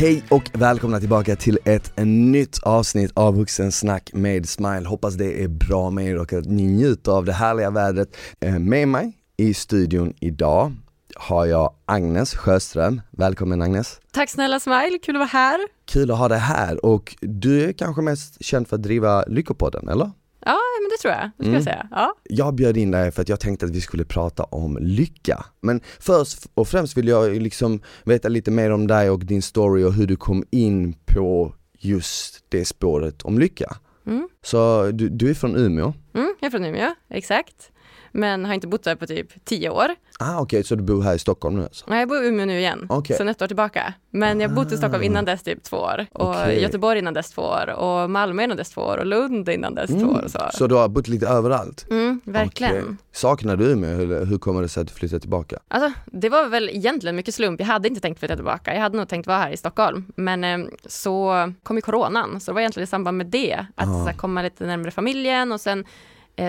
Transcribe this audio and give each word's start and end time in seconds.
Hej 0.00 0.24
och 0.30 0.50
välkomna 0.52 1.00
tillbaka 1.00 1.36
till 1.36 1.58
ett 1.64 1.92
nytt 2.04 2.58
avsnitt 2.62 3.12
av 3.14 3.36
Vuxensnack 3.36 4.10
med 4.12 4.48
Smile. 4.48 4.88
Hoppas 4.88 5.14
det 5.14 5.42
är 5.42 5.48
bra 5.48 5.90
med 5.90 6.06
er 6.06 6.18
och 6.18 6.32
att 6.32 6.44
ni 6.44 6.66
njuter 6.66 7.12
av 7.12 7.24
det 7.24 7.32
härliga 7.32 7.70
vädret. 7.70 8.16
Eh, 8.40 8.58
med 8.58 8.88
mig 8.88 9.12
i 9.36 9.54
studion 9.54 10.14
idag 10.20 10.72
har 11.16 11.46
jag 11.46 11.74
Agnes 11.84 12.34
Sjöström. 12.34 13.00
Välkommen 13.10 13.62
Agnes! 13.62 14.00
Tack 14.10 14.30
snälla 14.30 14.60
Smile, 14.60 14.98
kul 15.02 15.16
att 15.16 15.20
vara 15.20 15.26
här! 15.26 15.60
Kul 15.84 16.10
att 16.10 16.18
ha 16.18 16.28
dig 16.28 16.38
här 16.38 16.84
och 16.84 17.16
du 17.20 17.64
är 17.64 17.72
kanske 17.72 18.02
mest 18.02 18.44
känd 18.44 18.68
för 18.68 18.76
att 18.76 18.82
driva 18.82 19.24
Lyckopodden, 19.26 19.88
eller? 19.88 20.10
Ja, 20.48 20.58
men 20.82 20.90
det 20.90 20.96
tror 21.02 21.14
jag, 21.14 21.22
det 21.22 21.44
skulle 21.44 21.48
mm. 21.48 21.54
jag 21.54 21.64
säga. 21.64 21.88
Ja. 21.90 22.14
Jag 22.22 22.54
bjöd 22.54 22.76
in 22.76 22.90
dig 22.90 23.10
för 23.10 23.22
att 23.22 23.28
jag 23.28 23.40
tänkte 23.40 23.66
att 23.66 23.72
vi 23.72 23.80
skulle 23.80 24.04
prata 24.04 24.44
om 24.44 24.78
lycka. 24.80 25.44
Men 25.60 25.80
först 26.00 26.46
och 26.54 26.68
främst 26.68 26.96
vill 26.96 27.08
jag 27.08 27.42
liksom 27.42 27.80
veta 28.04 28.28
lite 28.28 28.50
mer 28.50 28.70
om 28.70 28.86
dig 28.86 29.10
och 29.10 29.24
din 29.24 29.42
story 29.42 29.84
och 29.84 29.92
hur 29.92 30.06
du 30.06 30.16
kom 30.16 30.44
in 30.50 30.94
på 31.06 31.54
just 31.78 32.44
det 32.48 32.64
spåret 32.64 33.22
om 33.22 33.38
lycka. 33.38 33.76
Mm. 34.06 34.28
Så 34.42 34.90
du, 34.90 35.08
du 35.08 35.30
är 35.30 35.34
från 35.34 35.56
Umeå? 35.56 35.92
Mm, 36.14 36.34
jag 36.40 36.46
är 36.46 36.50
från 36.50 36.64
Umeå, 36.64 36.94
exakt 37.10 37.70
men 38.12 38.44
har 38.44 38.54
inte 38.54 38.66
bott 38.66 38.82
där 38.82 38.96
på 38.96 39.06
typ 39.06 39.44
tio 39.44 39.70
år. 39.70 39.94
Ah, 40.20 40.32
Okej, 40.32 40.42
okay, 40.42 40.62
så 40.62 40.74
du 40.74 40.82
bor 40.82 41.02
här 41.02 41.14
i 41.14 41.18
Stockholm 41.18 41.56
nu 41.56 41.62
alltså? 41.62 41.84
Nej, 41.88 41.98
jag 41.98 42.08
bor 42.08 42.24
i 42.24 42.28
Umeå 42.28 42.46
nu 42.46 42.58
igen, 42.58 42.86
okay. 42.88 43.16
sen 43.16 43.28
ett 43.28 43.42
år 43.42 43.46
tillbaka. 43.46 43.94
Men 44.10 44.40
jag 44.40 44.48
har 44.48 44.56
bott 44.56 44.72
i 44.72 44.76
Stockholm 44.76 45.02
innan 45.02 45.24
dess 45.24 45.42
typ 45.42 45.62
två 45.62 45.76
år, 45.76 46.06
och 46.12 46.28
okay. 46.28 46.60
Göteborg 46.60 46.98
innan 46.98 47.14
dess 47.14 47.30
två 47.30 47.42
år, 47.42 47.70
och 47.70 48.10
Malmö 48.10 48.44
innan 48.44 48.56
dess 48.56 48.70
två 48.70 48.80
år, 48.80 48.96
och 48.96 49.06
Lund 49.06 49.48
innan 49.48 49.74
dess 49.74 49.90
mm. 49.90 50.02
två 50.02 50.08
år. 50.08 50.24
Så. 50.28 50.38
så 50.52 50.66
du 50.66 50.74
har 50.74 50.88
bott 50.88 51.08
lite 51.08 51.26
överallt? 51.26 51.86
Mm, 51.90 52.20
verkligen. 52.24 52.82
Okay. 52.82 52.94
Saknar 53.12 53.56
du 53.56 53.64
Umeå, 53.64 54.00
eller 54.00 54.24
hur 54.24 54.38
kommer 54.38 54.62
det 54.62 54.68
sig 54.68 54.80
att 54.80 54.88
du 54.88 54.94
flyttade 54.94 55.20
tillbaka? 55.20 55.58
Alltså, 55.68 56.00
det 56.06 56.28
var 56.28 56.48
väl 56.48 56.68
egentligen 56.68 57.16
mycket 57.16 57.34
slump. 57.34 57.60
Jag 57.60 57.66
hade 57.66 57.88
inte 57.88 58.00
tänkt 58.00 58.18
flytta 58.18 58.36
tillbaka, 58.36 58.74
jag 58.74 58.80
hade 58.80 58.96
nog 58.96 59.08
tänkt 59.08 59.26
vara 59.26 59.38
här 59.38 59.50
i 59.50 59.56
Stockholm. 59.56 60.12
Men 60.16 60.44
eh, 60.44 60.58
så 60.86 61.52
kom 61.62 61.76
ju 61.76 61.82
coronan, 61.82 62.40
så 62.40 62.50
det 62.50 62.54
var 62.54 62.60
egentligen 62.60 62.84
i 62.84 62.86
samband 62.86 63.16
med 63.16 63.26
det, 63.26 63.66
att 63.74 63.88
ah. 63.88 64.12
komma 64.16 64.42
lite 64.42 64.66
närmare 64.66 64.90
familjen 64.90 65.52
och 65.52 65.60
sen 65.60 65.84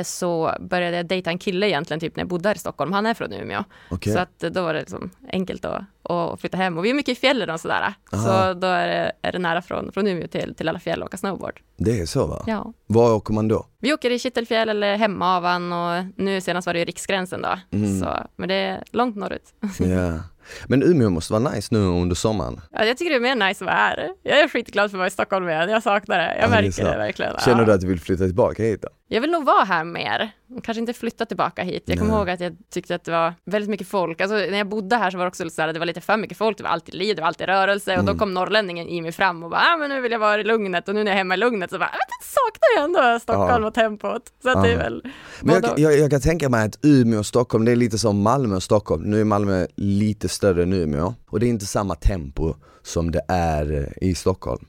så 0.04 0.54
började 0.59 0.98
jag 0.98 1.06
dejta 1.06 1.30
en 1.30 1.38
kille 1.38 1.68
egentligen 1.68 2.00
typ 2.00 2.16
när 2.16 2.22
jag 2.22 2.28
bodde 2.28 2.50
här 2.50 2.56
i 2.56 2.59
Stockholm. 2.59 2.92
Han 2.92 3.06
är 3.06 3.14
från 3.14 3.34
Umeå. 3.34 3.64
Okay. 3.90 4.14
Så 4.14 4.20
att 4.20 4.40
då 4.40 4.62
var 4.62 4.73
det 4.73 4.80
liksom 4.80 5.09
enkelt 5.32 5.66
att, 5.66 5.84
att 6.04 6.42
flytta 6.42 6.58
hem. 6.58 6.78
Och 6.78 6.86
vi 6.86 6.90
är 6.90 6.94
mycket 6.94 7.18
i 7.18 7.22
fjällen 7.22 7.50
och 7.50 7.59
sådär. 7.59 7.94
Aha. 8.14 8.23
Så 8.23 8.54
då 8.54 8.67
är 8.67 8.88
det, 8.88 9.12
är 9.22 9.32
det 9.32 9.40
nära 9.40 9.62
från, 9.62 9.92
från 9.92 10.08
Umeå 10.08 10.28
till, 10.28 10.56
till 10.56 10.70
alla 10.70 10.80
fjäll 10.80 11.02
och 11.02 11.06
åka 11.06 11.17
snowboard. 11.17 11.60
Det 11.78 12.00
är 12.00 12.06
så 12.06 12.28
va? 12.28 12.44
Ja. 12.48 12.73
Var 12.88 13.14
åker 13.14 13.34
man 13.34 13.48
då? 13.48 13.66
Vi 13.80 13.94
åker 13.94 14.12
i 14.12 14.20
Kittelfjäll 14.20 14.70
eller 14.70 14.95
Hemavan 14.95 15.73
och 15.73 16.06
nu 16.16 16.42
senast 16.42 16.66
var 16.66 16.73
det 16.73 16.86
Riksgränsen 16.86 17.42
då. 17.42 17.78
Mm. 17.78 18.00
Så, 18.00 18.17
men 18.36 18.50
det 18.50 18.56
är 18.56 18.84
långt 18.92 19.16
norrut. 19.16 19.54
Ja. 19.80 20.20
Men 20.67 20.83
Umeå 20.83 21.10
måste 21.10 21.33
vara 21.33 21.52
nice 21.52 21.67
nu 21.71 21.80
under 21.80 22.15
sommaren. 22.15 22.61
Ja, 22.71 22.86
jag 22.86 22.98
tycker 22.98 23.10
det 23.10 23.15
är 23.15 23.36
mer 23.36 23.48
nice 23.48 23.64
att 23.64 23.67
vara 23.67 23.76
här. 23.76 24.10
Jag 24.23 24.39
är 24.39 24.48
skitglad 24.48 24.92
för 24.92 24.98
att 24.98 24.99
vara 24.99 25.08
i 25.08 25.11
Stockholm 25.11 25.49
igen. 25.49 25.70
Jag 25.70 25.83
saknar 25.83 26.17
det. 26.17 26.36
Jag 26.36 26.43
ja, 26.43 26.49
märker 26.49 26.83
det, 26.83 26.92
det, 26.92 26.98
verkligen. 26.98 27.33
Känner 27.45 27.65
du 27.65 27.73
att 27.73 27.82
du 27.82 27.87
vill 27.87 27.99
flytta 27.99 28.26
tillbaka 28.26 28.64
hit 28.64 28.82
då? 28.82 28.89
Jag 29.08 29.21
vill 29.21 29.32
nog 29.32 29.45
vara 29.45 29.64
här 29.64 29.83
mer. 29.83 30.32
Kanske 30.64 30.80
inte 30.80 30.93
flytta 30.93 31.26
tillbaka 31.26 31.64
hit. 31.64 31.83
Jag 31.86 31.99
kommer 31.99 32.17
ihåg 32.17 32.30
att 32.30 32.39
jag 32.39 32.58
tyckte 32.70 32.95
att 32.95 33.04
det 33.04 33.11
var 33.11 33.33
väldigt 33.45 33.70
mycket 33.70 33.87
folk. 33.87 34.21
Alltså, 34.21 34.36
när 34.36 34.58
jag 34.58 34.70
bodde 34.70 34.95
här 34.95 35.11
så 35.11 35.17
var 35.17 35.26
det 35.26 35.30
också 35.30 35.49
så 35.49 35.61
här, 35.61 35.73
det 35.73 35.80
var 35.80 35.86
lite 35.86 36.02
för 36.02 36.17
mycket 36.17 36.37
folk. 36.37 36.58
Det 36.58 36.64
var 36.64 36.71
alltid 36.71 36.95
liv, 36.95 37.15
det 37.15 37.21
var 37.21 37.27
alltid 37.27 37.48
rörelse. 37.48 37.92
Och 37.92 37.99
mm. 37.99 38.05
då 38.05 38.20
kom 38.20 38.33
norrlänningen 38.33 38.87
i 38.87 39.02
mig 39.02 39.11
fram 39.11 39.43
och 39.43 39.49
bara, 39.49 39.61
ah, 39.61 39.77
men 39.77 39.89
nu 39.89 40.02
vill 40.02 40.11
jag 40.11 40.20
vara 40.20 40.39
i 40.39 40.43
lugnet. 40.43 40.87
Och 40.87 40.95
nu 40.95 41.04
när 41.04 41.11
jag 41.11 41.14
är 41.14 41.17
hemma 41.17 41.33
i 41.33 41.37
lugnet 41.37 41.70
så 41.70 41.80
bara, 41.80 41.92
jag 41.92 42.27
saknar 42.27 42.76
jag 42.76 42.83
ändå 42.83 43.20
Stockholm 43.20 43.64
ja. 43.64 43.67
och 43.67 43.73
tempot. 43.73 44.21
Så 44.43 44.49
att 44.49 44.64
det 44.64 44.71
är 44.71 44.77
väl 44.77 45.04
Men 45.42 45.61
jag, 45.64 45.80
jag, 45.80 45.98
jag, 45.98 46.11
kan 46.11 46.21
tänka 46.21 46.49
mig 46.49 46.66
att 46.66 46.80
Umeå 46.81 47.20
och 47.20 47.26
Stockholm, 47.26 47.66
det 47.66 47.71
är 47.71 47.76
lite 47.76 47.98
som 47.98 48.21
Malmö 48.21 48.55
och 48.55 48.64
Stockholm. 48.64 49.04
Nu 49.04 49.21
är 49.21 49.26
Malmö 49.26 49.67
lite 49.76 50.30
större 50.30 50.64
än 50.64 50.73
Umeå. 50.73 51.14
Och 51.30 51.39
det 51.39 51.45
är 51.45 51.49
inte 51.49 51.66
samma 51.66 51.95
tempo 51.95 52.54
som 52.83 53.11
det 53.11 53.21
är 53.27 53.93
i 54.02 54.16
Stockholm. 54.16 54.66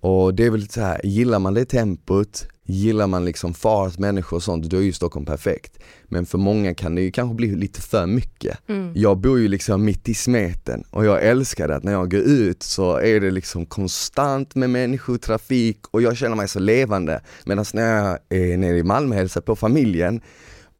Och 0.00 0.34
det 0.34 0.46
är 0.46 0.50
väl 0.50 0.68
så 0.68 0.80
här, 0.80 1.00
gillar 1.04 1.38
man 1.38 1.54
det 1.54 1.64
tempot, 1.64 2.46
gillar 2.68 3.06
man 3.06 3.24
liksom 3.24 3.54
fart, 3.54 3.98
människor 3.98 4.36
och 4.36 4.42
sånt, 4.42 4.64
då 4.64 4.76
är 4.76 4.80
ju 4.80 4.92
Stockholm 4.92 5.26
perfekt. 5.26 5.78
Men 6.04 6.26
för 6.26 6.38
många 6.38 6.74
kan 6.74 6.94
det 6.94 7.02
ju 7.02 7.10
kanske 7.10 7.34
bli 7.34 7.56
lite 7.56 7.80
för 7.80 8.06
mycket. 8.06 8.58
Mm. 8.68 8.92
Jag 8.94 9.18
bor 9.18 9.38
ju 9.38 9.48
liksom 9.48 9.84
mitt 9.84 10.08
i 10.08 10.14
smeten 10.14 10.84
och 10.90 11.04
jag 11.04 11.22
älskar 11.24 11.68
det 11.68 11.76
att 11.76 11.84
när 11.84 11.92
jag 11.92 12.10
går 12.10 12.20
ut 12.20 12.62
så 12.62 12.96
är 12.96 13.20
det 13.20 13.30
liksom 13.30 13.66
konstant 13.66 14.54
med 14.54 14.70
människor, 14.70 15.18
trafik 15.18 15.78
och 15.90 16.02
jag 16.02 16.16
känner 16.16 16.36
mig 16.36 16.48
så 16.48 16.58
levande. 16.58 17.20
Medan 17.44 17.64
när 17.74 17.96
jag 17.96 18.18
är 18.28 18.56
nere 18.56 18.78
i 18.78 18.82
Malmö 18.82 19.14
och 19.14 19.18
hälsar 19.18 19.40
på 19.40 19.56
familjen 19.56 20.20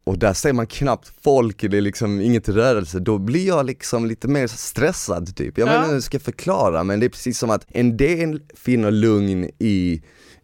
och 0.05 0.19
där 0.19 0.33
ser 0.33 0.53
man 0.53 0.67
knappt 0.67 1.13
folk, 1.23 1.61
det 1.71 1.77
är 1.77 1.81
liksom 1.81 2.21
inget 2.21 2.49
rörelse, 2.49 2.99
då 2.99 3.19
blir 3.19 3.47
jag 3.47 3.67
liksom 3.67 4.07
lite 4.07 4.29
mer 4.29 4.47
stressad 4.47 5.37
typ. 5.37 5.59
Jag 5.59 5.69
ja. 5.69 5.73
vet 5.73 5.79
inte 5.79 5.89
hur 5.89 5.95
jag 5.95 6.03
ska 6.03 6.19
förklara 6.19 6.85
men 6.85 7.01
det 7.01 7.07
är 7.07 7.11
precis 7.11 7.39
som 7.39 7.51
att 7.51 7.67
en 7.69 7.97
del 7.97 8.43
finner 8.55 8.91
lugn 8.91 9.51
i, 9.59 10.03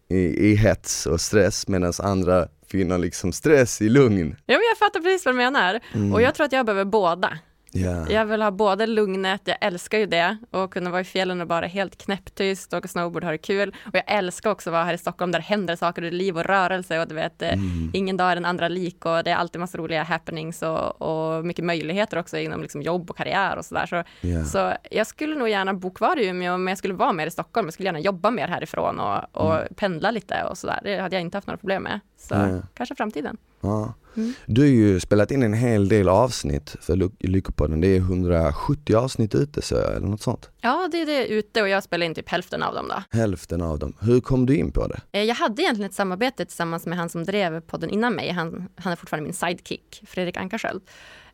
i, 0.09 0.51
i 0.51 0.55
hets 0.55 1.05
och 1.05 1.21
stress 1.21 1.67
medan 1.67 1.93
andra 1.99 2.47
finner 2.67 2.97
liksom 2.97 3.31
stress 3.31 3.81
i 3.81 3.89
lugn. 3.89 4.35
Ja 4.45 4.53
men 4.57 4.65
jag 4.69 4.77
fattar 4.77 4.99
precis 4.99 5.25
vad 5.25 5.33
du 5.33 5.37
menar. 5.37 5.79
Mm. 5.93 6.13
Och 6.13 6.21
jag 6.21 6.35
tror 6.35 6.45
att 6.45 6.51
jag 6.51 6.65
behöver 6.65 6.85
båda. 6.85 7.39
Yeah. 7.75 8.11
Jag 8.11 8.25
vill 8.25 8.41
ha 8.41 8.51
både 8.51 8.87
lugnet, 8.87 9.41
jag 9.45 9.57
älskar 9.61 9.97
ju 9.97 10.05
det, 10.05 10.37
och 10.51 10.73
kunna 10.73 10.89
vara 10.89 11.01
i 11.01 11.03
fjällen 11.03 11.41
och 11.41 11.47
bara 11.47 11.65
helt 11.65 11.97
knäpptyst, 11.97 12.73
åka 12.73 12.87
snowboard, 12.87 13.23
ha 13.23 13.31
det 13.31 13.37
kul. 13.37 13.75
Och 13.85 13.95
jag 13.95 14.03
älskar 14.07 14.51
också 14.51 14.69
att 14.69 14.71
vara 14.71 14.83
här 14.83 14.93
i 14.93 14.97
Stockholm 14.97 15.31
där 15.31 15.39
det 15.39 15.45
händer 15.45 15.75
saker, 15.75 16.01
det 16.01 16.07
är 16.07 16.11
liv 16.11 16.37
och 16.37 16.43
rörelse 16.43 16.99
och 16.99 17.07
du 17.07 17.15
vet, 17.15 17.41
eh, 17.41 17.53
mm. 17.53 17.91
ingen 17.93 18.17
dag 18.17 18.31
är 18.31 18.35
den 18.35 18.45
andra 18.45 18.67
lik 18.67 19.05
och 19.05 19.23
det 19.23 19.31
är 19.31 19.35
alltid 19.35 19.59
massa 19.59 19.77
roliga 19.77 20.03
happenings 20.03 20.61
och, 20.61 21.01
och 21.01 21.45
mycket 21.45 21.65
möjligheter 21.65 22.17
också 22.17 22.37
inom 22.37 22.61
liksom 22.61 22.81
jobb 22.81 23.09
och 23.09 23.17
karriär 23.17 23.57
och 23.57 23.65
sådär. 23.65 23.85
Så, 23.85 24.27
yeah. 24.27 24.45
så 24.45 24.73
jag 24.91 25.07
skulle 25.07 25.35
nog 25.35 25.49
gärna 25.49 25.73
bo 25.73 25.91
kvar 25.91 26.19
i 26.19 26.27
Umeå, 26.27 26.57
men 26.57 26.71
jag 26.71 26.77
skulle 26.77 26.93
vara 26.93 27.13
mer 27.13 27.27
i 27.27 27.31
Stockholm. 27.31 27.67
Jag 27.67 27.73
skulle 27.73 27.87
gärna 27.87 27.99
jobba 27.99 28.31
mer 28.31 28.47
härifrån 28.47 28.99
och, 28.99 29.23
och 29.31 29.55
mm. 29.55 29.73
pendla 29.75 30.11
lite 30.11 30.43
och 30.43 30.57
sådär. 30.57 30.79
Det 30.83 30.97
hade 30.97 31.15
jag 31.15 31.21
inte 31.21 31.37
haft 31.37 31.47
några 31.47 31.57
problem 31.57 31.83
med. 31.83 31.99
Så 32.17 32.35
mm. 32.35 32.61
kanske 32.73 32.95
framtiden. 32.95 33.37
Ja. 33.65 33.93
Mm. 34.17 34.33
Du 34.45 34.61
har 34.61 34.67
ju 34.67 34.99
spelat 34.99 35.31
in 35.31 35.43
en 35.43 35.53
hel 35.53 35.87
del 35.89 36.09
avsnitt 36.09 36.75
för 36.81 37.27
Lyckopodden. 37.27 37.81
Det 37.81 37.87
är 37.87 37.97
170 37.97 38.95
avsnitt 38.95 39.35
ute 39.35 39.61
så 39.61 39.75
eller 39.75 40.07
något 40.07 40.21
sånt? 40.21 40.49
Ja, 40.61 40.89
det 40.91 41.01
är 41.01 41.05
det 41.05 41.27
ute 41.27 41.61
och 41.61 41.69
jag 41.69 41.83
spelar 41.83 42.05
in 42.05 42.15
typ 42.15 42.29
hälften 42.29 42.63
av 42.63 42.73
dem 42.73 42.87
då. 42.87 43.17
Hälften 43.17 43.61
av 43.61 43.79
dem. 43.79 43.93
Hur 44.01 44.21
kom 44.21 44.45
du 44.45 44.55
in 44.55 44.71
på 44.71 44.87
det? 44.87 45.01
Eh, 45.11 45.23
jag 45.23 45.35
hade 45.35 45.61
egentligen 45.61 45.89
ett 45.89 45.95
samarbete 45.95 46.45
tillsammans 46.45 46.85
med 46.85 46.97
han 46.97 47.09
som 47.09 47.23
drev 47.23 47.61
podden 47.61 47.89
innan 47.89 48.13
mig. 48.13 48.31
Han, 48.31 48.69
han 48.75 48.91
är 48.91 48.95
fortfarande 48.95 49.23
min 49.23 49.33
sidekick, 49.33 50.03
Fredrik 50.07 50.37
Ankarsköld, 50.37 50.81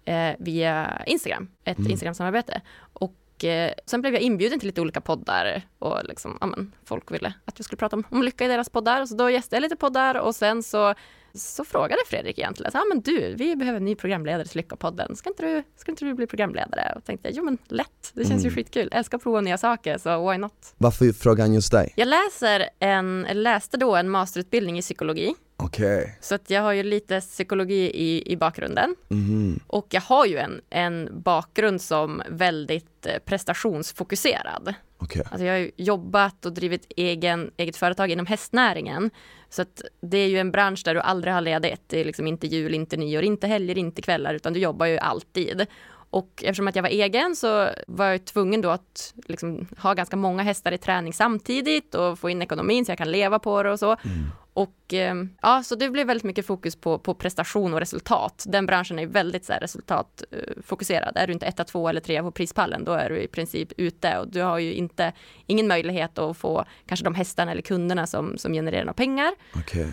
eh, 0.06 0.32
via 0.40 1.04
Instagram. 1.06 1.48
Ett 1.64 1.78
mm. 1.78 1.92
Instagram-samarbete. 1.92 2.62
Och 2.94 3.46
eh, 3.46 3.72
sen 3.86 4.02
blev 4.02 4.14
jag 4.14 4.22
inbjuden 4.22 4.60
till 4.60 4.68
lite 4.68 4.82
olika 4.82 5.02
poddar 5.02 5.62
och 5.80 5.98
liksom, 6.04 6.38
ja, 6.42 6.48
men, 6.48 6.72
folk 6.86 7.12
ville 7.12 7.34
att 7.46 7.60
jag 7.60 7.66
skulle 7.66 7.78
prata 7.78 7.96
om, 7.96 8.04
om 8.10 8.24
lycka 8.24 8.46
i 8.46 8.48
deras 8.48 8.70
poddar. 8.70 9.06
Så 9.06 9.16
då 9.16 9.30
gästade 9.30 9.56
jag 9.56 9.62
lite 9.62 9.76
poddar 9.76 10.16
och 10.16 10.36
sen 10.36 10.64
så 10.64 10.94
så 11.34 11.66
frågade 11.66 12.02
Fredrik 12.08 12.40
egentligen, 12.40 12.72
ja 12.74 12.84
men 12.90 13.02
du, 13.02 13.36
vi 13.36 13.56
behöver 13.56 13.78
en 13.78 13.86
ny 13.86 13.96
programledare 13.96 14.48
till 14.48 14.58
Lyckopodden, 14.58 15.16
ska 15.16 15.30
inte 15.30 15.46
du, 15.46 15.64
ska 15.78 15.92
inte 15.92 16.06
du 16.06 16.14
bli 16.14 16.28
programledare? 16.28 16.94
Och 16.96 17.04
tänkte 17.04 17.28
jag, 17.28 17.38
jo 17.38 17.44
men 17.44 17.58
lätt, 17.68 18.12
det 18.14 18.22
känns 18.22 18.32
mm. 18.32 18.44
ju 18.44 18.52
skitkul, 18.52 18.88
jag 18.92 18.98
älskar 18.98 19.18
att 19.18 19.24
prova 19.24 19.42
nya 19.42 19.58
saker, 19.58 19.98
så 19.98 20.32
why 20.32 20.38
not? 20.38 20.74
Varför 20.78 21.14
frågar 21.14 21.44
han 21.44 21.54
just 21.54 21.72
dig? 21.72 21.94
Jag 21.96 22.08
läser 22.08 22.70
en, 22.80 23.28
läste 23.32 23.78
då 23.78 23.96
en 23.96 24.10
masterutbildning 24.10 24.78
i 24.78 24.82
psykologi. 24.82 25.34
Okay. 25.62 26.08
Så 26.22 26.36
att 26.36 26.50
jag 26.50 26.62
har 26.62 26.72
ju 26.72 26.84
lite 26.84 27.22
psykologi 27.22 27.92
i, 27.94 28.32
i 28.32 28.38
bakgrunden. 28.38 28.96
Mm. 29.10 29.60
Och 29.68 29.88
jag 29.90 30.02
har 30.02 30.26
ju 30.26 30.38
en, 30.38 30.62
en 30.70 31.10
bakgrund 31.12 31.82
som 31.82 32.22
väldigt 32.30 33.06
eh, 33.06 33.20
prestationsfokuserad. 33.26 34.74
Okay. 35.00 35.24
Alltså 35.32 35.46
jag 35.46 35.60
har 35.60 35.72
jobbat 35.78 36.46
och 36.46 36.54
drivit 36.54 36.86
egen, 36.96 37.52
eget 37.58 37.78
företag 37.78 38.12
inom 38.12 38.26
hästnäringen. 38.26 39.12
Så 39.50 39.62
att 39.62 39.82
det 40.02 40.18
är 40.18 40.28
ju 40.28 40.40
en 40.40 40.52
bransch 40.52 40.82
där 40.86 40.94
du 40.94 41.02
aldrig 41.02 41.34
har 41.34 41.42
ledigt. 41.42 41.82
Det 41.88 42.00
är 42.00 42.06
liksom 42.06 42.28
inte 42.28 42.48
jul, 42.48 42.74
inte 42.74 42.98
nyår, 42.98 43.24
inte 43.24 43.48
helger, 43.48 43.78
inte 43.78 44.02
kvällar, 44.02 44.34
utan 44.34 44.54
du 44.54 44.60
jobbar 44.60 44.86
ju 44.86 44.98
alltid. 44.98 45.66
Och 46.12 46.44
eftersom 46.44 46.68
att 46.68 46.76
jag 46.76 46.84
var 46.84 46.90
egen 46.90 47.36
så 47.36 47.70
var 47.88 48.06
jag 48.06 48.26
tvungen 48.26 48.62
då 48.62 48.70
att 48.70 49.14
liksom 49.26 49.68
ha 49.78 49.94
ganska 49.94 50.16
många 50.16 50.44
hästar 50.44 50.72
i 50.72 50.78
träning 50.78 51.14
samtidigt 51.14 51.96
och 51.96 52.20
få 52.20 52.30
in 52.30 52.42
ekonomin 52.42 52.86
så 52.86 52.92
jag 52.92 52.98
kan 52.98 53.12
leva 53.12 53.40
på 53.40 53.64
det 53.64 53.72
och 53.72 53.80
så. 53.80 53.98
Mm. 54.04 54.32
Och 54.54 54.94
ehm, 54.94 55.30
ja, 55.42 55.64
så 55.64 55.76
det 55.76 55.90
blev 55.90 56.08
väldigt 56.08 56.24
mycket 56.24 56.46
fokus 56.46 56.76
på, 56.76 57.00
på 57.00 57.14
prestation 57.14 57.74
och 57.74 57.80
resultat. 57.80 58.46
Den 58.48 58.66
branschen 58.66 59.00
är 59.00 59.08
väldigt 59.08 59.46
så 59.46 59.54
här, 59.54 59.60
resultatfokuserad. 59.60 61.18
Eh, 61.18 61.24
är 61.24 61.28
du 61.28 61.34
inte 61.34 61.46
etta, 61.46 61.64
två 61.64 61.90
eller 61.90 62.02
trea 62.02 62.24
på 62.24 62.32
prispallen, 62.32 62.84
då 62.84 62.92
är 62.92 63.10
du 63.10 63.22
i 63.22 63.28
princip 63.28 63.72
ute 63.78 64.18
och 64.18 64.28
du 64.28 64.42
har 64.42 64.60
ju 64.60 64.74
inte 64.74 65.14
ingen 65.48 65.68
möjlighet 65.68 66.18
att 66.18 66.38
få 66.38 66.66
kanske 66.86 67.04
de 67.04 67.16
hästarna 67.16 67.52
eller 67.52 67.62
kunderna 67.62 68.08
som, 68.08 68.38
som 68.38 68.54
genererar 68.54 68.84
några 68.84 68.94
pengar. 68.94 69.32
Okay. 69.56 69.88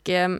Och 0.00 0.10
eh, 0.10 0.30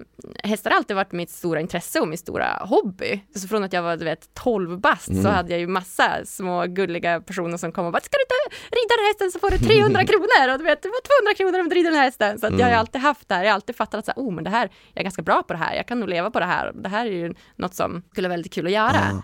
hästar 0.45 0.71
har 0.71 0.77
alltid 0.77 0.97
varit 0.97 1.13
mitt 1.13 1.31
stora 1.31 1.61
intresse 1.61 2.01
och 2.01 2.09
min 2.09 2.19
stora 2.19 2.47
hobby. 2.61 3.21
Så 3.35 3.49
från 3.49 3.65
att 3.65 3.73
jag 3.73 3.83
var 3.83 3.97
du 3.97 4.05
vet, 4.05 4.35
12 4.35 4.81
bast 4.81 5.09
mm. 5.09 5.23
så 5.23 5.29
hade 5.29 5.51
jag 5.51 5.61
ju 5.61 5.67
massa 5.67 6.25
små 6.25 6.67
gulliga 6.67 7.21
personer 7.21 7.57
som 7.57 7.73
kom 7.73 7.87
och 7.87 7.93
bara, 7.93 8.01
ska 8.01 8.17
du 8.17 8.23
inte 8.23 8.57
rida 8.77 8.97
den 8.97 9.05
här 9.05 9.11
hästen 9.11 9.33
så 9.33 9.39
får 9.39 9.51
du 9.51 9.59
300 9.59 10.05
kronor 10.11 10.53
och 10.53 10.59
du 10.59 10.65
vet, 10.65 10.83
du 10.83 10.89
får 10.89 11.25
200 11.25 11.35
kronor 11.37 11.61
om 11.61 11.69
du 11.69 11.75
rider 11.75 11.91
den 11.91 11.99
här 11.99 12.05
hästen. 12.05 12.39
Så 12.39 12.47
jag 12.47 12.53
har 12.53 12.61
mm. 12.61 12.79
alltid 12.79 13.01
haft 13.01 13.29
det 13.29 13.35
här, 13.35 13.43
jag 13.45 13.51
har 13.51 13.55
alltid 13.55 13.77
fattat 13.77 13.99
att 13.99 14.05
så 14.05 14.13
här, 14.17 14.23
oh, 14.23 14.33
men 14.33 14.45
det 14.45 14.51
här, 14.51 14.71
jag 14.95 15.01
är 15.01 15.03
ganska 15.03 15.23
bra 15.23 15.43
på 15.43 15.53
det 15.53 15.59
här, 15.59 15.75
jag 15.75 15.87
kan 15.87 16.01
nog 16.01 16.09
leva 16.09 16.31
på 16.31 16.41
det 16.41 16.47
här. 16.47 16.73
Det 16.75 16.89
här 16.89 17.07
är 17.07 17.11
ju 17.11 17.35
något 17.57 17.75
som 17.75 18.03
skulle 18.13 18.29
vara 18.29 18.37
väldigt 18.37 18.53
kul 18.53 18.67
att 18.67 18.73
göra. 18.73 19.05
Mm. 19.11 19.23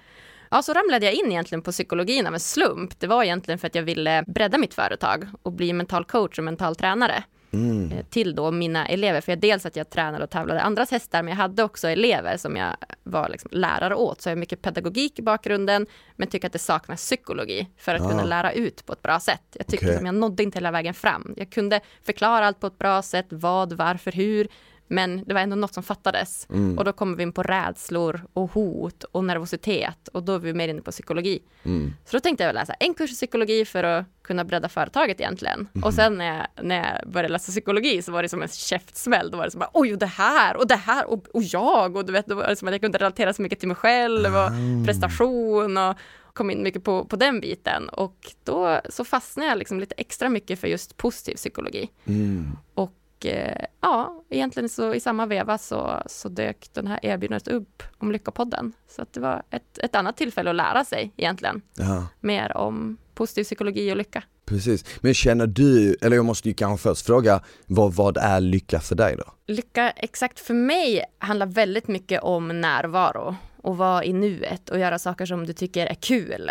Ja, 0.50 0.62
så 0.62 0.72
ramlade 0.72 1.06
jag 1.06 1.14
in 1.14 1.30
egentligen 1.30 1.62
på 1.62 1.72
psykologin 1.72 2.26
av 2.26 2.34
en 2.34 2.40
slump. 2.40 3.00
Det 3.00 3.06
var 3.06 3.24
egentligen 3.24 3.58
för 3.58 3.66
att 3.66 3.74
jag 3.74 3.82
ville 3.82 4.24
bredda 4.26 4.58
mitt 4.58 4.74
företag 4.74 5.28
och 5.42 5.52
bli 5.52 5.72
mental 5.72 6.04
coach 6.04 6.38
och 6.38 6.44
mental 6.44 6.76
tränare. 6.76 7.24
Mm. 7.56 7.93
Eh, 7.93 8.05
till 8.05 8.35
då 8.35 8.50
mina 8.50 8.87
elever. 8.87 9.20
För 9.20 9.32
jag, 9.32 9.38
dels 9.38 9.67
att 9.67 9.76
jag 9.76 9.91
tränade 9.91 10.25
och 10.25 10.31
tävlade 10.31 10.62
andras 10.62 10.91
hästar, 10.91 11.23
men 11.23 11.31
jag 11.31 11.37
hade 11.37 11.62
också 11.62 11.88
elever 11.88 12.37
som 12.37 12.56
jag 12.56 12.76
var 13.03 13.29
liksom 13.29 13.50
lärare 13.53 13.94
åt. 13.94 14.20
Så 14.20 14.29
jag 14.29 14.35
har 14.35 14.41
mycket 14.41 14.62
pedagogik 14.62 15.19
i 15.19 15.23
bakgrunden, 15.23 15.87
men 16.17 16.29
tycker 16.29 16.47
att 16.47 16.53
det 16.53 16.58
saknas 16.58 17.00
psykologi 17.00 17.67
för 17.76 17.94
att 17.94 18.03
ah. 18.03 18.08
kunna 18.08 18.25
lära 18.25 18.53
ut 18.53 18.87
på 18.87 18.93
ett 18.93 19.03
bra 19.03 19.20
sätt. 19.20 19.43
Jag 19.53 19.67
tycker 19.67 19.87
okay. 19.87 19.97
att 19.97 20.05
jag 20.05 20.14
nådde 20.14 20.43
inte 20.43 20.58
hela 20.58 20.70
vägen 20.70 20.94
fram. 20.94 21.35
Jag 21.37 21.50
kunde 21.50 21.81
förklara 22.03 22.47
allt 22.47 22.61
på 22.61 22.67
ett 22.67 22.79
bra 22.79 23.03
sätt, 23.03 23.26
vad, 23.29 23.73
varför, 23.73 24.12
hur, 24.12 24.49
men 24.88 25.24
det 25.26 25.34
var 25.34 25.40
ändå 25.40 25.56
något 25.56 25.74
som 25.74 25.82
fattades. 25.82 26.46
Mm. 26.50 26.78
Och 26.78 26.84
då 26.84 26.92
kommer 26.92 27.16
vi 27.16 27.22
in 27.22 27.32
på 27.32 27.42
rädslor 27.42 28.20
och 28.32 28.50
hot 28.52 29.04
och 29.04 29.24
nervositet 29.24 30.08
och 30.08 30.22
då 30.22 30.34
är 30.34 30.38
vi 30.38 30.54
mer 30.54 30.68
inne 30.68 30.82
på 30.82 30.90
psykologi. 30.90 31.42
Mm. 31.62 31.94
Så 32.04 32.16
då 32.16 32.20
tänkte 32.20 32.44
jag 32.44 32.54
läsa 32.54 32.72
en 32.72 32.94
kurs 32.94 33.10
i 33.10 33.14
psykologi 33.14 33.64
för 33.64 33.84
att 33.84 34.06
kunna 34.22 34.44
bredda 34.44 34.68
företaget 34.68 35.20
egentligen. 35.20 35.68
Mm. 35.74 35.84
Och 35.84 35.94
sen 35.94 36.18
när 36.18 36.36
jag, 36.36 36.64
när 36.64 36.76
jag 36.76 37.12
började 37.12 37.32
läsa 37.32 37.52
psykologi 37.52 38.02
så 38.02 38.12
var 38.12 38.22
det 38.22 38.28
som 38.28 38.42
en 38.42 38.48
käftsmäll. 38.48 39.30
Då 39.30 39.38
var 39.38 39.44
det 39.44 39.50
som 39.50 39.58
bara 39.58 39.70
oj, 39.72 39.92
och 39.92 39.98
det 39.98 40.06
här 40.06 40.56
och 40.56 40.66
det 40.66 40.76
här 40.76 41.10
och, 41.10 41.26
och 41.32 41.42
jag 41.42 41.96
och 41.96 42.06
du 42.06 42.12
vet, 42.12 42.26
då 42.26 42.34
var 42.34 42.48
det 42.48 42.56
som 42.56 42.68
att 42.68 42.74
jag 42.74 42.80
kunde 42.80 42.98
relatera 42.98 43.32
så 43.32 43.42
mycket 43.42 43.58
till 43.58 43.68
mig 43.68 43.76
själv 43.76 44.36
och 44.36 44.46
mm. 44.46 44.84
prestation 44.84 45.76
och 45.76 45.96
kom 46.32 46.50
in 46.50 46.62
mycket 46.62 46.84
på, 46.84 47.04
på 47.04 47.16
den 47.16 47.40
biten 47.40 47.88
och 47.88 48.32
då 48.44 48.80
så 48.88 49.04
fastnade 49.04 49.48
jag 49.48 49.58
liksom 49.58 49.80
lite 49.80 49.94
extra 49.98 50.28
mycket 50.28 50.60
för 50.60 50.68
just 50.68 50.96
positiv 50.96 51.34
psykologi. 51.34 51.90
Mm. 52.04 52.56
Och 52.74 52.92
och 53.16 53.26
eh, 53.26 53.64
ja, 53.80 54.24
egentligen 54.30 54.68
så 54.68 54.94
i 54.94 55.00
samma 55.00 55.26
veva 55.26 55.58
så, 55.58 56.02
så 56.06 56.28
dök 56.28 56.68
den 56.72 56.86
här 56.86 57.00
erbjudandet 57.02 57.48
upp 57.48 57.82
om 57.98 58.12
Lyckopodden. 58.12 58.72
Så 58.88 59.02
att 59.02 59.12
det 59.12 59.20
var 59.20 59.42
ett, 59.50 59.78
ett 59.78 59.94
annat 59.94 60.16
tillfälle 60.16 60.50
att 60.50 60.56
lära 60.56 60.84
sig 60.84 61.12
egentligen. 61.16 61.62
Aha. 61.80 62.06
Mer 62.20 62.56
om 62.56 62.96
positiv 63.14 63.44
psykologi 63.44 63.92
och 63.92 63.96
lycka. 63.96 64.22
Precis, 64.44 64.84
men 65.00 65.14
känner 65.14 65.46
du, 65.46 65.96
eller 66.00 66.16
jag 66.16 66.24
måste 66.24 66.48
ju 66.48 66.54
kanske 66.54 66.88
först 66.88 67.06
fråga, 67.06 67.40
vad, 67.66 67.94
vad 67.94 68.16
är 68.16 68.40
lycka 68.40 68.80
för 68.80 68.94
dig 68.94 69.16
då? 69.16 69.24
Lycka 69.46 69.90
exakt 69.90 70.40
för 70.40 70.54
mig 70.54 71.04
handlar 71.19 71.46
väldigt 71.46 71.88
mycket 71.88 72.22
om 72.22 72.60
närvaro 72.60 73.36
och 73.62 73.76
vara 73.76 74.04
i 74.04 74.12
nuet 74.12 74.69
och 74.69 74.78
göra 74.78 74.98
saker 74.98 75.26
som 75.26 75.46
du 75.46 75.52
tycker 75.52 75.86
är 75.86 75.94
kul. 75.94 76.50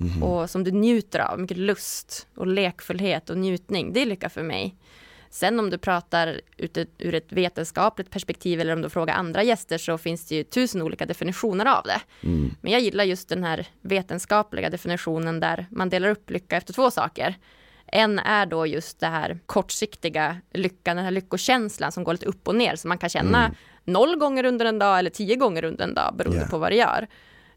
Mm. 0.00 0.22
och 0.22 0.50
som 0.50 0.64
du 0.64 0.70
njuter 0.70 1.18
av, 1.18 1.40
mycket 1.40 1.56
lust 1.56 2.26
och 2.36 2.46
lekfullhet 2.46 3.30
och 3.30 3.38
njutning. 3.38 3.92
Det 3.92 4.02
är 4.02 4.06
lycka 4.06 4.28
för 4.28 4.42
mig. 4.42 4.76
Sen 5.30 5.60
om 5.60 5.70
du 5.70 5.78
pratar 5.78 6.40
ur 6.98 7.14
ett 7.14 7.32
vetenskapligt 7.32 8.10
perspektiv 8.10 8.60
eller 8.60 8.72
om 8.72 8.82
du 8.82 8.88
frågar 8.88 9.14
andra 9.14 9.42
gäster 9.42 9.78
så 9.78 9.98
finns 9.98 10.26
det 10.26 10.34
ju 10.34 10.44
tusen 10.44 10.82
olika 10.82 11.06
definitioner 11.06 11.66
av 11.66 11.84
det. 11.84 12.00
Mm. 12.26 12.54
Men 12.60 12.72
jag 12.72 12.80
gillar 12.80 13.04
just 13.04 13.28
den 13.28 13.44
här 13.44 13.66
vetenskapliga 13.80 14.70
definitionen 14.70 15.40
där 15.40 15.66
man 15.70 15.88
delar 15.88 16.08
upp 16.08 16.30
lycka 16.30 16.56
efter 16.56 16.72
två 16.72 16.90
saker. 16.90 17.36
En 17.86 18.18
är 18.18 18.46
då 18.46 18.66
just 18.66 19.00
det 19.00 19.06
här 19.06 19.38
kortsiktiga 19.46 20.36
lyckan, 20.52 20.96
den 20.96 21.04
här 21.04 21.12
lyckokänslan 21.12 21.92
som 21.92 22.04
går 22.04 22.12
lite 22.12 22.26
upp 22.26 22.48
och 22.48 22.54
ner, 22.54 22.76
som 22.76 22.88
man 22.88 22.98
kan 22.98 23.08
känna 23.08 23.44
mm. 23.44 23.56
noll 23.84 24.16
gånger 24.16 24.44
under 24.44 24.66
en 24.66 24.78
dag 24.78 24.98
eller 24.98 25.10
tio 25.10 25.36
gånger 25.36 25.64
under 25.64 25.84
en 25.84 25.94
dag 25.94 26.14
beroende 26.16 26.38
yeah. 26.38 26.50
på 26.50 26.58
vad 26.58 26.72
det 26.72 26.76
gör. 26.76 27.06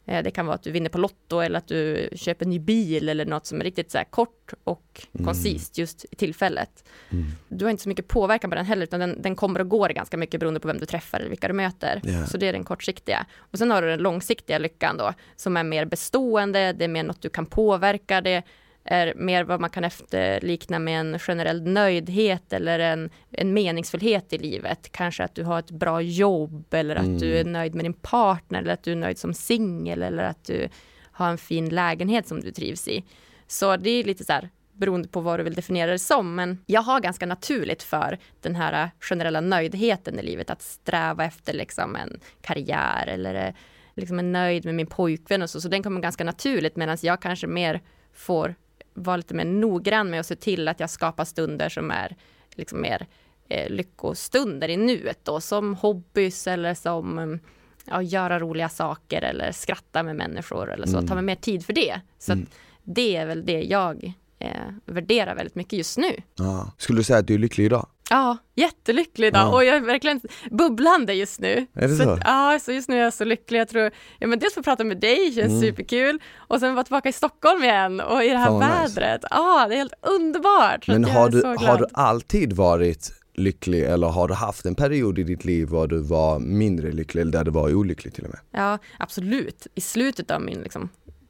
Eh, 0.10 0.24
det 0.24 0.32
kan 0.32 0.46
vara 0.46 0.56
att 0.56 0.64
du 0.64 0.72
vinner 0.72 0.90
på 0.90 0.98
Lotto 0.98 1.40
eller 1.40 1.58
att 1.58 1.68
du 1.68 2.10
köper 2.16 2.46
en 2.46 2.50
ny 2.50 2.60
bil 2.60 3.10
eller 3.10 3.26
något 3.26 3.46
som 3.46 3.60
är 3.60 3.64
riktigt 3.64 3.92
så 3.92 4.04
kort 4.10 4.54
och 4.64 5.08
mm. 5.14 5.26
koncist 5.26 5.78
just 5.78 6.06
i 6.12 6.16
tillfället. 6.16 6.84
Mm. 7.10 7.26
Du 7.48 7.66
har 7.66 7.72
inte 7.72 7.84
så 7.84 7.90
mycket 7.90 8.08
påverkan 8.08 8.50
på 8.50 8.56
den 8.56 8.66
heller, 8.66 8.84
utan 8.84 9.00
den, 9.00 9.22
den 9.22 9.36
kommer 9.36 9.60
och 9.60 9.70
går 9.70 9.90
ganska 9.90 10.18
mycket 10.18 10.40
beroende 10.40 10.60
på 10.60 10.68
vem 10.68 10.78
du 10.78 10.86
träffar 10.86 11.20
eller 11.20 11.30
vilka 11.30 11.48
du 11.48 11.54
möter. 11.54 12.02
Yeah. 12.04 12.26
Så 12.26 12.38
det 12.38 12.48
är 12.48 12.54
den 12.54 12.64
kortsiktiga. 12.64 13.26
Och 13.38 13.58
sen 13.58 13.72
har 13.72 13.82
du 13.82 13.88
den 13.88 14.00
långsiktiga 14.00 14.58
lyckan 14.58 14.98
då, 14.98 15.14
som 15.36 15.58
är 15.58 15.64
mer 15.64 15.86
bestående, 15.86 16.74
det 16.74 16.84
är 16.84 16.90
mer 16.90 17.04
något 17.04 17.22
du 17.22 17.30
kan 17.30 17.46
påverka, 17.46 18.22
det 18.22 18.44
är 18.92 19.14
mer 19.16 19.44
vad 19.44 19.62
man 19.62 19.70
kan 19.70 19.84
efterlikna 19.84 20.80
med 20.80 21.00
en 21.00 21.20
generell 21.20 21.62
nöjdhet 21.62 22.54
eller 22.54 22.80
en, 22.80 23.10
en 23.32 23.54
meningsfullhet 23.54 24.34
i 24.34 24.38
livet. 24.38 24.92
Kanske 24.92 25.24
att 25.24 25.36
du 25.36 25.44
har 25.44 25.60
ett 25.60 25.72
bra 25.72 26.02
jobb 26.02 26.74
eller 26.74 26.96
att 26.96 27.06
mm. 27.06 27.18
du 27.18 27.38
är 27.38 27.44
nöjd 27.44 27.76
med 27.76 27.86
din 27.86 27.94
partner 27.94 28.60
eller 28.62 28.74
att 28.74 28.84
du 28.84 28.92
är 28.92 28.96
nöjd 28.96 29.18
som 29.18 29.34
singel 29.34 30.04
eller 30.04 30.24
att 30.24 30.44
du 30.46 30.70
har 31.12 31.30
en 31.30 31.38
fin 31.38 31.70
lägenhet 31.70 32.28
som 32.28 32.40
du 32.40 32.52
trivs 32.52 32.88
i. 32.88 33.04
Så 33.48 33.78
det 33.78 33.90
är 33.90 34.04
lite 34.04 34.24
så 34.24 34.34
här 34.34 34.50
beroende 34.74 35.08
på 35.08 35.22
vad 35.22 35.40
du 35.40 35.44
vill 35.44 35.54
definiera 35.54 35.92
det 35.92 36.00
som. 36.00 36.36
Men 36.36 36.64
jag 36.66 36.82
har 36.82 37.00
ganska 37.00 37.26
naturligt 37.26 37.84
för 37.84 38.18
den 38.42 38.56
här 38.56 38.92
generella 39.00 39.42
nöjdheten 39.42 40.20
i 40.20 40.24
livet, 40.24 40.50
att 40.50 40.62
sträva 40.62 41.26
efter 41.26 41.54
liksom 41.54 41.96
en 41.96 42.20
karriär 42.42 43.08
eller 43.08 43.56
liksom 43.96 44.20
är 44.20 44.24
nöjd 44.24 44.66
med 44.66 44.76
min 44.76 44.88
pojkvän 44.88 45.42
och 45.42 45.50
så. 45.50 45.62
Så 45.62 45.68
den 45.68 45.84
kommer 45.84 46.02
ganska 46.02 46.24
naturligt 46.24 46.76
medan 46.76 46.98
jag 47.02 47.22
kanske 47.22 47.48
mer 47.48 47.82
får 48.14 48.56
vara 49.04 49.18
lite 49.18 49.34
mer 49.34 49.46
noggrann 49.46 50.10
med 50.10 50.20
att 50.20 50.26
se 50.26 50.36
till 50.36 50.68
att 50.68 50.80
jag 50.80 50.90
skapar 50.90 51.26
stunder 51.26 51.70
som 51.70 51.92
är 51.92 52.16
liksom 52.56 52.82
mer 52.82 53.08
eh, 53.50 53.70
lyckostunder 53.70 54.70
i 54.70 54.78
nuet 54.78 55.20
då, 55.24 55.42
som 55.42 55.76
hobbys 55.76 56.48
eller 56.48 56.74
som 56.74 57.40
ja, 57.86 58.02
göra 58.02 58.40
roliga 58.40 58.70
saker 58.70 59.22
eller 59.22 59.52
skratta 59.52 60.04
med 60.04 60.16
människor 60.16 60.72
eller 60.72 60.88
så, 60.88 60.98
mm. 60.98 61.08
ta 61.08 61.16
mig 61.16 61.24
mer 61.24 61.36
tid 61.36 61.66
för 61.66 61.74
det. 61.74 62.02
Så 62.20 62.32
mm. 62.32 62.46
det 62.84 63.16
är 63.16 63.26
väl 63.26 63.46
det 63.46 63.62
jag 63.62 64.14
eh, 64.40 64.52
värderar 64.86 65.36
väldigt 65.36 65.56
mycket 65.56 65.74
just 65.74 65.98
nu. 65.98 66.22
Ja. 66.36 66.72
Skulle 66.78 67.00
du 67.00 67.04
säga 67.04 67.20
att 67.20 67.28
du 67.28 67.34
är 67.34 67.38
lycklig 67.38 67.66
idag? 67.66 67.88
Ja, 68.10 68.38
jättelycklig 68.56 69.28
idag 69.28 69.42
ja. 69.42 69.56
och 69.56 69.66
jag 69.66 69.76
är 69.76 69.82
verkligen 69.82 70.22
bubblande 70.52 71.14
just 71.14 71.40
nu. 71.40 71.68
Är 71.74 71.88
det 71.88 71.96
så? 71.96 72.04
så? 72.04 72.18
ja, 72.24 72.60
så 72.62 72.72
just 72.72 72.90
nu 72.90 72.96
är 72.96 73.04
jag 73.04 73.14
så 73.14 73.26
lycklig. 73.26 73.60
Jag 73.60 73.70
tror, 73.70 73.92
ja 74.20 74.28
men 74.28 74.40
dels 74.40 74.54
få 74.54 74.64
prata 74.64 74.84
med 74.84 75.00
dig 75.00 75.32
känns 75.36 75.52
mm. 75.52 75.62
superkul 75.62 76.20
och 76.38 76.60
sen 76.60 76.76
vara 76.76 76.84
tillbaka 76.84 77.10
i 77.10 77.14
Stockholm 77.14 77.64
igen 77.64 78.00
och 78.00 78.24
i 78.24 78.30
det 78.30 78.38
här 78.38 78.46
Fan, 78.46 78.60
vädret. 78.60 79.22
Nice. 79.22 79.28
Ja, 79.32 79.66
det 79.70 79.76
är 79.76 79.78
helt 79.78 79.94
underbart. 80.02 80.88
Men 80.88 81.04
har 81.04 81.30
du, 81.30 81.44
har 81.44 81.78
du 81.78 81.86
alltid 81.94 82.54
varit 82.54 83.14
lycklig 83.34 83.84
eller 83.84 84.08
har 84.08 84.28
du 84.28 84.34
haft 84.34 84.66
en 84.66 84.76
period 84.76 85.20
i 85.20 85.24
ditt 85.24 85.46
liv 85.46 85.68
var 85.68 85.88
du 85.88 86.02
var 86.02 86.40
mindre 86.40 86.92
lycklig 86.92 87.22
eller 87.22 87.32
där 87.32 87.44
du 87.44 87.52
var 87.52 87.74
olycklig 87.74 88.14
till 88.14 88.24
och 88.24 88.30
med? 88.30 88.40
Ja, 88.52 88.78
absolut. 88.98 89.68
I 89.76 89.82
slutet 89.82 90.32
av 90.32 90.42
min 90.42 90.62
liksom, 90.62 90.90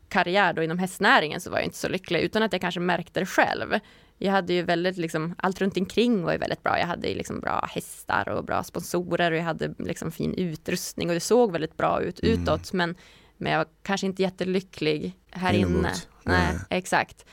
karriär 0.10 0.54
då 0.54 0.64
inom 0.64 0.80
hästnäringen 0.80 1.42
så 1.42 1.50
var 1.50 1.58
jag 1.58 1.66
inte 1.66 1.78
så 1.78 1.90
lycklig 1.90 2.20
utan 2.20 2.44
att 2.44 2.54
jag 2.54 2.62
kanske 2.62 2.80
märkte 2.80 3.20
det 3.20 3.26
själv. 3.26 3.80
Jag 4.22 4.32
hade 4.32 4.54
ju 4.54 4.64
väldigt, 4.64 4.98
liksom, 4.98 5.36
allt 5.38 5.62
runt 5.62 5.78
omkring 5.78 6.24
var 6.24 6.32
ju 6.32 6.38
väldigt 6.38 6.64
bra. 6.64 6.80
Jag 6.80 6.88
hade 6.88 7.08
liksom 7.14 7.40
bra 7.40 7.70
hästar 7.72 8.30
och 8.30 8.44
bra 8.44 8.64
sponsorer 8.64 9.32
och 9.32 9.38
jag 9.38 9.44
hade 9.44 9.74
liksom 9.78 10.12
fin 10.12 10.34
utrustning 10.34 11.10
och 11.10 11.14
det 11.14 11.20
såg 11.20 11.52
väldigt 11.52 11.78
bra 11.78 12.02
ut 12.02 12.24
mm. 12.24 12.42
utåt. 12.42 12.74
Men, 12.74 12.96
men 13.38 13.52
jag 13.52 13.60
var 13.60 13.68
kanske 13.84 14.08
inte 14.08 14.22
jättelycklig 14.22 15.16
här 15.32 15.54
Inomot. 15.54 15.80
inne. 15.80 15.94
Nej, 16.24 16.54
Nej, 16.54 16.60
exakt. 16.70 17.26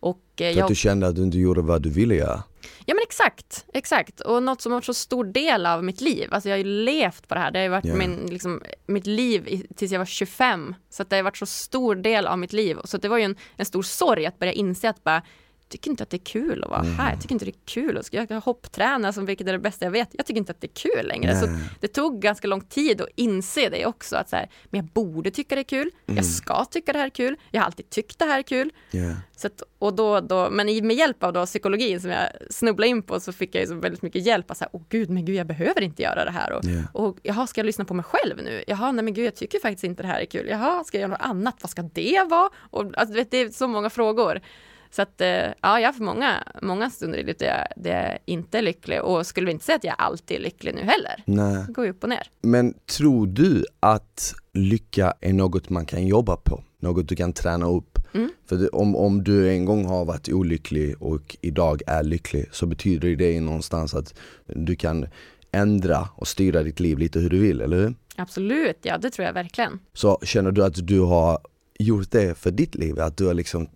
Och, 0.00 0.22
eh, 0.36 0.52
För 0.52 0.58
jag... 0.58 0.60
att 0.60 0.68
du 0.68 0.74
kände 0.74 1.06
att 1.06 1.16
du 1.16 1.22
inte 1.22 1.38
gjorde 1.38 1.60
vad 1.60 1.82
du 1.82 1.90
ville 1.90 2.14
göra? 2.14 2.42
Ja 2.86 2.94
men 2.94 3.02
exakt, 3.02 3.64
exakt. 3.74 4.20
Och 4.20 4.42
något 4.42 4.60
som 4.60 4.72
har 4.72 4.76
varit 4.76 4.84
så 4.84 4.94
stor 4.94 5.24
del 5.24 5.66
av 5.66 5.84
mitt 5.84 6.00
liv. 6.00 6.28
Alltså 6.30 6.48
jag 6.48 6.56
har 6.56 6.58
ju 6.58 6.84
levt 6.84 7.28
på 7.28 7.34
det 7.34 7.40
här. 7.40 7.50
Det 7.50 7.58
har 7.58 7.64
ju 7.64 7.68
varit 7.68 7.84
yeah. 7.84 7.98
min, 7.98 8.26
liksom, 8.26 8.62
mitt 8.86 9.06
liv 9.06 9.66
tills 9.76 9.92
jag 9.92 9.98
var 9.98 10.06
25. 10.06 10.74
Så 10.90 11.04
det 11.04 11.16
har 11.16 11.22
varit 11.22 11.36
så 11.36 11.46
stor 11.46 11.94
del 11.94 12.26
av 12.26 12.38
mitt 12.38 12.52
liv. 12.52 12.78
Så 12.84 12.98
det 12.98 13.08
var 13.08 13.18
ju 13.18 13.24
en, 13.24 13.36
en 13.56 13.66
stor 13.66 13.82
sorg 13.82 14.26
att 14.26 14.38
börja 14.38 14.52
inse 14.52 14.88
att 14.88 15.04
bara, 15.04 15.22
tycker 15.68 15.90
inte 15.90 16.02
att 16.02 16.10
det 16.10 16.16
är 16.16 16.24
kul 16.24 16.64
att 16.64 16.70
vara 16.70 16.80
mm. 16.80 16.94
här. 16.94 17.10
Jag 17.10 17.20
tycker 17.20 17.34
inte 17.34 17.44
det 17.44 17.50
är 17.50 17.64
kul 17.64 17.98
att 17.98 18.12
jag 18.12 18.40
hoppträna 18.40 19.12
som 19.12 19.26
vilket 19.26 19.48
är 19.48 19.52
det 19.52 19.58
bästa 19.58 19.84
jag 19.84 19.92
vet. 19.92 20.08
Jag 20.12 20.26
tycker 20.26 20.38
inte 20.38 20.52
att 20.52 20.60
det 20.60 20.66
är 20.66 20.90
kul 20.90 21.08
längre. 21.08 21.32
Nej. 21.32 21.40
Så 21.40 21.48
det 21.80 21.88
tog 21.88 22.20
ganska 22.20 22.48
lång 22.48 22.60
tid 22.60 23.00
att 23.00 23.08
inse 23.14 23.68
det 23.68 23.86
också. 23.86 24.16
Att 24.16 24.28
så 24.28 24.36
här, 24.36 24.50
men 24.64 24.80
jag 24.80 24.86
borde 24.86 25.30
tycka 25.30 25.54
det 25.54 25.60
är 25.60 25.64
kul. 25.64 25.90
Mm. 26.06 26.16
Jag 26.16 26.24
ska 26.24 26.64
tycka 26.64 26.92
det 26.92 26.98
här 26.98 27.06
är 27.06 27.10
kul. 27.10 27.36
Jag 27.50 27.60
har 27.60 27.66
alltid 27.66 27.90
tyckt 27.90 28.18
det 28.18 28.24
här 28.24 28.38
är 28.38 28.42
kul. 28.42 28.72
Yeah. 28.92 29.16
Så 29.36 29.46
att, 29.46 29.62
och 29.78 29.94
då, 29.94 30.20
då, 30.20 30.50
men 30.50 30.86
med 30.86 30.96
hjälp 30.96 31.22
av 31.22 31.32
då 31.32 31.46
psykologin 31.46 32.00
som 32.00 32.10
jag 32.10 32.28
snubblade 32.50 32.88
in 32.88 33.02
på 33.02 33.20
så 33.20 33.32
fick 33.32 33.54
jag 33.54 33.60
ju 33.60 33.66
så 33.66 33.74
väldigt 33.74 34.02
mycket 34.02 34.26
hjälp. 34.26 34.50
Att 34.50 34.58
så 34.58 34.64
här, 34.64 34.70
åh 34.72 34.82
gud, 34.88 35.10
men 35.10 35.24
gud, 35.24 35.36
jag 35.36 35.46
behöver 35.46 35.80
inte 35.80 36.02
göra 36.02 36.24
det 36.24 36.30
här. 36.30 36.52
Och, 36.52 36.64
yeah. 36.64 36.84
och 36.92 37.18
jaha, 37.22 37.46
ska 37.46 37.58
jag 37.58 37.66
lyssna 37.66 37.84
på 37.84 37.94
mig 37.94 38.04
själv 38.04 38.36
nu? 38.44 38.64
Jaha, 38.66 38.92
nej 38.92 39.04
men 39.04 39.14
gud, 39.14 39.26
jag 39.26 39.34
tycker 39.34 39.58
faktiskt 39.58 39.84
inte 39.84 40.02
det 40.02 40.08
här 40.08 40.20
är 40.20 40.26
kul. 40.26 40.46
Jaha, 40.48 40.84
ska 40.84 40.96
jag 40.96 41.00
göra 41.00 41.10
något 41.10 41.26
annat? 41.26 41.56
Vad 41.60 41.70
ska 41.70 41.82
det 41.82 42.26
vara? 42.30 42.50
Och, 42.70 42.98
alltså, 42.98 43.14
vet, 43.14 43.30
det 43.30 43.36
är 43.36 43.48
så 43.48 43.68
många 43.68 43.90
frågor. 43.90 44.40
Så 44.96 45.02
att, 45.02 45.20
eh, 45.20 45.28
ja, 45.28 45.54
jag 45.62 45.72
har 45.72 45.82
haft 45.82 46.00
många, 46.00 46.42
många 46.62 46.90
stunder 46.90 47.18
i 47.18 47.20
livet 47.20 47.38
där 47.38 47.46
jag, 47.46 47.84
där 47.84 48.10
jag 48.10 48.18
inte 48.24 48.58
är 48.58 48.62
lycklig 48.62 49.02
och 49.02 49.26
skulle 49.26 49.50
inte 49.50 49.64
säga 49.64 49.76
att 49.76 49.84
jag 49.84 49.94
alltid 49.98 50.36
är 50.36 50.40
lycklig 50.40 50.74
nu 50.74 50.80
heller. 50.80 51.22
Nej. 51.24 51.64
Det 51.66 51.72
går 51.72 51.84
ju 51.84 51.90
upp 51.90 52.02
och 52.02 52.08
ner. 52.08 52.30
Men 52.42 52.74
tror 52.98 53.26
du 53.26 53.64
att 53.80 54.34
lycka 54.52 55.14
är 55.20 55.32
något 55.32 55.70
man 55.70 55.86
kan 55.86 56.06
jobba 56.06 56.36
på? 56.36 56.64
Något 56.78 57.08
du 57.08 57.16
kan 57.16 57.32
träna 57.32 57.66
upp? 57.66 57.98
Mm. 58.14 58.30
För 58.48 58.74
om, 58.74 58.96
om 58.96 59.24
du 59.24 59.50
en 59.50 59.64
gång 59.64 59.84
har 59.84 60.04
varit 60.04 60.28
olycklig 60.28 61.02
och 61.02 61.36
idag 61.40 61.82
är 61.86 62.02
lycklig 62.02 62.46
så 62.52 62.66
betyder 62.66 63.16
det 63.16 63.40
någonstans 63.40 63.94
att 63.94 64.14
du 64.46 64.76
kan 64.76 65.06
ändra 65.52 66.08
och 66.16 66.28
styra 66.28 66.62
ditt 66.62 66.80
liv 66.80 66.98
lite 66.98 67.18
hur 67.18 67.30
du 67.30 67.38
vill, 67.38 67.60
eller 67.60 67.76
hur? 67.76 67.94
Absolut, 68.16 68.78
ja 68.82 68.98
det 68.98 69.10
tror 69.10 69.26
jag 69.26 69.32
verkligen. 69.32 69.78
Så 69.92 70.18
känner 70.22 70.52
du 70.52 70.64
att 70.64 70.86
du 70.86 71.00
har 71.00 71.38
gjort 71.78 72.10
det 72.10 72.38
för 72.38 72.50
ditt 72.50 72.74
liv? 72.74 73.00
Att 73.00 73.16
du 73.16 73.26
har 73.26 73.34
liksom 73.34 73.68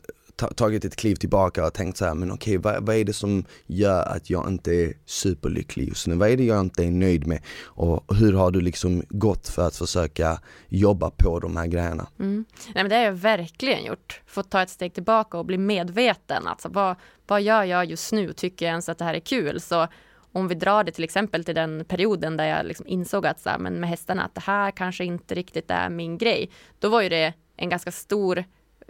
tagit 0.47 0.85
ett 0.85 0.97
kliv 0.97 1.15
tillbaka 1.15 1.67
och 1.67 1.75
tänkt 1.75 1.97
så 1.97 2.05
här, 2.05 2.15
men 2.15 2.33
okej 2.33 2.59
okay, 2.59 2.73
vad, 2.73 2.87
vad, 2.87 2.97
är 2.97 3.05
det 3.05 3.13
som 3.13 3.45
gör 3.67 4.03
att 4.03 4.31
jag 4.31 4.49
inte 4.49 4.73
är 4.73 4.93
superlycklig 5.07 5.89
just 5.89 6.07
nu? 6.07 6.15
Vad 6.15 6.31
är 6.31 6.37
det 6.37 6.45
jag 6.45 6.61
inte 6.61 6.85
är 6.85 6.91
nöjd 6.91 7.27
med? 7.27 7.43
Och 7.65 8.17
hur 8.17 8.33
har 8.33 8.51
du 8.51 8.61
liksom 8.61 9.03
gått 9.09 9.49
för 9.49 9.67
att 9.67 9.77
försöka 9.77 10.41
jobba 10.69 11.11
på 11.11 11.41
de 11.41 11.57
här 11.57 11.67
grejerna? 11.67 12.07
Mm. 12.19 12.45
Nej, 12.75 12.85
men 12.85 12.89
det 12.89 12.97
har 12.97 13.03
jag 13.03 13.13
verkligen 13.13 13.85
gjort. 13.85 14.23
Fått 14.27 14.51
ta 14.51 14.63
ett 14.63 14.71
steg 14.71 14.95
tillbaka 14.95 15.39
och 15.39 15.45
bli 15.45 15.59
medveten. 15.59 16.47
Alltså 16.47 16.69
vad, 16.69 16.97
vad 17.27 17.43
gör 17.43 17.65
jag 17.65 17.85
just 17.85 18.13
nu? 18.13 18.33
Tycker 18.33 18.67
jag 18.67 18.71
ens 18.71 18.89
att 18.89 18.99
det 18.99 19.05
här 19.05 19.15
är 19.15 19.21
kul? 19.21 19.61
Så 19.61 19.89
om 20.33 20.49
vi 20.49 20.55
drar 20.55 20.85
det 20.85 20.93
till 20.93 21.05
exempel 21.05 21.45
till 21.45 21.55
den 21.55 21.85
perioden 21.85 22.37
där 22.37 22.45
jag 22.45 22.67
liksom 22.67 22.87
insåg 22.87 23.27
att 23.27 23.41
så 23.41 23.51
här, 23.51 23.59
men 23.59 23.81
med 23.81 23.91
hästarna, 23.91 24.25
att 24.25 24.35
det 24.35 24.41
här 24.41 24.71
kanske 24.71 25.05
inte 25.05 25.35
riktigt 25.35 25.71
är 25.71 25.89
min 25.89 26.19
grej. 26.19 26.51
Då 26.79 26.89
var 26.89 27.03
ju 27.03 27.09
det 27.09 27.33
en 27.57 27.69
ganska 27.69 27.93
stor 27.93 28.45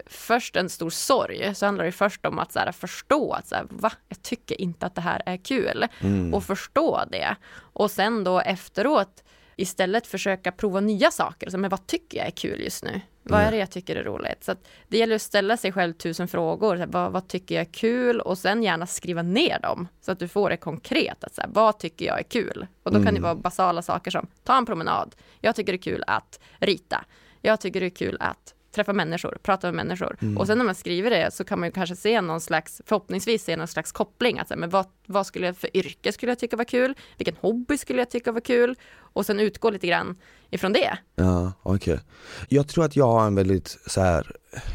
först 0.05 0.55
en 0.55 0.69
stor 0.69 0.89
sorg, 0.89 1.55
så 1.55 1.65
handlar 1.65 1.85
det 1.85 1.91
först 1.91 2.25
om 2.25 2.39
att 2.39 2.51
så 2.51 2.59
här, 2.59 2.71
förstå 2.71 3.33
att 3.33 3.47
så 3.47 3.55
här, 3.55 3.65
va, 3.69 3.91
jag 4.07 4.21
tycker 4.21 4.61
inte 4.61 4.85
att 4.85 4.95
det 4.95 5.01
här 5.01 5.21
är 5.25 5.37
kul. 5.37 5.87
Mm. 6.01 6.33
Och 6.33 6.43
förstå 6.43 7.03
det. 7.11 7.35
Och 7.57 7.91
sen 7.91 8.23
då 8.23 8.39
efteråt 8.39 9.23
istället 9.55 10.07
försöka 10.07 10.51
prova 10.51 10.79
nya 10.79 11.11
saker. 11.11 11.49
Så, 11.49 11.57
men 11.57 11.69
vad 11.69 11.87
tycker 11.87 12.17
jag 12.17 12.27
är 12.27 12.31
kul 12.31 12.61
just 12.61 12.83
nu? 12.83 13.01
Vad 13.23 13.41
är 13.41 13.51
det 13.51 13.57
jag 13.57 13.71
tycker 13.71 13.95
är 13.95 14.03
roligt? 14.03 14.43
Så 14.43 14.55
det 14.87 14.97
gäller 14.97 15.15
att 15.15 15.21
ställa 15.21 15.57
sig 15.57 15.71
själv 15.71 15.93
tusen 15.93 16.27
frågor. 16.27 16.77
Så 16.77 16.85
vad, 16.87 17.11
vad, 17.11 17.27
tycker 17.27 17.55
jag 17.55 17.61
är 17.61 17.73
kul? 17.73 18.21
Och 18.21 18.37
sen 18.37 18.63
gärna 18.63 18.87
skriva 18.87 19.21
ner 19.21 19.59
dem 19.59 19.87
så 20.01 20.11
att 20.11 20.19
du 20.19 20.27
får 20.27 20.49
det 20.49 20.57
konkret. 20.57 21.23
Att 21.23 21.35
så 21.35 21.41
här, 21.41 21.49
vad 21.53 21.79
tycker 21.79 22.05
jag 22.05 22.19
är 22.19 22.23
kul? 22.23 22.67
Och 22.83 22.91
då 22.91 22.97
kan 22.97 23.07
mm. 23.07 23.15
det 23.15 23.21
vara 23.21 23.35
basala 23.35 23.81
saker 23.81 24.11
som 24.11 24.27
ta 24.43 24.57
en 24.57 24.65
promenad. 24.65 25.15
Jag 25.39 25.55
tycker 25.55 25.71
det 25.71 25.77
är 25.77 25.91
kul 25.91 26.03
att 26.07 26.39
rita. 26.59 27.05
Jag 27.41 27.59
tycker 27.59 27.79
det 27.79 27.85
är 27.85 27.89
kul 27.89 28.17
att 28.19 28.53
träffa 28.71 28.93
människor, 28.93 29.37
prata 29.43 29.67
med 29.67 29.75
människor. 29.85 30.17
Mm. 30.21 30.37
Och 30.37 30.47
sen 30.47 30.57
när 30.57 30.65
man 30.65 30.75
skriver 30.75 31.09
det 31.09 31.33
så 31.33 31.43
kan 31.43 31.59
man 31.59 31.67
ju 31.67 31.71
kanske 31.71 31.95
se 31.95 32.21
någon 32.21 32.41
slags, 32.41 32.81
förhoppningsvis 32.85 33.43
se 33.43 33.57
någon 33.57 33.67
slags 33.67 33.91
koppling. 33.91 34.39
Att, 34.39 34.57
men 34.57 34.69
vad, 34.69 34.85
vad 35.05 35.25
skulle 35.25 35.45
jag 35.45 35.57
för 35.57 35.77
yrke 35.77 36.11
skulle 36.11 36.31
jag 36.31 36.39
tycka 36.39 36.57
var 36.57 36.63
kul? 36.63 36.95
Vilken 37.17 37.35
hobby 37.41 37.77
skulle 37.77 37.99
jag 37.99 38.09
tycka 38.09 38.31
var 38.31 38.41
kul? 38.41 38.75
Och 39.13 39.25
sen 39.25 39.39
utgå 39.39 39.69
lite 39.69 39.87
grann 39.87 40.15
ifrån 40.49 40.73
det. 40.73 40.97
Ja, 41.15 41.53
okej. 41.63 41.93
Okay. 41.93 42.05
Jag 42.49 42.67
tror 42.67 42.85
att 42.85 42.95
jag 42.95 43.07
har 43.07 43.27
en 43.27 43.35
väldigt 43.35 43.77
så 43.85 44.01
här, 44.01 44.31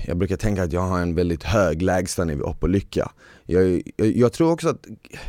jag 0.06 0.16
brukar 0.16 0.36
tänka 0.36 0.62
att 0.62 0.72
jag 0.72 0.80
har 0.80 0.98
en 0.98 1.14
väldigt 1.14 1.42
hög 1.42 1.82
lägstanivå 1.82 2.54
på 2.54 2.66
lycka. 2.66 3.12
Jag, 3.46 3.82
jag, 3.96 4.16
jag 4.16 4.32
tror 4.32 4.52
också 4.52 4.68
att, 4.68 4.86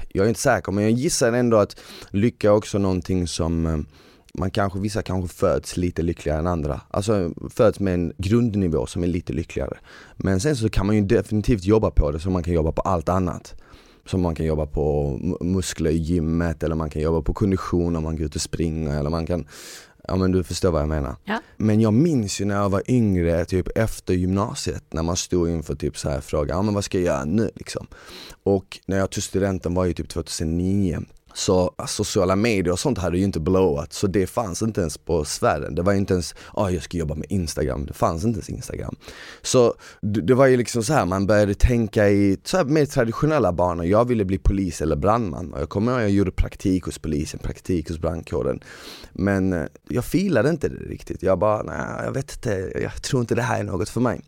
jag 0.09 0.25
är 0.25 0.29
inte 0.29 0.41
säker 0.41 0.71
men 0.71 0.83
jag 0.83 0.93
gissar 0.93 1.33
ändå 1.33 1.57
att 1.57 1.79
lycka 2.09 2.47
är 2.47 2.51
också 2.51 2.77
någonting 2.77 3.27
som 3.27 3.65
eh, 3.65 3.77
man 4.37 4.51
kanske, 4.51 4.79
vissa 4.79 5.01
kanske 5.01 5.35
föds 5.35 5.77
lite 5.77 6.01
lyckligare 6.01 6.39
än 6.39 6.47
andra. 6.47 6.81
Alltså 6.89 7.33
föds 7.49 7.79
med 7.79 7.93
en 7.93 8.13
grundnivå 8.17 8.85
som 8.85 9.03
är 9.03 9.07
lite 9.07 9.33
lyckligare. 9.33 9.77
Men 10.15 10.39
sen 10.39 10.55
så 10.55 10.69
kan 10.69 10.85
man 10.85 10.95
ju 10.95 11.01
definitivt 11.01 11.63
jobba 11.63 11.91
på 11.91 12.11
det 12.11 12.19
som 12.19 12.33
man 12.33 12.43
kan 12.43 12.53
jobba 12.53 12.71
på 12.71 12.81
allt 12.81 13.09
annat. 13.09 13.61
Som 14.05 14.21
man 14.21 14.35
kan 14.35 14.45
jobba 14.45 14.65
på 14.65 15.17
muskler 15.41 15.91
i 15.91 15.97
gymmet 15.97 16.63
eller 16.63 16.75
man 16.75 16.89
kan 16.89 17.01
jobba 17.01 17.21
på 17.21 17.33
kondition 17.33 17.95
om 17.95 18.03
man 18.03 18.15
går 18.17 18.25
ut 18.25 18.35
och 18.35 18.41
springer 18.41 18.99
eller 18.99 19.09
man 19.09 19.25
kan 19.25 19.45
Ja 20.07 20.15
men 20.15 20.31
du 20.31 20.43
förstår 20.43 20.71
vad 20.71 20.81
jag 20.81 20.89
menar. 20.89 21.15
Ja. 21.23 21.41
Men 21.57 21.81
jag 21.81 21.93
minns 21.93 22.41
ju 22.41 22.45
när 22.45 22.55
jag 22.55 22.69
var 22.69 22.83
yngre, 22.87 23.45
typ 23.45 23.77
efter 23.77 24.13
gymnasiet, 24.13 24.83
när 24.89 25.03
man 25.03 25.15
stod 25.15 25.49
inför 25.49 25.75
typ 25.75 25.97
så 25.97 26.09
här 26.09 26.21
frågan, 26.21 26.57
ja 26.57 26.61
men 26.61 26.73
vad 26.73 26.83
ska 26.83 26.97
jag 26.97 27.05
göra 27.05 27.25
nu 27.25 27.51
liksom? 27.55 27.87
Och 28.43 28.79
när 28.85 28.97
jag 28.97 29.09
tog 29.09 29.23
studenten 29.23 29.73
var 29.73 29.85
ju 29.85 29.93
typ 29.93 30.09
2009 30.09 31.01
så 31.35 31.73
alltså, 31.77 32.03
sociala 32.03 32.35
medier 32.35 32.71
och 32.71 32.79
sånt 32.79 32.97
hade 32.97 33.17
ju 33.17 33.23
inte 33.23 33.39
blowat, 33.39 33.93
så 33.93 34.07
det 34.07 34.27
fanns 34.27 34.61
inte 34.61 34.81
ens 34.81 34.97
på 34.97 35.25
sfären. 35.25 35.75
Det 35.75 35.81
var 35.81 35.93
inte 35.93 36.13
ens, 36.13 36.35
ja 36.55 36.71
jag 36.71 36.83
ska 36.83 36.97
jobba 36.97 37.15
med 37.15 37.25
Instagram, 37.29 37.85
det 37.85 37.93
fanns 37.93 38.23
inte 38.23 38.37
ens 38.37 38.49
Instagram. 38.49 38.95
Så 39.41 39.73
det, 40.01 40.21
det 40.21 40.33
var 40.33 40.47
ju 40.47 40.57
liksom 40.57 40.83
så 40.83 40.93
här, 40.93 41.05
man 41.05 41.27
började 41.27 41.53
tänka 41.53 42.09
i 42.09 42.37
så 42.43 42.57
här 42.57 42.65
mer 42.65 42.85
traditionella 42.85 43.51
banor. 43.51 43.85
Jag 43.85 44.07
ville 44.07 44.25
bli 44.25 44.37
polis 44.37 44.81
eller 44.81 44.95
brandman 44.95 45.53
och 45.53 45.61
jag 45.61 45.69
kommer 45.69 45.91
ihåg 45.91 46.01
jag 46.01 46.09
gjorde 46.09 46.31
praktik 46.31 46.83
hos 46.83 46.99
polisen, 46.99 47.39
praktik 47.39 47.89
hos 47.89 47.99
brandkåren. 47.99 48.59
Men 49.13 49.53
eh, 49.53 49.65
jag 49.89 50.05
filade 50.05 50.49
inte 50.49 50.69
det 50.69 50.75
riktigt. 50.75 51.23
Jag 51.23 51.39
bara, 51.39 51.63
nej 51.63 52.05
jag 52.05 52.11
vet 52.11 52.33
inte, 52.33 52.71
jag 52.81 53.01
tror 53.01 53.21
inte 53.21 53.35
det 53.35 53.41
här 53.41 53.59
är 53.59 53.63
något 53.63 53.89
för 53.89 54.01
mig. 54.01 54.21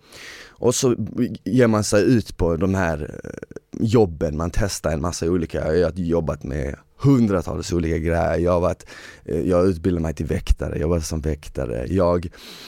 Och 0.59 0.75
så 0.75 0.91
eh, 0.91 0.97
ger 1.43 1.67
man 1.67 1.83
sig 1.83 2.03
ut 2.03 2.37
på 2.37 2.55
de 2.55 2.75
här 2.75 3.19
eh, 3.23 3.29
jobben, 3.79 4.37
man 4.37 4.51
testar 4.53 4.91
en 4.91 5.01
massa 5.01 5.25
olika, 5.25 5.75
jag 5.75 5.85
har 5.85 5.93
jobbat 5.95 6.43
med 6.43 6.75
hundratals 6.99 7.73
olika 7.73 7.97
grejer. 7.97 8.37
Jag 8.37 8.51
har, 8.51 8.59
varit, 8.59 8.85
eh, 9.25 9.41
jag 9.41 9.67
utbildade 9.67 10.01
mig 10.01 10.13
till 10.13 10.25
väktare, 10.25 10.69
jag 10.69 10.81
jobbade 10.81 11.01
som 11.01 11.21
väktare. 11.21 11.85
Jag 11.89 12.27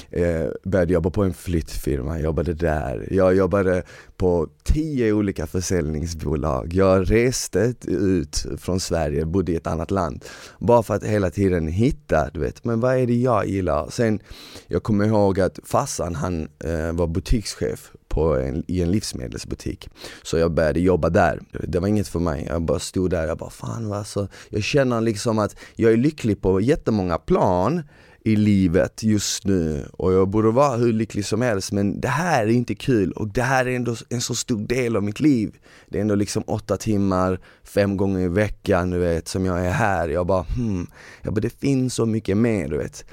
eh, 0.09 0.47
började 0.63 0.93
jobba 0.93 1.09
på 1.09 1.23
en 1.23 1.33
flyttfirma, 1.33 2.19
jobbade 2.19 2.53
där. 2.53 3.07
Jag 3.11 3.35
jobbade 3.35 3.83
på 4.17 4.47
tio 4.63 5.13
olika 5.13 5.47
försäljningsbolag. 5.47 6.73
Jag 6.73 7.11
reste 7.11 7.73
ut 7.87 8.45
från 8.57 8.79
Sverige, 8.79 9.25
bodde 9.25 9.51
i 9.51 9.55
ett 9.55 9.67
annat 9.67 9.91
land. 9.91 10.25
Bara 10.59 10.83
för 10.83 10.93
att 10.93 11.03
hela 11.03 11.29
tiden 11.29 11.67
hitta, 11.67 12.29
du 12.33 12.39
vet, 12.39 12.63
men 12.63 12.79
vad 12.79 12.97
är 12.97 13.07
det 13.07 13.15
jag 13.15 13.47
gillar? 13.47 13.89
Sen, 13.89 14.19
jag 14.67 14.83
kommer 14.83 15.05
ihåg 15.05 15.39
att 15.39 15.59
farsan, 15.63 16.15
han 16.15 16.47
eh, 16.63 16.91
var 16.91 17.07
butikschef 17.07 17.91
på 18.09 18.35
en, 18.35 18.63
i 18.67 18.81
en 18.81 18.91
livsmedelsbutik. 18.91 19.89
Så 20.23 20.37
jag 20.37 20.51
började 20.51 20.79
jobba 20.79 21.09
där. 21.09 21.39
Det 21.67 21.79
var 21.79 21.87
inget 21.87 22.07
för 22.07 22.19
mig. 22.19 22.45
Jag 22.49 22.61
bara 22.61 22.79
stod 22.79 23.09
där, 23.09 23.27
jag 23.27 23.37
bara 23.37 23.49
fan 23.49 23.89
vad 23.89 23.97
alltså, 23.97 24.27
jag 24.49 24.63
känner 24.63 25.01
liksom 25.01 25.39
att 25.39 25.55
jag 25.75 25.91
är 25.91 25.97
lycklig 25.97 26.41
på 26.41 26.61
jättemånga 26.61 27.17
plan 27.17 27.83
i 28.23 28.35
livet 28.35 29.03
just 29.03 29.45
nu 29.45 29.85
och 29.93 30.13
jag 30.13 30.29
borde 30.29 30.51
vara 30.51 30.77
hur 30.77 30.93
lycklig 30.93 31.25
som 31.25 31.41
helst 31.41 31.71
men 31.71 32.01
det 32.01 32.07
här 32.07 32.43
är 32.43 32.51
inte 32.51 32.75
kul 32.75 33.11
och 33.11 33.27
det 33.27 33.41
här 33.41 33.65
är 33.65 33.75
ändå 33.75 33.95
en 34.09 34.21
så 34.21 34.35
stor 34.35 34.59
del 34.59 34.95
av 34.95 35.03
mitt 35.03 35.19
liv. 35.19 35.55
Det 35.87 35.97
är 35.97 36.01
ändå 36.01 36.15
liksom 36.15 36.43
åtta 36.47 36.77
timmar, 36.77 37.39
fem 37.63 37.97
gånger 37.97 38.19
i 38.19 38.27
veckan 38.27 38.89
du 38.89 38.99
vet 38.99 39.27
som 39.27 39.45
jag 39.45 39.65
är 39.65 39.71
här. 39.71 40.09
Jag 40.09 40.27
bara 40.27 40.41
hmm, 40.41 40.87
jag 41.21 41.33
bara, 41.33 41.41
det 41.41 41.59
finns 41.59 41.93
så 41.93 42.05
mycket 42.05 42.37
mer 42.37 42.67
du 42.67 42.77
vet. 42.77 43.05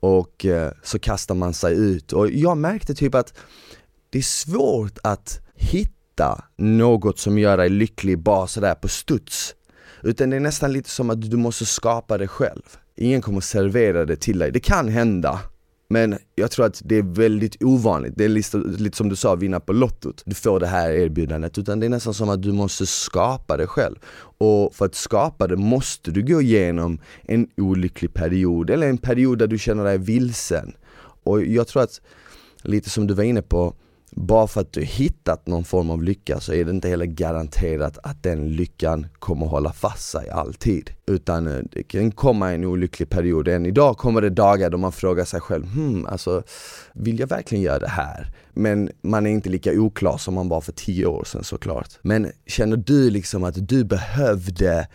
Och 0.00 0.44
eh, 0.44 0.72
så 0.82 0.98
kastar 0.98 1.34
man 1.34 1.54
sig 1.54 1.74
ut 1.74 2.12
och 2.12 2.30
jag 2.30 2.56
märkte 2.56 2.94
typ 2.94 3.14
att 3.14 3.34
det 4.14 4.18
är 4.18 4.22
svårt 4.22 4.98
att 5.02 5.40
hitta 5.54 6.44
något 6.56 7.18
som 7.18 7.38
gör 7.38 7.56
dig 7.56 7.68
lycklig 7.68 8.18
bara 8.18 8.46
sådär 8.46 8.74
på 8.74 8.88
studs. 8.88 9.54
Utan 10.02 10.30
det 10.30 10.36
är 10.36 10.40
nästan 10.40 10.72
lite 10.72 10.90
som 10.90 11.10
att 11.10 11.30
du 11.30 11.36
måste 11.36 11.66
skapa 11.66 12.18
det 12.18 12.28
själv. 12.28 12.62
Ingen 12.96 13.22
kommer 13.22 13.40
servera 13.40 14.04
det 14.04 14.16
till 14.16 14.38
dig. 14.38 14.52
Det 14.52 14.60
kan 14.60 14.88
hända, 14.88 15.40
men 15.88 16.18
jag 16.34 16.50
tror 16.50 16.66
att 16.66 16.82
det 16.84 16.96
är 16.96 17.02
väldigt 17.02 17.62
ovanligt. 17.62 18.12
Det 18.16 18.24
är 18.24 18.28
lite, 18.28 18.56
lite 18.56 18.96
som 18.96 19.08
du 19.08 19.16
sa, 19.16 19.34
vinna 19.34 19.60
på 19.60 19.72
lottot. 19.72 20.22
Du 20.26 20.34
får 20.34 20.60
det 20.60 20.66
här 20.66 20.90
erbjudandet. 20.90 21.58
Utan 21.58 21.80
det 21.80 21.86
är 21.86 21.90
nästan 21.90 22.14
som 22.14 22.28
att 22.28 22.42
du 22.42 22.52
måste 22.52 22.86
skapa 22.86 23.56
det 23.56 23.66
själv. 23.66 23.96
Och 24.38 24.74
för 24.74 24.84
att 24.84 24.94
skapa 24.94 25.46
det 25.46 25.56
måste 25.56 26.10
du 26.10 26.22
gå 26.22 26.40
igenom 26.40 26.98
en 27.22 27.48
olycklig 27.56 28.14
period, 28.14 28.70
eller 28.70 28.88
en 28.88 28.98
period 28.98 29.38
där 29.38 29.46
du 29.46 29.58
känner 29.58 29.84
dig 29.84 29.98
vilsen. 29.98 30.72
Och 31.24 31.44
jag 31.44 31.68
tror 31.68 31.82
att, 31.82 32.00
lite 32.62 32.90
som 32.90 33.06
du 33.06 33.14
var 33.14 33.24
inne 33.24 33.42
på, 33.42 33.74
bara 34.14 34.46
för 34.46 34.60
att 34.60 34.72
du 34.72 34.82
hittat 34.82 35.46
någon 35.46 35.64
form 35.64 35.90
av 35.90 36.02
lycka 36.02 36.40
så 36.40 36.52
är 36.52 36.64
det 36.64 36.70
inte 36.70 36.88
heller 36.88 37.06
garanterat 37.06 37.98
att 38.02 38.22
den 38.22 38.52
lyckan 38.52 39.06
kommer 39.18 39.46
hålla 39.46 39.72
fast 39.72 40.10
sig 40.10 40.30
alltid. 40.30 40.90
Utan 41.06 41.46
eh, 41.46 41.62
det 41.72 41.82
kan 41.82 42.12
komma 42.12 42.52
en 42.52 42.64
olycklig 42.64 43.10
period. 43.10 43.48
Än 43.48 43.66
idag 43.66 43.96
kommer 43.98 44.20
det 44.20 44.30
dagar 44.30 44.70
då 44.70 44.78
man 44.78 44.92
frågar 44.92 45.24
sig 45.24 45.40
själv, 45.40 45.66
hmm, 45.66 46.06
alltså 46.06 46.42
vill 46.92 47.18
jag 47.18 47.26
verkligen 47.26 47.64
göra 47.64 47.78
det 47.78 47.88
här? 47.88 48.30
Men 48.52 48.90
man 49.02 49.26
är 49.26 49.30
inte 49.30 49.48
lika 49.48 49.72
oklar 49.72 50.16
som 50.18 50.34
man 50.34 50.48
var 50.48 50.60
för 50.60 50.72
tio 50.72 51.06
år 51.06 51.24
sedan 51.24 51.44
såklart. 51.44 51.88
Men 52.02 52.32
känner 52.46 52.76
du 52.76 53.10
liksom 53.10 53.44
att 53.44 53.68
du 53.68 53.84
behövde 53.84 54.88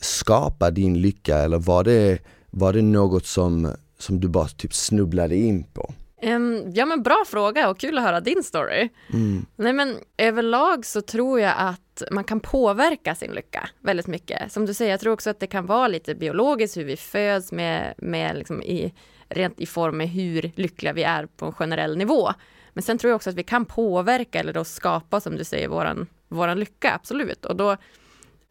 skapa 0.00 0.70
din 0.70 1.00
lycka 1.00 1.38
eller 1.38 1.58
var 1.58 1.84
det, 1.84 2.18
var 2.50 2.72
det 2.72 2.82
något 2.82 3.26
som, 3.26 3.72
som 3.98 4.20
du 4.20 4.28
bara 4.28 4.48
typ 4.48 4.74
snubblade 4.74 5.36
in 5.36 5.64
på? 5.64 5.94
Um, 6.22 6.70
ja 6.74 6.86
men 6.86 7.02
bra 7.02 7.24
fråga 7.26 7.70
och 7.70 7.78
kul 7.78 7.98
att 7.98 8.04
höra 8.04 8.20
din 8.20 8.42
story. 8.42 8.88
Mm. 9.12 9.46
Nej 9.56 9.72
men 9.72 9.96
överlag 10.16 10.86
så 10.86 11.00
tror 11.00 11.40
jag 11.40 11.54
att 11.56 12.02
man 12.10 12.24
kan 12.24 12.40
påverka 12.40 13.14
sin 13.14 13.32
lycka 13.32 13.68
väldigt 13.80 14.06
mycket. 14.06 14.52
Som 14.52 14.66
du 14.66 14.74
säger, 14.74 14.90
jag 14.90 15.00
tror 15.00 15.12
också 15.12 15.30
att 15.30 15.40
det 15.40 15.46
kan 15.46 15.66
vara 15.66 15.88
lite 15.88 16.14
biologiskt 16.14 16.76
hur 16.76 16.84
vi 16.84 16.96
föds 16.96 17.52
med, 17.52 17.94
med 17.96 18.36
liksom 18.36 18.62
i, 18.62 18.94
rent 19.28 19.60
i 19.60 19.66
form 19.66 19.96
med 19.96 20.08
hur 20.08 20.50
lyckliga 20.56 20.92
vi 20.92 21.02
är 21.02 21.26
på 21.26 21.46
en 21.46 21.52
generell 21.52 21.96
nivå. 21.96 22.32
Men 22.72 22.82
sen 22.82 22.98
tror 22.98 23.10
jag 23.10 23.16
också 23.16 23.30
att 23.30 23.36
vi 23.36 23.42
kan 23.42 23.64
påverka 23.64 24.40
eller 24.40 24.52
då 24.52 24.64
skapa, 24.64 25.20
som 25.20 25.36
du 25.36 25.44
säger, 25.44 25.68
våran, 25.68 26.06
våran 26.28 26.60
lycka, 26.60 26.94
absolut. 26.94 27.44
Och 27.44 27.56
då 27.56 27.76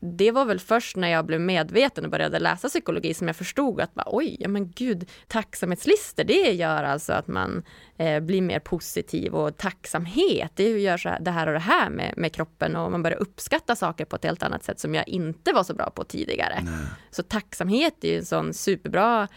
det 0.03 0.31
var 0.31 0.45
väl 0.45 0.59
först 0.59 0.95
när 0.95 1.07
jag 1.07 1.25
blev 1.25 1.41
medveten 1.41 2.05
och 2.05 2.11
började 2.11 2.39
läsa 2.39 2.69
psykologi 2.69 3.13
som 3.13 3.27
jag 3.27 3.35
förstod 3.35 3.81
att 3.81 3.93
bara, 3.93 4.05
oj, 4.07 4.37
ja 4.39 4.47
men 4.47 4.71
gud, 4.71 5.09
tacksamhetslistor, 5.27 6.23
det 6.23 6.51
gör 6.51 6.83
alltså 6.83 7.13
att 7.13 7.27
man 7.27 7.63
eh, 7.97 8.19
blir 8.19 8.41
mer 8.41 8.59
positiv 8.59 9.35
och 9.35 9.57
tacksamhet, 9.57 10.51
det 10.55 10.69
gör 10.79 10.97
så 10.97 11.09
här, 11.09 11.19
det 11.19 11.31
här 11.31 11.47
och 11.47 11.53
det 11.53 11.59
här 11.59 11.89
med, 11.89 12.13
med 12.17 12.33
kroppen 12.33 12.75
och 12.75 12.91
man 12.91 13.03
börjar 13.03 13.17
uppskatta 13.17 13.75
saker 13.75 14.05
på 14.05 14.15
ett 14.15 14.23
helt 14.23 14.43
annat 14.43 14.63
sätt 14.63 14.79
som 14.79 14.95
jag 14.95 15.07
inte 15.07 15.53
var 15.53 15.63
så 15.63 15.73
bra 15.73 15.89
på 15.89 16.03
tidigare. 16.03 16.59
Nej. 16.63 16.85
Så 17.11 17.23
tacksamhet 17.23 18.03
är 18.03 18.07
ju 18.07 18.17
en 18.17 18.25
sån 18.25 18.53
superbra 18.53 19.27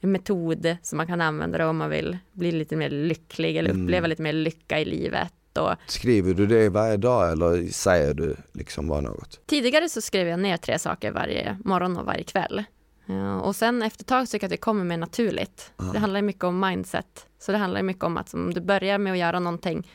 metod 0.00 0.76
som 0.82 0.96
man 0.96 1.06
kan 1.06 1.20
använda 1.20 1.68
om 1.68 1.76
man 1.76 1.90
vill 1.90 2.18
bli 2.32 2.52
lite 2.52 2.76
mer 2.76 2.90
lycklig 2.90 3.56
eller 3.56 3.70
mm. 3.70 3.82
uppleva 3.82 3.98
mm. 3.98 4.10
lite 4.10 4.22
mer 4.22 4.32
lycka 4.32 4.80
i 4.80 4.84
livet 4.84 5.32
och... 5.58 5.74
Skriver 5.86 6.34
du 6.34 6.46
det 6.46 6.68
varje 6.68 6.96
dag 6.96 7.32
eller 7.32 7.66
säger 7.72 8.14
du 8.14 8.36
liksom 8.52 8.88
bara 8.88 9.00
något? 9.00 9.46
Tidigare 9.46 9.88
så 9.88 10.00
skrev 10.00 10.28
jag 10.28 10.40
ner 10.40 10.56
tre 10.56 10.78
saker 10.78 11.10
varje 11.10 11.58
morgon 11.64 11.96
och 11.96 12.06
varje 12.06 12.24
kväll. 12.24 12.64
Ja, 13.06 13.40
och 13.40 13.56
sen 13.56 13.82
efter 13.82 14.02
ett 14.02 14.08
tag 14.08 14.28
tycker 14.28 14.44
jag 14.44 14.48
att 14.48 14.50
det 14.50 14.56
kommer 14.56 14.84
mer 14.84 14.96
naturligt. 14.96 15.72
Aha. 15.76 15.92
Det 15.92 15.98
handlar 15.98 16.22
mycket 16.22 16.44
om 16.44 16.60
mindset. 16.60 17.26
Så 17.38 17.52
det 17.52 17.58
handlar 17.58 17.82
mycket 17.82 18.04
om 18.04 18.16
att 18.16 18.34
om 18.34 18.54
du 18.54 18.60
börjar 18.60 18.98
med 18.98 19.12
att 19.12 19.18
göra 19.18 19.38
någonting 19.38 19.86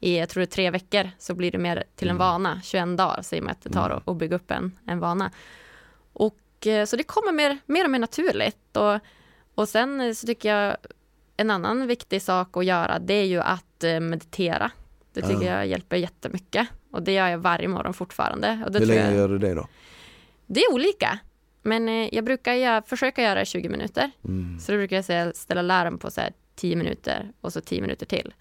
i, 0.00 0.18
jag 0.18 0.28
tror 0.28 0.40
det 0.40 0.44
är 0.44 0.54
tre 0.54 0.70
veckor, 0.70 1.10
så 1.18 1.34
blir 1.34 1.50
det 1.50 1.58
mer 1.58 1.84
till 1.96 2.08
en 2.08 2.16
mm. 2.16 2.28
vana. 2.28 2.60
21 2.64 2.98
dagar 2.98 3.22
säger 3.22 3.42
man 3.42 3.50
att 3.50 3.62
det 3.62 3.70
tar 3.70 3.90
mm. 3.90 4.02
att 4.04 4.16
bygga 4.16 4.36
upp 4.36 4.50
en, 4.50 4.78
en 4.86 5.00
vana. 5.00 5.30
Och 6.12 6.66
eh, 6.66 6.84
så 6.84 6.96
det 6.96 7.02
kommer 7.02 7.32
mer, 7.32 7.58
mer 7.66 7.84
och 7.84 7.90
mer 7.90 7.98
naturligt. 7.98 8.76
Och, 8.76 8.98
och 9.54 9.68
sen 9.68 10.14
så 10.14 10.26
tycker 10.26 10.56
jag 10.56 10.76
en 11.36 11.50
annan 11.50 11.86
viktig 11.86 12.22
sak 12.22 12.56
att 12.56 12.64
göra, 12.64 12.98
det 12.98 13.14
är 13.14 13.24
ju 13.24 13.40
att 13.40 13.84
eh, 13.84 14.00
meditera. 14.00 14.70
Det 15.12 15.22
tycker 15.22 15.46
ja. 15.46 15.56
jag 15.56 15.66
hjälper 15.66 15.96
jättemycket. 15.96 16.68
Och 16.90 17.02
det 17.02 17.12
gör 17.12 17.28
jag 17.28 17.38
varje 17.38 17.68
morgon 17.68 17.94
fortfarande. 17.94 18.64
Och 18.66 18.74
Hur 18.74 18.86
länge 18.86 19.04
jag... 19.04 19.14
gör 19.14 19.28
du 19.28 19.38
det 19.38 19.54
då? 19.54 19.68
Det 20.46 20.60
är 20.60 20.72
olika. 20.72 21.18
Men 21.62 21.88
eh, 21.88 22.14
jag 22.14 22.24
brukar 22.24 22.54
jag, 22.54 22.86
försöka 22.86 23.22
göra 23.22 23.44
20 23.44 23.68
minuter. 23.68 24.10
Mm. 24.24 24.60
Så 24.60 24.72
då 24.72 24.78
brukar 24.78 24.96
jag 24.96 25.04
säga, 25.04 25.32
ställa 25.34 25.62
larm 25.62 25.98
på 25.98 26.10
så 26.10 26.20
här 26.20 26.32
10 26.56 26.76
minuter 26.76 27.32
och 27.40 27.52
så 27.52 27.60
10 27.60 27.80
minuter 27.80 28.06
till. 28.06 28.34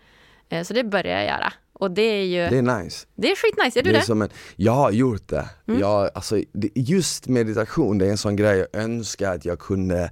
Eh, 0.49 0.63
så 0.63 0.73
det 0.73 0.83
börjar 0.83 1.17
jag 1.17 1.25
göra. 1.25 1.53
Och 1.73 1.91
det 1.91 2.01
är 2.01 2.25
ju... 2.25 2.49
Det 2.49 2.57
är 2.57 2.83
nice. 2.83 3.07
Det 3.15 3.31
är 3.31 3.35
skitnice, 3.35 3.79
gör 3.79 3.83
du 3.83 3.91
det? 3.91 3.97
Är 3.97 3.99
det? 3.99 4.05
Som 4.05 4.21
en, 4.21 4.29
jag 4.55 4.71
har 4.71 4.91
gjort 4.91 5.27
det. 5.27 5.49
Mm. 5.67 5.79
Jag, 5.79 6.09
alltså, 6.15 6.39
just 6.75 7.27
meditation, 7.27 7.97
det 7.97 8.05
är 8.05 8.09
en 8.09 8.17
sån 8.17 8.35
grej 8.35 8.57
jag 8.57 8.83
önskar 8.83 9.35
att 9.35 9.45
jag 9.45 9.59
kunde 9.59 10.11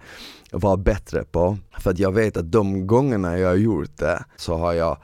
vara 0.52 0.78
bättre 0.78 1.24
på. 1.24 1.58
För 1.80 1.92
att 1.92 2.00
jag 2.00 2.12
vet 2.12 2.38
att 2.38 2.52
de 2.52 2.88
gångerna 2.88 3.40
jag 3.40 3.48
har 3.48 3.56
gjort 3.56 3.98
det 3.98 4.26
så 4.36 4.56
har 4.56 4.74
jag 4.74 4.98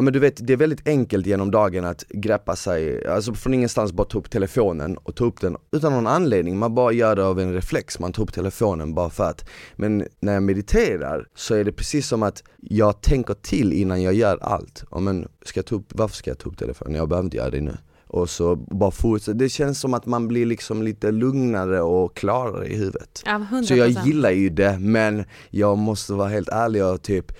Ja 0.00 0.04
men 0.04 0.12
du 0.12 0.18
vet, 0.18 0.46
det 0.46 0.52
är 0.52 0.56
väldigt 0.56 0.88
enkelt 0.88 1.26
genom 1.26 1.50
dagen 1.50 1.84
att 1.84 2.04
greppa 2.08 2.56
sig, 2.56 3.06
alltså 3.06 3.34
från 3.34 3.54
ingenstans 3.54 3.92
bara 3.92 4.04
ta 4.04 4.18
upp 4.18 4.30
telefonen 4.30 4.96
och 4.96 5.14
ta 5.14 5.24
upp 5.24 5.40
den 5.40 5.56
utan 5.72 5.92
någon 5.92 6.06
anledning, 6.06 6.58
man 6.58 6.74
bara 6.74 6.92
gör 6.92 7.16
det 7.16 7.24
av 7.24 7.40
en 7.40 7.52
reflex, 7.52 7.98
man 7.98 8.12
tar 8.12 8.22
upp 8.22 8.32
telefonen 8.32 8.94
bara 8.94 9.10
för 9.10 9.24
att. 9.24 9.48
Men 9.76 10.06
när 10.20 10.32
jag 10.32 10.42
mediterar 10.42 11.26
så 11.34 11.54
är 11.54 11.64
det 11.64 11.72
precis 11.72 12.08
som 12.08 12.22
att 12.22 12.42
jag 12.60 13.00
tänker 13.00 13.34
till 13.34 13.72
innan 13.72 14.02
jag 14.02 14.14
gör 14.14 14.38
allt. 14.42 14.84
Ja, 14.90 15.00
men 15.00 15.28
ska 15.44 15.58
jag 15.58 15.66
ta 15.66 15.74
upp, 15.74 15.92
varför 15.94 16.16
ska 16.16 16.30
jag 16.30 16.38
ta 16.38 16.48
upp 16.48 16.58
telefonen? 16.58 16.94
Jag 16.94 17.08
behöver 17.08 17.24
inte 17.24 17.36
göra 17.36 17.50
det 17.50 17.60
nu 17.60 17.76
och 18.12 18.30
så 18.30 18.56
bara 18.56 18.90
fortsätta. 18.90 19.38
Det 19.38 19.48
känns 19.48 19.80
som 19.80 19.94
att 19.94 20.06
man 20.06 20.28
blir 20.28 20.46
liksom 20.46 20.82
lite 20.82 21.10
lugnare 21.10 21.80
och 21.80 22.16
klarare 22.16 22.66
i 22.66 22.76
huvudet. 22.76 23.22
Ja, 23.26 23.46
så 23.68 23.74
jag 23.74 23.90
gillar 23.90 24.30
ju 24.30 24.48
det 24.48 24.78
men 24.78 25.24
jag 25.50 25.78
måste 25.78 26.12
vara 26.12 26.28
helt 26.28 26.48
ärlig 26.48 26.84
och 26.84 27.02
typ 27.02 27.32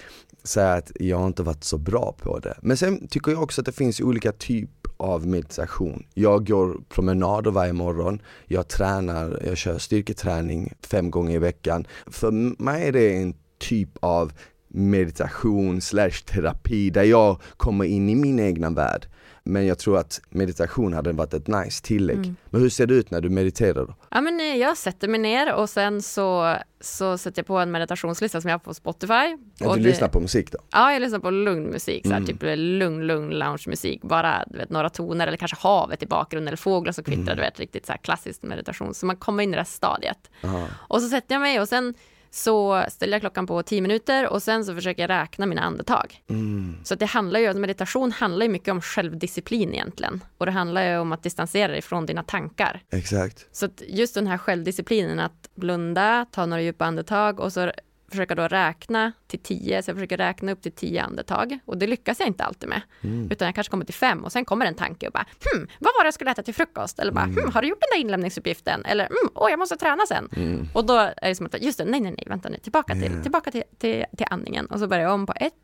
säga 0.45 0.73
att 0.73 0.93
jag 0.95 1.19
har 1.19 1.27
inte 1.27 1.43
varit 1.43 1.65
så 1.65 1.79
bra 1.79 2.15
på 2.19 2.39
det. 2.39 2.55
Men 2.63 2.77
sen 2.77 3.09
tycker 3.09 3.33
jag 3.33 3.43
också 3.43 3.61
att 3.61 3.67
det 3.67 3.73
finns 3.73 4.01
olika 4.01 4.33
typer 4.33 4.81
av 4.97 5.27
meditation. 5.27 6.07
Jag 6.15 6.47
går 6.47 6.81
promenader 6.89 7.51
varje 7.51 7.73
morgon, 7.73 8.23
jag 8.47 8.69
tränar, 8.69 9.43
jag 9.47 9.57
kör 9.57 9.79
styrketräning 9.79 10.73
fem 10.87 11.11
gånger 11.11 11.35
i 11.35 11.39
veckan. 11.39 11.87
För 12.07 12.31
mig 12.63 12.89
är 12.89 12.93
det 12.93 13.17
en 13.17 13.35
typ 13.59 13.89
av 14.01 14.33
meditation 14.69 15.81
slash 15.81 16.25
terapi 16.27 16.91
där 16.91 17.03
jag 17.03 17.41
kommer 17.57 17.85
in 17.85 18.09
i 18.09 18.15
min 18.15 18.41
egna 18.41 18.71
värld. 18.71 19.07
Men 19.43 19.67
jag 19.67 19.79
tror 19.79 19.99
att 19.99 20.21
meditation 20.29 20.93
hade 20.93 21.13
varit 21.13 21.35
ett 21.35 21.47
nice 21.47 21.83
tillägg. 21.83 22.17
Mm. 22.17 22.37
Men 22.51 22.61
hur 22.61 22.69
ser 22.69 22.87
det 22.87 22.95
ut 22.95 23.11
när 23.11 23.21
du 23.21 23.29
mediterar 23.29 23.87
då? 23.87 23.95
Ja 24.11 24.21
men 24.21 24.41
eh, 24.41 24.57
jag 24.57 24.77
sätter 24.77 25.09
mig 25.09 25.21
ner 25.21 25.55
och 25.55 25.71
sen 25.71 26.03
så, 26.03 26.57
så 26.81 27.19
sätter 27.19 27.39
jag 27.39 27.47
på 27.47 27.59
en 27.59 27.71
meditationslista 27.71 28.41
som 28.41 28.49
jag 28.51 28.55
har 28.55 28.59
på 28.59 28.75
Spotify. 28.75 29.37
Ja, 29.59 29.75
du 29.75 29.83
det, 29.83 29.89
lyssnar 29.89 30.09
på 30.09 30.21
musik 30.21 30.53
då? 30.53 30.59
Ja, 30.71 30.93
jag 30.93 31.01
lyssnar 31.01 31.19
på 31.19 31.31
lugn 31.31 31.65
musik, 31.65 32.03
så 32.03 32.11
här, 32.11 32.17
mm. 32.17 32.27
typ 32.27 32.43
lugn, 32.57 33.07
lugn 33.07 33.31
lounge-musik. 33.31 34.03
Bara 34.03 34.45
du 34.47 34.59
vet, 34.59 34.71
några 34.71 34.91
toner 34.91 35.27
eller 35.27 35.37
kanske 35.37 35.57
havet 35.61 36.03
i 36.03 36.07
bakgrunden 36.07 36.49
eller 36.49 36.57
fåglar 36.57 36.93
som 36.93 37.05
kvittrar, 37.05 37.23
mm. 37.23 37.37
du 37.37 37.43
vet 37.43 37.61
riktigt 37.61 37.87
så 37.87 37.93
här 37.93 37.99
klassisk 37.99 38.43
meditation. 38.43 38.95
Så 38.95 39.07
man 39.07 39.17
kommer 39.17 39.43
in 39.43 39.51
i 39.51 39.53
det 39.53 39.59
här 39.59 39.65
stadiet. 39.65 40.31
Aha. 40.45 40.67
Och 40.75 41.03
så 41.03 41.09
sätter 41.09 41.35
jag 41.35 41.41
mig 41.41 41.61
och 41.61 41.69
sen 41.69 41.95
så 42.31 42.85
ställer 42.89 43.13
jag 43.13 43.21
klockan 43.21 43.47
på 43.47 43.63
10 43.63 43.81
minuter 43.81 44.29
och 44.29 44.43
sen 44.43 44.65
så 44.65 44.75
försöker 44.75 45.03
jag 45.03 45.11
räkna 45.11 45.47
mina 45.47 45.63
andetag. 45.63 46.23
Mm. 46.31 46.77
Så 46.85 46.95
det 46.95 47.07
handlar 47.07 47.41
ju, 47.41 47.55
meditation 47.55 48.13
handlar 48.13 48.47
ju 48.47 48.53
mycket 48.53 48.73
om 48.73 48.81
självdisciplin 48.81 49.75
egentligen. 49.75 50.25
Och 50.39 50.47
det 50.47 50.53
handlar 50.53 50.83
ju 50.83 50.99
om 50.99 51.13
att 51.13 51.23
distansera 51.23 51.73
dig 51.73 51.83
från 51.83 52.07
dina 52.07 52.23
tankar. 52.23 52.83
Exakt. 52.91 53.47
Så 53.53 53.69
just 53.89 54.15
den 54.15 54.27
här 54.27 54.39
självdisciplinen 54.39 55.21
att 55.21 55.51
blunda, 55.55 56.27
ta 56.31 56.47
några 56.47 56.63
djupa 56.63 56.85
andetag 56.85 57.41
och 57.41 57.53
så 57.53 57.73
försöka 58.11 58.35
då 58.35 58.49
räkna 58.49 59.13
till 59.27 59.39
tio, 59.39 59.83
så 59.83 59.91
jag 59.91 59.97
försöker 59.97 60.17
räkna 60.17 60.53
upp 60.53 60.63
till 60.63 60.73
tio 60.73 61.03
andetag 61.03 61.59
och 61.65 61.79
det 61.79 61.87
lyckas 61.87 62.21
jag 62.21 62.29
inte 62.29 62.45
alltid 62.45 62.69
med. 62.69 62.83
Mm. 63.01 63.31
Utan 63.31 63.47
jag 63.47 63.55
kanske 63.55 63.71
kommer 63.71 63.85
till 63.85 63.95
fem 63.95 64.25
och 64.25 64.33
sen 64.33 64.45
kommer 64.45 64.67
en 64.67 64.75
tanke 64.75 65.07
och 65.07 65.13
bara 65.13 65.27
hmm, 65.53 65.69
vad 65.79 65.93
var 65.99 66.05
det 66.05 66.07
jag 66.07 66.15
skulle 66.15 66.31
äta 66.31 66.43
till 66.43 66.55
frukost? 66.55 66.99
Eller 66.99 67.13
bara 67.13 67.25
mm. 67.25 67.37
hmm, 67.37 67.53
har 67.53 67.63
du 67.63 67.69
gjort 67.69 67.81
den 67.81 67.99
där 67.99 68.01
inlämningsuppgiften? 68.01 68.85
Eller 68.85 69.07
hmm, 69.07 69.31
åh, 69.35 69.51
jag 69.51 69.59
måste 69.59 69.77
träna 69.77 70.07
sen. 70.07 70.29
Mm. 70.37 70.69
Och 70.75 70.87
då 70.87 70.95
är 70.99 71.29
det 71.29 71.35
som 71.35 71.47
att, 71.47 71.63
just 71.63 71.79
det, 71.79 71.85
nej, 71.85 72.01
nej, 72.01 72.15
nej, 72.17 72.27
vänta 72.29 72.49
nu, 72.49 72.59
tillbaka 72.59 72.95
till, 72.95 73.23
tillbaka 73.23 73.51
till, 73.51 73.63
till, 73.79 74.05
till 74.17 74.27
andningen 74.31 74.67
och 74.67 74.79
så 74.79 74.87
börjar 74.87 75.05
jag 75.05 75.15
om 75.15 75.27
på 75.27 75.35
ett, 75.37 75.55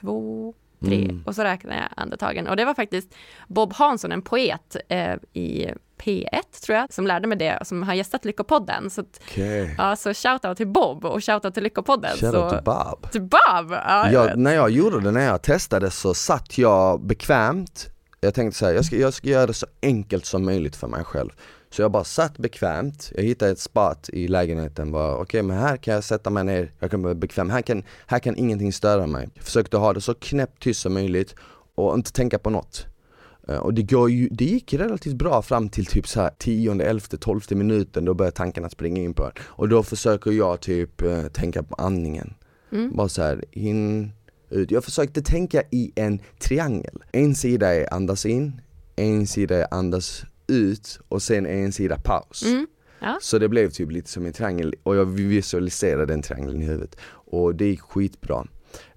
två, 0.00 0.54
tre 0.84 1.04
mm. 1.04 1.22
och 1.26 1.34
så 1.34 1.42
räknar 1.42 1.76
jag 1.76 1.88
andetagen. 1.96 2.48
Och 2.48 2.56
det 2.56 2.64
var 2.64 2.74
faktiskt 2.74 3.14
Bob 3.48 3.72
Hansson, 3.72 4.12
en 4.12 4.22
poet 4.22 4.76
eh, 4.88 5.16
i 5.32 5.68
P1 6.04 6.64
tror 6.64 6.78
jag, 6.78 6.92
som 6.92 7.06
lärde 7.06 7.28
mig 7.28 7.38
det, 7.38 7.58
som 7.62 7.82
har 7.82 7.94
gästat 7.94 8.24
Lyckopodden. 8.24 8.90
Så, 8.90 9.00
att, 9.00 9.20
okay. 9.30 9.74
ja, 9.78 9.96
så 9.96 10.14
shoutout 10.14 10.56
till 10.56 10.68
Bob 10.68 11.04
och 11.04 11.24
shoutout 11.24 11.54
till 11.54 11.62
Lyckopodden. 11.62 12.16
Shoutout 12.16 12.50
till 12.50 12.64
Bob. 12.64 13.10
Till 13.12 13.22
Bob! 13.22 13.70
Ja, 13.70 14.10
jag, 14.10 14.38
när 14.38 14.54
jag 14.54 14.70
gjorde 14.70 15.00
det, 15.00 15.10
när 15.10 15.24
jag 15.24 15.42
testade 15.42 15.90
så 15.90 16.14
satt 16.14 16.58
jag 16.58 17.00
bekvämt. 17.00 17.90
Jag 18.20 18.34
tänkte 18.34 18.58
så 18.58 18.66
här, 18.66 18.72
jag 18.72 18.84
ska, 18.84 18.96
jag 18.96 19.14
ska 19.14 19.28
göra 19.28 19.46
det 19.46 19.54
så 19.54 19.66
enkelt 19.82 20.26
som 20.26 20.44
möjligt 20.44 20.76
för 20.76 20.88
mig 20.88 21.04
själv. 21.04 21.30
Så 21.70 21.82
jag 21.82 21.90
bara 21.90 22.04
satt 22.04 22.38
bekvämt, 22.38 23.12
jag 23.14 23.22
hittade 23.22 23.50
ett 23.50 23.60
spot 23.60 24.08
i 24.08 24.28
lägenheten, 24.28 24.92
bara 24.92 25.12
okej 25.12 25.22
okay, 25.22 25.42
men 25.42 25.58
här 25.58 25.76
kan 25.76 25.94
jag 25.94 26.04
sätta 26.04 26.30
mig 26.30 26.44
ner, 26.44 26.72
jag 26.78 26.90
kan 26.90 27.02
vara 27.02 27.14
bekväm, 27.14 27.50
här 27.50 27.62
kan, 27.62 27.82
här 28.06 28.18
kan 28.18 28.36
ingenting 28.36 28.72
störa 28.72 29.06
mig. 29.06 29.28
Jag 29.34 29.44
försökte 29.44 29.76
ha 29.76 29.92
det 29.92 30.00
så 30.00 30.14
knäpptyst 30.14 30.80
som 30.80 30.94
möjligt 30.94 31.34
och 31.74 31.94
inte 31.94 32.12
tänka 32.12 32.38
på 32.38 32.50
något. 32.50 32.86
Eh, 33.48 33.56
och 33.56 33.74
det, 33.74 33.82
går 33.82 34.10
ju, 34.10 34.28
det 34.30 34.44
gick 34.44 34.74
relativt 34.74 35.14
bra 35.14 35.42
fram 35.42 35.68
till 35.68 35.86
typ 35.86 36.08
så 36.08 36.20
här 36.20 36.30
tionde, 36.38 36.84
elfte, 36.84 37.18
tolfte 37.18 37.54
minuten, 37.54 38.04
då 38.04 38.14
börjar 38.14 38.32
tankarna 38.32 38.70
springa 38.70 39.02
in 39.02 39.14
på 39.14 39.24
en. 39.24 39.32
Och 39.42 39.68
då 39.68 39.82
försöker 39.82 40.30
jag 40.30 40.60
typ 40.60 41.02
eh, 41.02 41.26
tänka 41.26 41.62
på 41.62 41.74
andningen. 41.74 42.34
Mm. 42.72 42.96
Bara 42.96 43.08
så 43.08 43.22
här, 43.22 43.44
in, 43.50 44.12
ut. 44.50 44.70
Jag 44.70 44.84
försökte 44.84 45.22
tänka 45.22 45.62
i 45.70 45.92
en 45.94 46.18
triangel. 46.38 47.02
En 47.12 47.34
sida 47.34 47.74
är 47.74 47.94
andas 47.94 48.26
in, 48.26 48.60
en 48.96 49.26
sida 49.26 49.56
är 49.56 49.74
andas 49.74 50.24
ut 50.46 50.98
och 51.08 51.22
sen 51.22 51.46
en 51.46 51.72
sida 51.72 51.98
paus. 52.04 52.44
Mm. 52.46 52.66
Ja. 53.00 53.18
Så 53.20 53.38
det 53.38 53.48
blev 53.48 53.70
typ 53.70 53.90
lite 53.90 54.10
som 54.10 54.26
en 54.26 54.32
triangel 54.32 54.74
och 54.82 54.96
jag 54.96 55.04
visualiserade 55.04 56.06
den 56.06 56.22
triangeln 56.22 56.62
i 56.62 56.64
huvudet. 56.64 56.96
Och 57.06 57.54
det 57.54 57.66
gick 57.66 57.80
skitbra. 57.80 58.46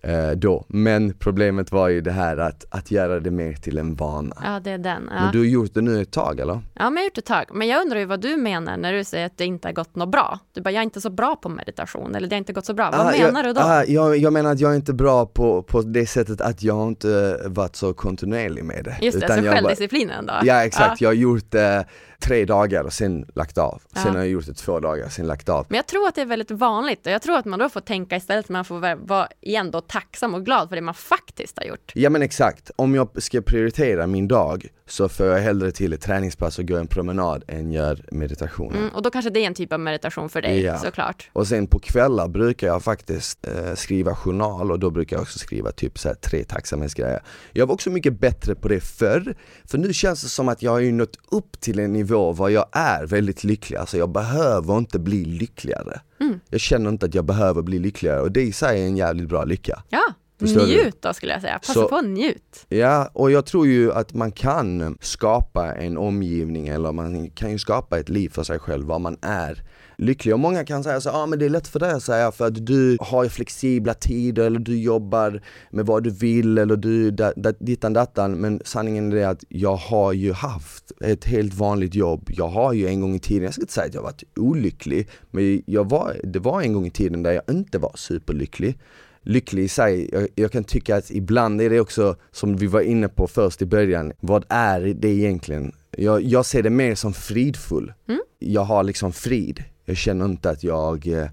Eh, 0.08 0.32
då. 0.32 0.66
Men 0.68 1.14
problemet 1.14 1.72
var 1.72 1.88
ju 1.88 2.02
det 2.02 2.12
här 2.12 2.38
att, 2.38 2.66
att 2.70 2.92
göra 2.92 3.20
det 3.20 3.32
mer 3.32 3.54
till 3.54 3.78
en 3.78 3.96
vana. 3.96 4.36
Ja, 4.44 4.60
det 4.60 4.72
är 4.72 4.78
den. 4.78 5.10
Ja. 5.10 5.22
Men 5.22 5.32
du 5.32 5.38
har 5.40 5.46
gjort 5.46 5.74
det 5.74 5.82
nu 5.82 6.02
ett 6.02 6.12
tag 6.12 6.40
eller? 6.40 6.54
Ja, 6.74 6.90
men 6.90 6.94
jag 6.94 7.02
har 7.02 7.04
gjort 7.04 7.16
det 7.16 7.20
ett 7.20 7.26
tag. 7.26 7.46
Men 7.54 7.68
jag 7.68 7.82
undrar 7.82 8.00
ju 8.00 8.06
vad 8.06 8.22
du 8.22 8.38
menar 8.38 8.78
när 8.78 8.94
du 8.94 9.04
säger 9.04 9.26
att 9.26 9.38
det 9.38 9.46
inte 9.46 9.68
har 9.68 9.74
gått 9.74 9.96
något 9.96 10.10
bra. 10.10 10.40
Du 10.54 10.62
bara, 10.62 10.72
jag 10.72 10.80
är 10.80 10.84
inte 10.84 11.02
så 11.02 11.10
bra 11.10 11.36
på 11.36 11.50
meditation, 11.50 12.16
eller 12.16 12.28
det 12.28 12.36
har 12.36 12.38
inte 12.38 12.54
gått 12.54 12.66
så 12.66 12.74
bra. 12.74 12.92
Vad 12.92 13.00
ah, 13.00 13.12
menar 13.12 13.44
jag, 13.44 13.46
du 13.46 13.54
då? 13.54 13.62
Ah, 13.62 13.84
jag, 13.84 14.18
jag 14.18 14.34
menar 14.34 14.52
att 14.52 14.60
jag 14.60 14.72
är 14.72 14.76
inte 14.76 14.94
bra 14.94 15.26
på, 15.26 15.64
på 15.64 15.82
det 15.82 16.06
sättet 16.06 16.42
att 16.42 16.64
jag 16.64 16.88
inte 16.88 17.42
varit 17.46 17.76
så 17.76 17.94
kontinuerlig 17.94 18.66
med 18.66 18.84
det. 18.84 18.98
Just 19.02 19.20
det, 19.20 19.26
Utan 19.26 19.44
så 19.44 19.52
självdisciplinen 19.52 20.26
då? 20.26 20.34
Ja, 20.44 20.66
exakt. 20.66 21.02
Ja. 21.02 21.06
Jag 21.06 21.10
har 21.10 21.16
gjort 21.16 21.52
det 21.52 21.86
tre 22.20 22.46
dagar 22.46 22.84
och 22.84 22.94
sen 22.94 23.26
lagt 23.36 23.58
av. 23.58 23.82
Sen 23.94 24.04
ja. 24.06 24.12
har 24.12 24.18
jag 24.18 24.28
gjort 24.28 24.46
det 24.46 24.54
två 24.54 24.80
dagar, 24.80 25.10
sen 25.10 25.28
lagt 25.28 25.50
av. 25.50 25.66
Men 25.70 25.76
jag 25.76 25.88
tror 25.88 26.08
att 26.08 26.16
det 26.16 26.22
är 26.22 26.26
väldigt 26.26 26.52
vanligt 26.52 27.06
och 27.06 27.12
jag 27.12 27.22
tror 27.22 27.38
att 27.38 27.46
man 27.46 27.60
då 27.60 27.70
får 27.70 27.82
tänka 27.82 28.16
istället, 28.16 28.50
man 28.50 28.66
får 28.66 29.06
vara 29.08 29.28
igen 29.42 29.72
då 29.72 29.82
tacksam 29.82 30.34
och 30.34 30.46
glad 30.46 30.70
för 30.70 30.76
det 30.76 30.82
man 30.82 30.94
faktiskt 30.94 31.58
har 31.58 31.66
gjort. 31.66 31.92
Ja 31.96 32.10
men 32.10 32.22
exakt, 32.22 32.72
om 32.76 32.96
jag 32.96 33.24
ska 33.24 33.42
prioritera 33.42 34.08
min 34.08 34.28
dag 34.28 34.68
så 34.90 35.10
får 35.10 35.26
jag 35.26 35.40
hellre 35.40 35.72
till 35.72 35.94
ett 35.94 36.02
träningspass 36.02 36.60
och 36.60 36.68
gå 36.68 36.78
en 36.78 36.88
promenad 36.88 37.44
än 37.48 37.72
gör 37.72 38.06
meditation. 38.12 38.76
Mm, 38.76 38.90
och 38.90 39.02
då 39.02 39.10
kanske 39.10 39.30
det 39.30 39.40
är 39.40 39.48
en 39.48 39.54
typ 39.54 39.74
av 39.74 39.80
meditation 39.80 40.30
för 40.30 40.42
dig 40.42 40.62
ja. 40.62 40.78
såklart. 40.78 41.30
Och 41.34 41.48
sen 41.48 41.68
på 41.68 41.80
kvällar 41.80 42.28
brukar 42.28 42.68
jag 42.68 42.84
faktiskt 42.84 43.48
eh, 43.48 43.74
skriva 43.76 44.16
journal 44.16 44.72
och 44.72 44.80
då 44.80 44.90
brukar 44.90 45.16
jag 45.16 45.22
också 45.22 45.40
skriva 45.40 45.72
typ 45.72 46.00
så 46.00 46.08
här 46.08 46.16
tre 46.16 46.44
tacksamhetsgrejer. 46.44 47.22
Jag 47.52 47.68
var 47.68 47.74
också 47.74 47.90
mycket 47.90 48.20
bättre 48.20 48.56
på 48.56 48.68
det 48.68 48.80
förr, 48.80 49.36
för 49.66 49.78
nu 49.78 49.94
känns 49.94 50.22
det 50.22 50.30
som 50.30 50.50
att 50.50 50.62
jag 50.62 50.72
har 50.72 50.80
ju 50.80 50.92
nått 50.92 51.18
upp 51.32 51.60
till 51.60 51.80
en 51.80 51.94
nivå 51.94 52.07
var 52.08 52.50
jag 52.50 52.66
är 52.72 53.06
väldigt 53.06 53.44
lycklig, 53.44 53.78
alltså 53.78 53.98
jag 53.98 54.10
behöver 54.10 54.78
inte 54.78 55.00
bli 55.00 55.26
lyckligare. 55.26 56.00
Mm. 56.20 56.40
Jag 56.50 56.62
känner 56.62 56.90
inte 56.90 57.06
att 57.06 57.16
jag 57.16 57.26
behöver 57.26 57.62
bli 57.62 57.80
lyckligare 57.80 58.22
och 58.22 58.32
det 58.32 58.42
i 58.42 58.52
sig 58.52 58.82
är 58.82 58.86
en 58.86 58.98
jävligt 58.98 59.30
bra 59.30 59.44
lycka. 59.44 59.84
Ja, 59.90 60.14
njut 60.40 61.02
då 61.02 61.14
skulle 61.14 61.32
jag 61.32 61.42
säga, 61.42 61.60
passa 61.60 61.74
så, 61.74 61.88
på 61.88 62.02
njut. 62.02 62.66
Ja, 62.70 63.10
och 63.14 63.32
jag 63.32 63.46
tror 63.46 63.68
ju 63.68 63.94
att 63.94 64.14
man 64.14 64.32
kan 64.32 64.98
skapa 65.02 65.76
en 65.76 65.98
omgivning 65.98 66.68
eller 66.68 66.92
man 66.92 67.30
kan 67.30 67.52
ju 67.52 67.60
skapa 67.60 68.00
ett 68.00 68.10
liv 68.10 68.30
för 68.30 68.44
sig 68.44 68.60
själv 68.60 68.86
var 68.86 69.00
man 69.00 69.18
är 69.22 69.64
lycklig. 69.98 70.34
Och 70.34 70.40
många 70.40 70.66
kan 70.66 70.84
säga 70.84 71.02
så 71.02 71.10
ja 71.10 71.14
ah, 71.14 71.26
men 71.26 71.40
det 71.40 71.46
är 71.46 71.50
lätt 71.50 71.68
för 71.68 71.80
dig 71.80 71.92
att 71.92 72.04
säga 72.04 72.32
för 72.32 72.48
att 72.48 72.66
du 72.66 72.98
har 73.00 73.28
flexibla 73.28 73.94
tider 73.94 74.44
eller 74.44 74.60
du 74.60 74.78
jobbar 74.78 75.42
med 75.72 75.86
vad 75.86 76.04
du 76.04 76.10
vill 76.10 76.58
eller 76.58 76.76
du 76.76 77.16
dittan 77.60 77.94
dattan. 77.94 78.32
Men 78.32 78.62
sanningen 78.66 79.12
är 79.12 79.16
det 79.16 79.30
att 79.30 79.44
jag 79.50 79.76
har 79.76 80.14
ju 80.14 80.34
haft 80.34 80.92
ett 81.02 81.26
helt 81.26 81.54
vanligt 81.54 81.96
jobb. 81.96 82.30
Jag 82.30 82.48
har 82.48 82.74
ju 82.74 82.88
en 82.88 83.02
gång 83.02 83.16
i 83.16 83.20
tiden, 83.20 83.44
jag 83.44 83.54
ska 83.54 83.62
inte 83.62 83.74
säga 83.74 83.88
att 83.88 83.94
jag 83.94 84.02
varit 84.02 84.24
olycklig, 84.36 85.10
men 85.32 85.64
jag 85.66 85.90
var, 85.90 86.16
det 86.24 86.40
var 86.40 86.62
en 86.62 86.74
gång 86.74 86.86
i 86.86 86.92
tiden 86.92 87.24
där 87.24 87.32
jag 87.32 87.44
inte 87.56 87.78
var 87.78 87.92
superlycklig 87.96 88.80
lycklig 89.22 89.64
i 89.64 89.68
sig. 89.68 90.10
Jag, 90.12 90.28
jag, 90.36 90.52
kan 90.52 90.64
tycka 90.64 90.96
att 90.96 91.12
ibland 91.12 91.62
är 91.62 91.70
det 91.70 91.80
också, 91.80 92.16
som 92.32 92.58
vi 92.58 92.68
var 92.68 92.82
inne 92.82 93.08
på 93.08 93.28
först 93.28 93.62
i 93.62 93.66
början, 93.66 94.14
vad 94.20 94.46
är 94.50 94.80
det 94.80 95.08
egentligen? 95.08 95.72
Jag, 95.92 96.24
jag 96.24 96.46
ser 96.46 96.64
det 96.64 96.70
mer 96.70 96.96
som 96.96 97.14
fridfull. 97.14 97.94
Mm. 98.08 98.22
Jag 98.40 98.62
har 98.62 98.84
liksom 98.84 99.14
frid. 99.14 99.64
Jag 99.90 99.98
känner 99.98 100.26
inte 100.26 100.50
att 100.50 100.64
jag 100.64 101.08
eh, 101.08 101.28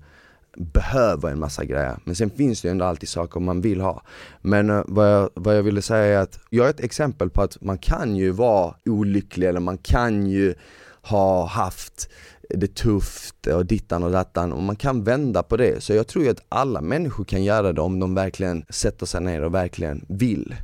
behöver 0.56 1.30
en 1.30 1.38
massa 1.38 1.64
grejer. 1.64 1.96
Men 2.04 2.14
sen 2.14 2.30
finns 2.30 2.62
det 2.62 2.68
ju 2.68 2.70
ändå 2.70 2.84
alltid 2.84 3.08
saker 3.08 3.40
man 3.40 3.60
vill 3.60 3.80
ha. 3.80 4.02
Men 4.40 4.70
eh, 4.70 4.82
vad, 4.86 5.12
jag, 5.12 5.30
vad 5.34 5.56
jag 5.56 5.62
ville 5.62 5.82
säga 5.82 6.18
är 6.18 6.22
att 6.22 6.38
jag 6.50 6.66
är 6.66 6.70
ett 6.70 6.80
exempel 6.80 7.30
på 7.30 7.42
att 7.42 7.60
man 7.60 7.78
kan 7.78 8.16
ju 8.16 8.30
vara 8.30 8.74
olycklig 8.84 9.48
eller 9.48 9.60
man 9.60 9.78
kan 9.78 10.26
ju 10.26 10.54
ha 11.02 11.46
haft 11.46 12.08
det 12.50 12.74
tufft 12.74 13.46
och 13.46 13.66
dittan 13.66 14.02
och 14.02 14.10
dattan 14.10 14.52
och 14.52 14.62
man 14.62 14.76
kan 14.76 15.04
vända 15.04 15.42
på 15.42 15.56
det. 15.56 15.82
Så 15.82 15.92
jag 15.92 16.06
tror 16.06 16.24
ju 16.24 16.30
att 16.30 16.44
alla 16.48 16.80
människor 16.80 17.24
kan 17.24 17.44
göra 17.44 17.72
det 17.72 17.80
om 17.80 18.00
de 18.00 18.14
verkligen 18.14 18.64
sätter 18.68 19.06
sig 19.06 19.20
ner 19.20 19.42
och 19.42 19.54
verkligen 19.54 20.04
vill. 20.08 20.54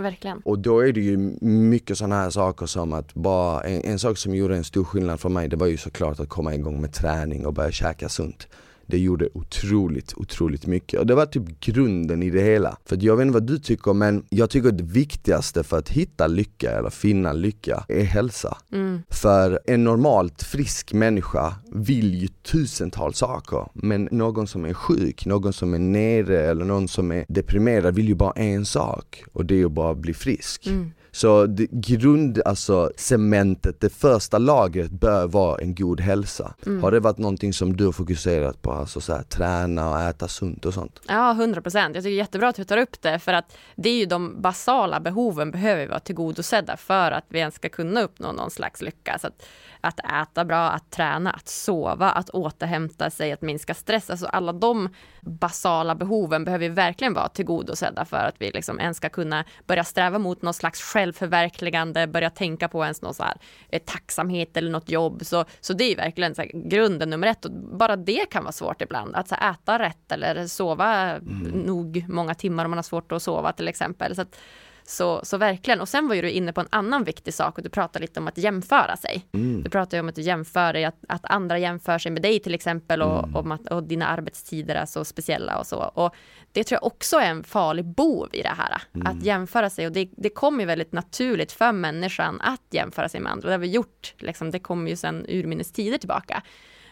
Verkligen. 0.00 0.42
Och 0.44 0.58
då 0.58 0.80
är 0.80 0.92
det 0.92 1.00
ju 1.00 1.16
mycket 1.40 1.98
sådana 1.98 2.14
här 2.14 2.30
saker 2.30 2.66
som 2.66 2.92
att 2.92 3.14
bara, 3.14 3.60
en, 3.60 3.80
en 3.80 3.98
sak 3.98 4.18
som 4.18 4.34
gjorde 4.34 4.56
en 4.56 4.64
stor 4.64 4.84
skillnad 4.84 5.20
för 5.20 5.28
mig 5.28 5.48
det 5.48 5.56
var 5.56 5.66
ju 5.66 5.76
såklart 5.76 6.20
att 6.20 6.28
komma 6.28 6.54
igång 6.54 6.80
med 6.80 6.92
träning 6.92 7.46
och 7.46 7.52
börja 7.52 7.70
käka 7.70 8.08
sunt 8.08 8.48
det 8.90 8.98
gjorde 8.98 9.28
otroligt, 9.34 10.14
otroligt 10.16 10.66
mycket. 10.66 11.00
Och 11.00 11.06
det 11.06 11.14
var 11.14 11.26
typ 11.26 11.60
grunden 11.60 12.22
i 12.22 12.30
det 12.30 12.42
hela. 12.42 12.76
För 12.84 12.98
jag 13.00 13.16
vet 13.16 13.22
inte 13.22 13.34
vad 13.34 13.46
du 13.46 13.58
tycker 13.58 13.92
men 13.92 14.24
jag 14.28 14.50
tycker 14.50 14.68
att 14.68 14.78
det 14.78 14.84
viktigaste 14.84 15.62
för 15.62 15.78
att 15.78 15.88
hitta 15.88 16.26
lycka 16.26 16.70
eller 16.70 16.90
finna 16.90 17.32
lycka 17.32 17.84
är 17.88 18.04
hälsa. 18.04 18.58
Mm. 18.72 19.02
För 19.08 19.60
en 19.66 19.84
normalt 19.84 20.42
frisk 20.42 20.92
människa 20.92 21.54
vill 21.72 22.14
ju 22.14 22.28
tusentals 22.28 23.18
saker. 23.18 23.68
Men 23.74 24.08
någon 24.10 24.46
som 24.46 24.64
är 24.64 24.74
sjuk, 24.74 25.26
någon 25.26 25.52
som 25.52 25.74
är 25.74 25.78
nere 25.78 26.40
eller 26.40 26.64
någon 26.64 26.88
som 26.88 27.12
är 27.12 27.24
deprimerad 27.28 27.94
vill 27.94 28.08
ju 28.08 28.14
bara 28.14 28.32
en 28.32 28.64
sak 28.64 29.24
och 29.32 29.46
det 29.46 29.60
är 29.60 29.66
att 29.66 29.72
bara 29.72 29.94
bli 29.94 30.14
frisk. 30.14 30.66
Mm. 30.66 30.92
Så 31.12 31.46
det, 31.46 31.66
grund, 31.70 32.42
alltså 32.44 32.90
cementet, 32.96 33.80
det 33.80 33.90
första 33.90 34.38
lagret 34.38 34.90
bör 34.90 35.26
vara 35.26 35.58
en 35.58 35.74
god 35.74 36.00
hälsa. 36.00 36.54
Mm. 36.66 36.82
Har 36.82 36.90
det 36.90 37.00
varit 37.00 37.18
någonting 37.18 37.52
som 37.52 37.76
du 37.76 37.84
har 37.84 37.92
fokuserat 37.92 38.62
på, 38.62 38.72
alltså 38.72 39.00
så 39.00 39.14
här, 39.14 39.22
träna 39.22 39.90
och 39.90 40.00
äta 40.00 40.28
sunt 40.28 40.64
och 40.64 40.74
sånt? 40.74 41.00
Ja, 41.08 41.30
100 41.30 41.62
procent. 41.62 41.94
Jag 41.94 42.04
tycker 42.04 42.10
det 42.10 42.16
är 42.16 42.24
jättebra 42.24 42.48
att 42.48 42.56
du 42.56 42.64
tar 42.64 42.78
upp 42.78 43.02
det 43.02 43.18
för 43.18 43.32
att 43.32 43.56
det 43.76 43.88
är 43.90 43.98
ju 43.98 44.06
de 44.06 44.42
basala 44.42 45.00
behoven 45.00 45.50
behöver 45.50 45.86
vara 45.88 46.00
tillgodosedda 46.00 46.76
för 46.76 47.10
att 47.10 47.24
vi 47.28 47.38
ens 47.38 47.54
ska 47.54 47.68
kunna 47.68 48.02
uppnå 48.02 48.32
någon 48.32 48.50
slags 48.50 48.82
lycka. 48.82 49.18
Så 49.18 49.26
att 49.26 49.42
att 49.80 50.00
äta 50.22 50.44
bra, 50.44 50.70
att 50.70 50.90
träna, 50.90 51.30
att 51.30 51.48
sova, 51.48 52.10
att 52.10 52.30
återhämta 52.30 53.10
sig, 53.10 53.32
att 53.32 53.42
minska 53.42 53.74
stress. 53.74 54.10
Alltså 54.10 54.26
alla 54.26 54.52
de 54.52 54.88
basala 55.20 55.94
behoven 55.94 56.44
behöver 56.44 56.68
verkligen 56.68 57.14
vara 57.14 57.28
tillgodosedda 57.28 58.04
för 58.04 58.16
att 58.16 58.34
vi 58.38 58.50
liksom 58.50 58.80
ens 58.80 58.96
ska 58.96 59.08
kunna 59.08 59.44
börja 59.66 59.84
sträva 59.84 60.18
mot 60.18 60.42
någon 60.42 60.54
slags 60.54 60.82
självförverkligande, 60.82 62.06
börja 62.06 62.30
tänka 62.30 62.68
på 62.68 62.82
ens 62.84 63.02
någon 63.02 63.14
så 63.14 63.22
här, 63.22 63.36
eh, 63.68 63.82
tacksamhet 63.82 64.56
eller 64.56 64.70
något 64.70 64.90
jobb. 64.90 65.24
Så, 65.24 65.44
så 65.60 65.72
det 65.72 65.84
är 65.84 65.96
verkligen 65.96 66.34
så 66.34 66.42
här, 66.42 66.50
grunden 66.54 67.10
nummer 67.10 67.26
ett 67.26 67.44
och 67.44 67.52
bara 67.52 67.96
det 67.96 68.30
kan 68.30 68.44
vara 68.44 68.52
svårt 68.52 68.82
ibland. 68.82 69.14
Att 69.14 69.28
så 69.28 69.34
här, 69.34 69.50
äta 69.50 69.78
rätt 69.78 70.12
eller 70.12 70.46
sova 70.46 71.10
mm. 71.10 71.42
nog 71.50 72.04
många 72.08 72.34
timmar 72.34 72.64
om 72.64 72.70
man 72.70 72.78
har 72.78 72.82
svårt 72.82 73.12
att 73.12 73.22
sova 73.22 73.52
till 73.52 73.68
exempel. 73.68 74.16
Så 74.16 74.22
att, 74.22 74.36
så, 74.84 75.20
så 75.22 75.36
verkligen. 75.36 75.80
Och 75.80 75.88
sen 75.88 76.08
var 76.08 76.14
ju 76.14 76.22
du 76.22 76.30
inne 76.30 76.52
på 76.52 76.60
en 76.60 76.68
annan 76.70 77.04
viktig 77.04 77.34
sak 77.34 77.58
och 77.58 77.64
du 77.64 77.70
pratade 77.70 78.02
lite 78.02 78.20
om 78.20 78.28
att 78.28 78.38
jämföra 78.38 78.96
sig. 78.96 79.26
Mm. 79.32 79.62
Du 79.62 79.70
pratade 79.70 80.00
om 80.00 80.08
att 80.08 80.14
du 80.14 80.22
jämför 80.22 80.72
dig, 80.72 80.84
att, 80.84 80.98
att 81.08 81.24
andra 81.24 81.58
jämför 81.58 81.98
sig 81.98 82.12
med 82.12 82.22
dig 82.22 82.40
till 82.40 82.54
exempel 82.54 83.02
och, 83.02 83.18
mm. 83.18 83.36
om 83.36 83.52
att, 83.52 83.66
och 83.66 83.82
dina 83.82 84.06
arbetstider 84.06 84.74
är 84.74 84.86
så 84.86 85.04
speciella 85.04 85.58
och 85.58 85.66
så. 85.66 85.76
Och 85.76 86.14
det 86.52 86.64
tror 86.64 86.76
jag 86.76 86.86
också 86.86 87.16
är 87.16 87.30
en 87.30 87.44
farlig 87.44 87.84
bov 87.84 88.28
i 88.32 88.42
det 88.42 88.54
här. 88.56 88.82
Mm. 88.94 89.06
Att 89.06 89.24
jämföra 89.24 89.70
sig 89.70 89.86
och 89.86 89.92
det, 89.92 90.08
det 90.16 90.30
kommer 90.30 90.60
ju 90.60 90.66
väldigt 90.66 90.92
naturligt 90.92 91.52
för 91.52 91.72
människan 91.72 92.40
att 92.40 92.62
jämföra 92.70 93.08
sig 93.08 93.20
med 93.20 93.32
andra. 93.32 93.48
Det 93.48 93.54
har 93.54 93.58
vi 93.58 93.70
gjort, 93.70 94.14
liksom, 94.18 94.50
det 94.50 94.58
kommer 94.58 94.90
ju 94.90 94.96
sedan 94.96 95.26
urminnes 95.28 95.72
tider 95.72 95.98
tillbaka. 95.98 96.42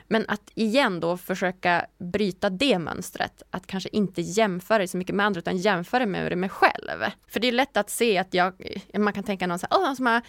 Men 0.09 0.25
att 0.29 0.51
igen 0.55 1.01
då 1.01 1.17
försöka 1.17 1.87
bryta 1.99 2.51
det 2.51 2.79
mönstret, 2.79 3.43
att 3.51 3.67
kanske 3.67 3.89
inte 3.93 4.23
jämföra 4.23 4.79
det 4.79 4.89
så 4.89 4.97
mycket 4.97 5.15
med 5.15 5.27
andra 5.27 5.39
utan 5.39 5.57
jämföra 5.57 6.07
med 6.07 6.33
det 6.33 6.37
med 6.37 6.53
själv. 6.53 7.05
För 7.29 7.41
det 7.41 7.49
är 7.49 7.53
lätt 7.53 7.77
att 7.77 7.91
se 7.91 8.19
att 8.19 8.35
jag, 8.35 8.83
man 8.99 9.13
kan 9.13 9.25
tänka 9.25 9.47
någon 9.47 9.59
så 9.59 9.67
här, 9.71 9.79
oh, 9.79 9.95
som 9.95 10.07
har 10.07 10.23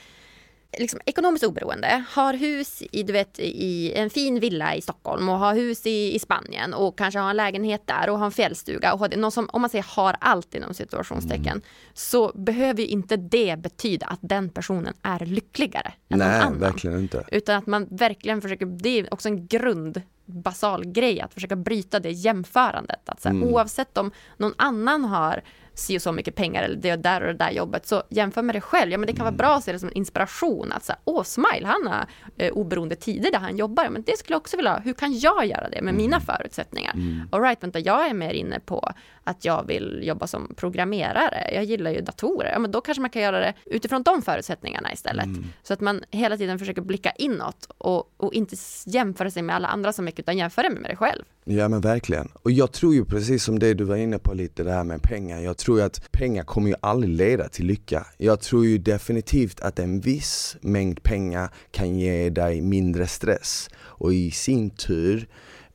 liksom, 0.78 1.00
ekonomiskt 1.06 1.46
oberoende, 1.46 2.04
har 2.10 2.34
hus 2.34 2.84
i, 2.92 3.04
du 3.04 3.14
vet, 3.14 3.40
i 3.40 3.94
en 3.96 4.10
fin 4.10 4.40
villa 4.40 4.76
i 4.76 4.82
Stockholm 4.82 5.30
och 5.30 5.40
har 5.40 5.56
hus 5.56 5.86
i, 5.86 6.16
i 6.16 6.20
Spanien 6.20 6.74
och 6.74 6.98
kanske 6.98 7.20
har 7.20 7.30
en 7.30 7.38
lägenhet 7.38 7.82
där 7.86 8.10
och 8.10 8.20
har 8.20 8.26
en 8.26 8.32
fjällstuga 8.32 8.94
och 8.94 9.00
har, 9.00 9.10
någon 9.18 9.32
som, 9.32 9.50
om 9.54 9.62
man 9.62 9.70
säger 9.70 9.86
har 9.96 10.16
allt 10.20 10.56
inom 10.56 10.74
situationstecken, 10.74 11.48
mm. 11.48 11.62
så 11.94 12.32
behöver 12.36 12.82
ju 12.82 12.88
inte 12.88 13.18
det 13.18 13.60
betyda 13.60 14.06
att 14.06 14.20
den 14.22 14.50
personen 14.50 14.94
är 15.02 15.26
lyckligare 15.26 15.94
än 16.10 16.20
Nej, 16.20 16.28
någon 16.28 16.42
annan. 16.42 16.60
verkligen 16.60 17.00
inte. 17.00 17.24
Utan 17.32 17.56
att 17.56 17.68
man 17.68 17.88
verkligen 17.92 18.42
försöker, 18.42 18.66
det 18.66 18.90
är 18.90 19.14
också 19.14 19.30
en 19.30 19.48
grund 19.48 20.02
basal 20.26 20.86
grej 20.86 21.22
att 21.22 21.34
försöka 21.34 21.56
bryta 21.56 22.00
det 22.00 22.12
jämförandet. 22.12 23.10
Att 23.10 23.22
så 23.22 23.30
här, 23.30 23.36
mm. 23.36 23.50
Oavsett 23.50 23.98
om 23.98 24.12
någon 24.38 24.54
annan 24.58 25.06
har 25.06 25.42
si 25.80 25.98
och 25.98 26.02
så 26.02 26.12
mycket 26.12 26.36
pengar 26.36 26.64
eller 26.64 26.76
det 26.76 26.96
där 26.96 27.22
och 27.22 27.28
det 27.28 27.34
där 27.34 27.52
jobbet. 27.52 27.88
Så 27.88 28.04
jämför 28.10 28.42
med 28.42 28.56
det 28.56 28.62
själv. 28.62 28.92
Ja, 28.92 28.98
men 28.98 29.08
det 29.08 29.14
kan 29.14 29.26
vara 29.26 29.36
bra 29.36 29.56
att 29.56 29.64
se 29.64 29.72
det 29.72 29.80
som 29.80 29.92
inspiration. 29.96 30.72
Att 30.72 30.84
säga, 30.84 30.98
åh, 31.04 31.24
Smile, 31.24 31.68
han 31.68 31.88
har 31.88 32.06
eh, 32.38 32.52
oberoende 32.52 32.96
tider 32.96 33.32
där 33.32 33.40
han 33.40 33.58
jobbar. 33.58 33.90
Men 33.90 34.02
det 34.02 34.18
skulle 34.18 34.34
jag 34.34 34.42
också 34.42 34.58
vilja 34.58 34.72
ha. 34.72 34.80
Hur 34.80 34.94
kan 34.94 35.20
jag 35.20 35.46
göra 35.46 35.70
det 35.70 35.82
med 35.82 35.94
mina 35.94 36.18
mm. 36.18 36.26
förutsättningar? 36.26 36.94
Mm. 36.94 37.30
All 37.32 37.42
right, 37.42 37.64
vänta, 37.64 37.80
jag 37.80 38.08
är 38.08 38.14
mer 38.14 38.34
inne 38.34 38.60
på 38.60 38.92
att 39.30 39.46
jag 39.46 39.68
vill 39.68 40.00
jobba 40.04 40.28
som 40.28 40.54
programmerare. 40.56 41.52
Jag 41.54 41.64
gillar 41.64 41.92
ju 41.92 42.02
datorer. 42.02 42.52
Ja, 42.52 42.60
men 42.60 42.72
då 42.72 42.82
kanske 42.82 43.02
man 43.02 43.10
kan 43.10 43.22
göra 43.22 43.40
det 43.40 43.54
utifrån 43.66 44.04
de 44.04 44.22
förutsättningarna 44.22 44.94
istället. 44.94 45.26
Mm. 45.26 45.46
Så 45.64 45.74
att 45.74 45.82
man 45.82 46.04
hela 46.12 46.38
tiden 46.38 46.60
försöker 46.60 46.82
blicka 46.82 47.12
inåt 47.12 47.68
och, 47.78 48.14
och 48.18 48.34
inte 48.34 48.56
jämföra 48.86 49.32
sig 49.32 49.44
med 49.44 49.56
alla 49.56 49.68
andra 49.68 49.94
så 49.94 50.02
mycket, 50.02 50.20
utan 50.20 50.38
jämföra 50.38 50.70
med 50.70 50.84
dig 50.84 50.96
själv. 50.96 51.24
Ja 51.44 51.68
men 51.68 51.82
verkligen. 51.82 52.30
Och 52.44 52.52
jag 52.52 52.72
tror 52.72 52.94
ju 52.94 53.06
precis 53.06 53.44
som 53.44 53.60
det 53.60 53.74
du 53.74 53.84
var 53.84 53.96
inne 53.96 54.20
på 54.20 54.34
lite, 54.34 54.64
det 54.64 54.72
här 54.72 54.84
med 54.84 55.02
pengar. 55.02 55.40
Jag 55.40 55.58
tror 55.58 55.80
ju 55.80 55.86
att 55.86 56.12
pengar 56.12 56.44
kommer 56.44 56.70
ju 56.70 56.76
aldrig 56.82 57.14
leda 57.14 57.50
till 57.50 57.66
lycka. 57.66 58.08
Jag 58.18 58.42
tror 58.42 58.66
ju 58.66 58.78
definitivt 58.78 59.60
att 59.60 59.80
en 59.80 60.00
viss 60.00 60.58
mängd 60.62 61.04
pengar 61.04 61.50
kan 61.72 62.00
ge 62.00 62.30
dig 62.30 62.62
mindre 62.62 63.08
stress 63.08 63.70
och 63.78 64.14
i 64.14 64.32
sin 64.32 64.70
tur 64.70 65.28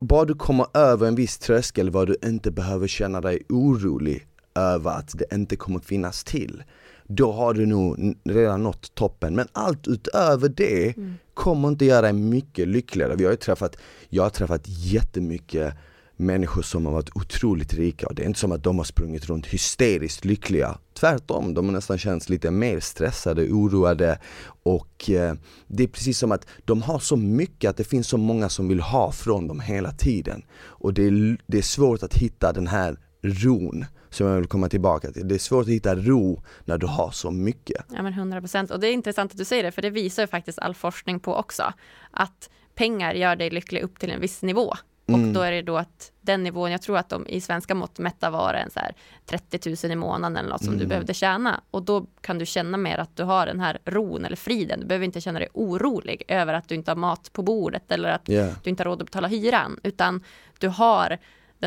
bara 0.07 0.25
du 0.25 0.35
kommer 0.35 0.67
över 0.75 1.07
en 1.07 1.15
viss 1.15 1.39
tröskel 1.39 1.91
var 1.91 2.07
du 2.07 2.17
inte 2.25 2.51
behöver 2.51 2.87
känna 2.87 3.21
dig 3.21 3.43
orolig 3.49 4.27
över 4.55 4.91
att 4.91 5.19
det 5.19 5.35
inte 5.35 5.57
kommer 5.57 5.81
finnas 5.81 6.25
till 6.25 6.63
då 7.07 7.33
har 7.33 7.55
du 7.55 7.67
nog 7.67 8.17
redan 8.25 8.63
nått 8.63 8.95
toppen. 8.95 9.35
Men 9.35 9.49
allt 9.53 9.89
utöver 9.89 10.49
det 10.49 10.97
mm. 10.97 11.15
kommer 11.35 11.69
inte 11.69 11.85
göra 11.85 12.03
dig 12.03 12.13
mycket 12.13 12.69
lyckligare. 12.69 13.15
Vi 13.17 13.25
har 13.25 13.31
ju 13.31 13.37
träffat, 13.37 13.77
jag 14.09 14.23
har 14.23 14.31
träffat 14.31 14.63
jättemycket 14.67 15.75
människor 16.17 16.63
som 16.63 16.87
har 16.87 16.93
varit 16.93 17.17
otroligt 17.17 17.75
rika 17.75 18.07
och 18.07 18.15
det 18.15 18.23
är 18.23 18.27
inte 18.27 18.41
som 18.41 18.53
att 18.53 18.63
de 18.63 18.79
har 18.79 18.85
sprungit 18.85 19.27
runt 19.27 19.47
hysteriskt 19.47 20.25
lyckliga. 20.25 20.79
Tvärtom, 20.95 21.55
de 21.55 21.65
har 21.65 21.73
nästan 21.73 21.99
känts 21.99 22.29
lite 22.29 22.51
mer 22.51 22.81
stressade, 22.81 23.49
oroade 23.49 24.19
och 24.63 25.11
eh, 25.11 25.35
det 25.67 25.83
är 25.83 25.89
precis 25.89 26.19
som 26.19 26.33
att 26.33 26.47
de 26.65 26.83
har 26.83 26.99
så 26.99 27.17
mycket 27.17 27.71
att 27.71 27.77
det 27.77 27.85
finns 27.85 28.09
så 28.09 28.17
många 28.17 28.49
som 28.49 28.69
vill 28.69 28.81
ha 28.81 29.13
från 29.13 29.49
dem 29.49 29.61
hela 29.61 29.93
tiden. 29.93 30.43
Och 30.57 30.95
det 30.95 31.07
är, 31.07 31.39
det 31.47 31.59
är 31.59 31.63
svårt 31.63 32.03
att 32.03 32.15
hitta 32.15 32.53
den 32.53 32.67
här 32.67 32.99
ron 33.23 33.85
som 34.11 34.27
jag 34.27 34.37
vill 34.37 34.47
komma 34.47 34.69
tillbaka 34.69 35.11
till. 35.13 35.29
Det 35.29 35.35
är 35.35 35.39
svårt 35.39 35.63
att 35.63 35.73
hitta 35.73 35.95
ro 35.95 36.43
när 36.65 36.79
du 36.79 36.87
har 36.87 37.11
så 37.11 37.31
mycket. 37.31 37.87
Ja 37.95 38.03
men 38.03 38.13
100 38.13 38.41
procent 38.41 38.71
och 38.71 38.81
det 38.81 38.89
är 38.89 38.93
intressant 38.93 39.33
att 39.33 39.39
du 39.39 39.45
säger 39.45 39.63
det 39.63 39.73
för 39.73 39.83
det 39.83 39.91
visar 39.91 40.23
ju 40.23 40.27
faktiskt 40.27 40.59
all 40.59 40.75
forskning 40.75 41.21
på 41.21 41.35
också 41.35 41.73
att 42.11 42.51
pengar 42.75 43.15
gör 43.15 43.37
dig 43.37 43.51
lycklig 43.51 43.83
upp 43.83 43.99
till 43.99 44.11
en 44.11 44.21
viss 44.21 44.43
nivå. 44.43 44.75
Och 45.07 45.15
mm. 45.15 45.33
då 45.33 45.41
är 45.41 45.53
det 45.53 45.63
då 45.63 45.77
att 45.77 46.13
den 46.21 46.43
nivån, 46.43 46.73
jag 46.73 46.83
tror 46.83 46.99
att 46.99 47.09
de 47.09 47.27
i 47.27 47.41
svenska 47.41 47.75
mått 47.75 47.99
mätta 47.99 48.31
var 48.31 48.55
en 48.55 48.71
så 48.71 48.81
här 48.81 48.95
30 49.27 49.87
000 49.87 49.93
i 49.93 49.97
månaden 49.97 50.37
eller 50.37 50.49
något 50.49 50.65
som 50.65 50.69
mm. 50.69 50.81
du 50.81 50.87
behövde 50.87 51.15
tjäna. 51.15 51.61
Och 51.71 51.83
då 51.83 52.07
kan 52.21 52.39
du 52.39 52.47
känna 52.47 52.77
mer 52.77 52.99
att 52.99 53.17
du 53.17 53.23
har 53.23 53.47
den 53.47 53.61
här 53.61 53.79
ron 53.85 54.25
eller 54.25 54.37
friden. 54.37 54.81
Du 54.81 54.87
behöver 54.87 55.05
inte 55.05 55.21
känna 55.21 55.39
dig 55.39 55.49
orolig 55.53 56.23
över 56.29 56.55
att 56.55 56.69
du 56.69 56.75
inte 56.75 56.91
har 56.91 56.97
mat 56.97 57.33
på 57.33 57.43
bordet 57.43 57.93
eller 57.93 58.09
att 58.09 58.29
yeah. 58.29 58.55
du 58.63 58.71
inte 58.71 58.81
har 58.81 58.85
råd 58.85 59.03
att 59.03 59.07
betala 59.07 59.29
hyran. 59.29 59.81
Utan 59.83 60.25
du 60.59 60.69
har 60.69 61.19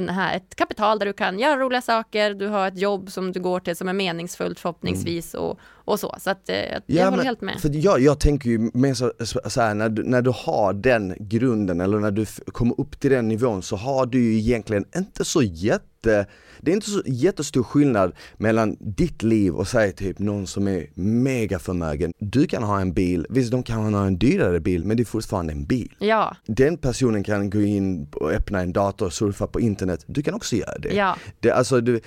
den 0.01 0.09
här, 0.09 0.37
ett 0.37 0.55
kapital 0.55 0.99
där 0.99 1.05
du 1.05 1.13
kan 1.13 1.39
göra 1.39 1.57
roliga 1.57 1.81
saker, 1.81 2.33
du 2.33 2.47
har 2.47 2.67
ett 2.67 2.77
jobb 2.77 3.11
som 3.11 3.31
du 3.31 3.39
går 3.39 3.59
till 3.59 3.75
som 3.75 3.87
är 3.87 3.93
meningsfullt 3.93 4.59
förhoppningsvis 4.59 5.33
mm. 5.33 5.45
och, 5.45 5.59
och 5.75 5.99
så. 5.99 6.15
Så 6.19 6.29
att, 6.29 6.49
eh, 6.49 6.55
jag 6.55 6.81
ja, 6.85 7.03
håller 7.03 7.17
men, 7.17 7.25
helt 7.25 7.41
med. 7.41 7.59
För 7.59 7.69
jag, 7.73 7.99
jag 7.99 8.19
tänker 8.19 8.49
ju 8.49 8.71
mer 8.73 8.93
så, 8.93 9.11
så 9.45 9.61
här, 9.61 9.73
när, 9.73 9.89
du, 9.89 10.03
när 10.03 10.21
du 10.21 10.33
har 10.35 10.73
den 10.73 11.15
grunden 11.19 11.81
eller 11.81 11.99
när 11.99 12.11
du 12.11 12.25
kommer 12.25 12.81
upp 12.81 12.99
till 12.99 13.11
den 13.11 13.27
nivån 13.27 13.61
så 13.61 13.75
har 13.75 14.05
du 14.05 14.23
ju 14.23 14.39
egentligen 14.39 14.85
inte 14.95 15.25
så 15.25 15.41
jätte 15.41 15.96
det 16.01 16.71
är 16.71 16.75
inte 16.75 16.89
så 16.89 17.01
jättestor 17.05 17.63
skillnad 17.63 18.11
mellan 18.37 18.77
ditt 18.79 19.23
liv 19.23 19.53
och 19.53 19.67
säg 19.67 19.91
typ 19.91 20.19
någon 20.19 20.47
som 20.47 20.67
är 20.67 20.87
mega 20.93 21.59
förmögen. 21.59 22.13
Du 22.19 22.47
kan 22.47 22.63
ha 22.63 22.79
en 22.79 22.93
bil, 22.93 23.25
visst 23.29 23.51
de 23.51 23.63
kan 23.63 23.93
ha 23.93 24.05
en 24.05 24.17
dyrare 24.17 24.59
bil 24.59 24.85
men 24.85 24.97
det 24.97 25.03
är 25.03 25.05
fortfarande 25.05 25.53
en 25.53 25.65
bil. 25.65 25.95
Ja. 25.99 26.35
Den 26.45 26.77
personen 26.77 27.23
kan 27.23 27.49
gå 27.49 27.61
in 27.61 28.07
och 28.11 28.31
öppna 28.31 28.61
en 28.61 28.73
dator 28.73 29.05
och 29.05 29.13
surfa 29.13 29.47
på 29.47 29.59
internet, 29.59 30.03
du 30.07 30.23
kan 30.23 30.33
också 30.33 30.55
göra 30.55 30.77
det. 30.77 30.93
Ja. 30.93 31.17
det 31.39 31.51
alltså, 31.51 31.81
du, 31.81 31.99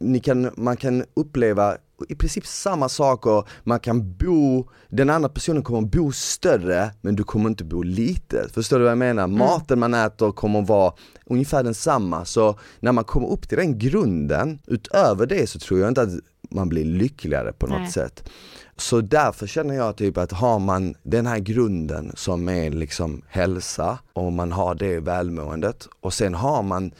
ni 0.00 0.20
kan, 0.20 0.50
man 0.56 0.76
kan 0.76 1.04
uppleva 1.14 1.76
i 2.08 2.14
princip 2.14 2.46
samma 2.46 2.88
saker, 2.88 3.44
man 3.64 3.80
kan 3.80 4.16
bo, 4.16 4.68
den 4.88 5.10
andra 5.10 5.28
personen 5.28 5.62
kommer 5.62 5.80
bo 5.80 6.12
större 6.12 6.90
men 7.00 7.16
du 7.16 7.24
kommer 7.24 7.48
inte 7.48 7.64
bo 7.64 7.82
litet. 7.82 8.52
Förstår 8.52 8.78
du 8.78 8.82
vad 8.82 8.90
jag 8.90 8.98
menar? 8.98 9.24
Mm. 9.24 9.38
Maten 9.38 9.78
man 9.78 9.94
äter 9.94 10.32
kommer 10.32 10.62
vara 10.62 10.92
ungefär 11.26 11.62
densamma, 11.62 12.24
så 12.24 12.58
när 12.80 12.92
man 12.92 13.04
kommer 13.04 13.28
upp 13.28 13.48
till 13.48 13.58
den 13.58 13.78
grunden, 13.78 14.58
utöver 14.66 15.26
det 15.26 15.46
så 15.50 15.58
tror 15.58 15.80
jag 15.80 15.88
inte 15.88 16.02
att 16.02 16.10
man 16.50 16.68
blir 16.68 16.84
lyckligare 16.84 17.52
på 17.52 17.66
något 17.66 17.80
Nej. 17.80 17.92
sätt. 17.92 18.28
Så 18.76 19.00
därför 19.00 19.46
känner 19.46 19.74
jag 19.74 19.96
typ 19.96 20.18
att 20.18 20.32
har 20.32 20.58
man 20.58 20.94
den 21.02 21.26
här 21.26 21.38
grunden 21.38 22.12
som 22.14 22.48
är 22.48 22.70
liksom 22.70 23.22
hälsa 23.28 23.98
och 24.12 24.32
man 24.32 24.52
har 24.52 24.74
det 24.74 25.00
välmåendet 25.00 25.88
och 26.00 26.12
sen 26.12 26.34
har 26.34 26.62
man 26.62 26.92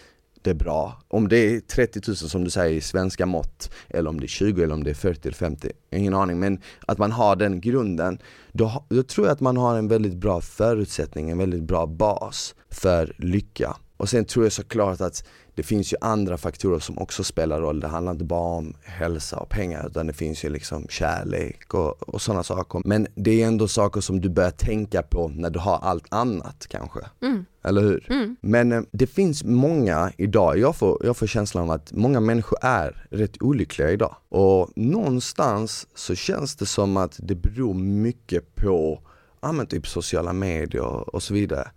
jättebra. 0.47 0.93
Om 1.09 1.29
det 1.29 1.37
är 1.37 1.61
30 1.61 2.01
000 2.07 2.17
som 2.17 2.45
du 2.45 2.51
säger 2.51 2.77
i 2.77 2.81
svenska 2.81 3.27
mått, 3.27 3.71
eller 3.89 4.11
om 4.11 4.21
det 4.21 4.27
är 4.27 4.29
20 4.29 4.63
eller 4.63 4.75
om 4.75 4.85
det 4.85 4.91
är 4.91 4.95
40 4.95 5.29
eller 5.29 5.37
50, 5.37 5.71
ingen 5.91 6.15
aning. 6.15 6.39
Men 6.39 6.61
att 6.87 6.99
man 6.99 7.13
har 7.13 7.37
den 7.37 7.61
grunden, 7.61 8.19
då, 8.53 8.85
då 8.89 9.03
tror 9.03 9.27
jag 9.27 9.33
att 9.33 9.41
man 9.41 9.57
har 9.57 9.79
en 9.79 9.89
väldigt 9.89 10.17
bra 10.17 10.41
förutsättning, 10.41 11.31
en 11.31 11.39
väldigt 11.39 11.63
bra 11.63 11.87
bas 11.87 12.55
för 12.71 13.15
lycka. 13.19 13.77
Och 13.99 14.09
sen 14.09 14.25
tror 14.25 14.45
jag 14.45 14.53
såklart 14.53 15.01
att 15.01 15.25
det 15.55 15.63
finns 15.63 15.93
ju 15.93 15.97
andra 16.01 16.39
faktorer 16.39 16.79
som 16.79 16.99
också 16.99 17.25
spelar 17.25 17.61
roll. 17.61 17.81
Det 17.81 17.89
handlar 17.89 18.13
inte 18.13 18.25
bara 18.25 18.57
om 18.57 18.75
hälsa 18.83 19.39
och 19.39 19.49
pengar 19.49 19.87
utan 19.87 20.07
det 20.07 20.13
finns 20.13 20.45
ju 20.45 20.49
liksom 20.49 20.87
kärlek 20.89 21.75
och, 21.75 22.09
och 22.09 22.23
sådana 22.23 22.43
saker. 22.43 22.83
Men 22.85 23.07
det 23.15 23.43
är 23.43 23.47
ändå 23.47 23.69
saker 23.69 24.01
som 24.01 24.21
du 24.21 24.29
börjar 24.29 24.51
tänka 24.51 25.03
på 25.03 25.29
när 25.29 25.51
du 25.51 25.59
har 25.59 25.79
allt 25.79 26.07
annat 26.09 26.67
kanske. 26.69 27.01
Mm. 27.23 27.45
Eller 27.67 27.83
hur? 27.83 28.07
Mm. 28.09 28.37
Men 28.41 28.73
eh, 28.73 28.83
det 28.93 29.07
finns 29.07 29.45
många 29.45 30.13
idag, 30.17 30.59
jag 30.59 30.77
får, 30.77 31.01
jag 31.05 31.17
får 31.17 31.27
känslan 31.27 31.65
av 31.65 31.71
att 31.71 31.93
många 31.93 32.21
människor 32.21 32.59
är 32.63 33.07
rätt 33.11 33.43
olyckliga 33.43 33.91
idag. 33.91 34.17
Och 34.29 34.71
någonstans 34.77 35.87
så 35.95 36.15
känns 36.15 36.57
det 36.57 36.67
som 36.67 36.97
att 36.97 37.17
det 37.23 37.35
beror 37.35 37.75
mycket 37.75 38.55
på 38.55 39.01
ja, 39.41 39.53
men 39.53 39.67
typ 39.67 39.87
sociala 39.87 40.33
medier 40.33 41.15
och 41.15 41.23
så 41.23 41.35
vidare. 41.35 41.71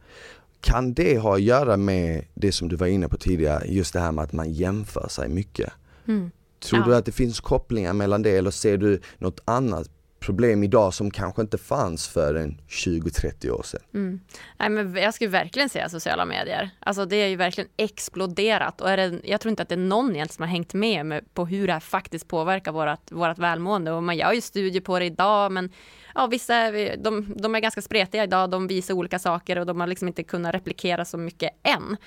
Kan 0.62 0.93
det 0.93 1.19
ha 1.19 1.36
att 1.36 1.41
göra 1.41 1.78
med 1.78 2.25
det 2.34 2.52
som 2.52 2.67
du 2.69 2.75
var 2.75 2.88
inne 2.88 3.08
på 3.08 3.17
tidigare, 3.17 3.67
just 3.67 3.93
det 3.93 3.99
här 3.99 4.12
med 4.12 4.23
att 4.23 4.34
man 4.34 4.54
jämför 4.54 5.08
sig 5.10 5.30
mycket? 5.30 5.73
Mm. 6.08 6.32
Tror 6.60 6.82
ja. 6.82 6.88
du 6.88 6.95
att 6.95 7.06
det 7.06 7.12
finns 7.12 7.39
kopplingar 7.39 7.93
mellan 7.93 8.21
det 8.21 8.38
eller 8.38 8.52
ser 8.52 8.78
du 8.78 9.02
något 9.17 9.39
annat 9.45 9.89
problem 10.19 10.63
idag 10.63 10.93
som 10.93 11.12
kanske 11.12 11.41
inte 11.41 11.58
fanns 11.58 12.08
för 12.08 12.36
en 12.36 12.62
20-30 12.69 13.49
år 13.49 13.63
sedan. 13.63 13.82
Mm. 13.93 14.19
Nej, 14.58 14.69
men 14.69 14.95
jag 14.95 15.13
skulle 15.13 15.29
verkligen 15.29 15.69
säga 15.69 15.89
sociala 15.89 16.25
medier. 16.25 16.69
Alltså 16.79 17.05
det 17.05 17.15
är 17.15 17.27
ju 17.27 17.36
verkligen 17.36 17.69
exploderat 17.77 18.82
och 18.82 18.89
är 18.89 18.97
det, 18.97 19.19
jag 19.23 19.41
tror 19.41 19.49
inte 19.49 19.63
att 19.63 19.69
det 19.69 19.75
är 19.75 19.77
någon 19.77 20.05
egentligen 20.05 20.29
som 20.29 20.43
har 20.43 20.49
hängt 20.49 20.73
med, 20.73 21.05
med 21.05 21.34
på 21.34 21.45
hur 21.45 21.67
det 21.67 21.73
här 21.73 21.79
faktiskt 21.79 22.27
påverkar 22.27 22.71
vårat, 22.71 23.12
vårat 23.12 23.39
välmående 23.39 23.91
och 23.91 24.03
man 24.03 24.17
gör 24.17 24.34
ju 24.34 24.41
studier 24.41 24.82
på 24.82 24.99
det 24.99 25.05
idag 25.05 25.51
men 25.51 25.69
ja, 26.15 26.27
vissa 26.27 26.55
är, 26.55 26.97
de, 26.97 27.34
de 27.38 27.55
är 27.55 27.60
ganska 27.60 27.82
spretiga 27.82 28.23
idag, 28.23 28.49
de 28.49 28.67
visar 28.67 28.93
olika 28.93 29.19
saker 29.19 29.60
och 29.60 29.65
de 29.65 29.79
har 29.79 29.88
liksom 29.88 30.08
inte 30.08 30.23
kunnat 30.23 30.55
replikera 30.55 31.05
så 31.05 31.17
mycket 31.17 31.51
än. 31.63 31.97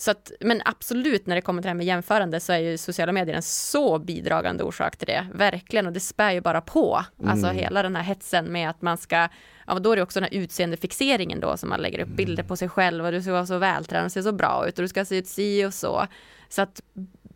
Så 0.00 0.10
att, 0.10 0.32
men 0.40 0.62
absolut 0.64 1.26
när 1.26 1.34
det 1.34 1.40
kommer 1.40 1.62
till 1.62 1.66
det 1.66 1.70
här 1.70 1.74
med 1.74 1.86
jämförande 1.86 2.40
så 2.40 2.52
är 2.52 2.58
ju 2.58 2.78
sociala 2.78 3.12
medier 3.12 3.36
en 3.36 3.42
så 3.42 3.98
bidragande 3.98 4.64
orsak 4.64 4.96
till 4.96 5.06
det. 5.06 5.26
Verkligen 5.34 5.86
och 5.86 5.92
det 5.92 6.00
spär 6.00 6.30
ju 6.30 6.40
bara 6.40 6.60
på. 6.60 7.04
Alltså 7.24 7.46
mm. 7.46 7.56
hela 7.56 7.82
den 7.82 7.96
här 7.96 8.02
hetsen 8.02 8.52
med 8.52 8.70
att 8.70 8.82
man 8.82 8.98
ska, 8.98 9.28
ja 9.66 9.78
då 9.78 9.92
är 9.92 9.96
det 9.96 10.02
också 10.02 10.20
den 10.20 10.28
här 10.32 10.40
utseendefixeringen 10.40 11.40
då 11.40 11.56
som 11.56 11.68
man 11.68 11.80
lägger 11.80 11.98
upp 11.98 12.06
mm. 12.06 12.16
bilder 12.16 12.42
på 12.42 12.56
sig 12.56 12.68
själv 12.68 13.06
och 13.06 13.12
du 13.12 13.22
ska 13.22 13.32
vara 13.32 13.46
så 13.46 13.58
vältränad 13.58 14.04
och 14.04 14.12
se 14.12 14.22
så 14.22 14.32
bra 14.32 14.68
ut 14.68 14.78
och 14.78 14.82
du 14.82 14.88
ska 14.88 15.04
se 15.04 15.16
ut 15.16 15.28
si 15.28 15.64
och 15.64 15.74
så. 15.74 16.06
Så 16.48 16.62
att 16.62 16.82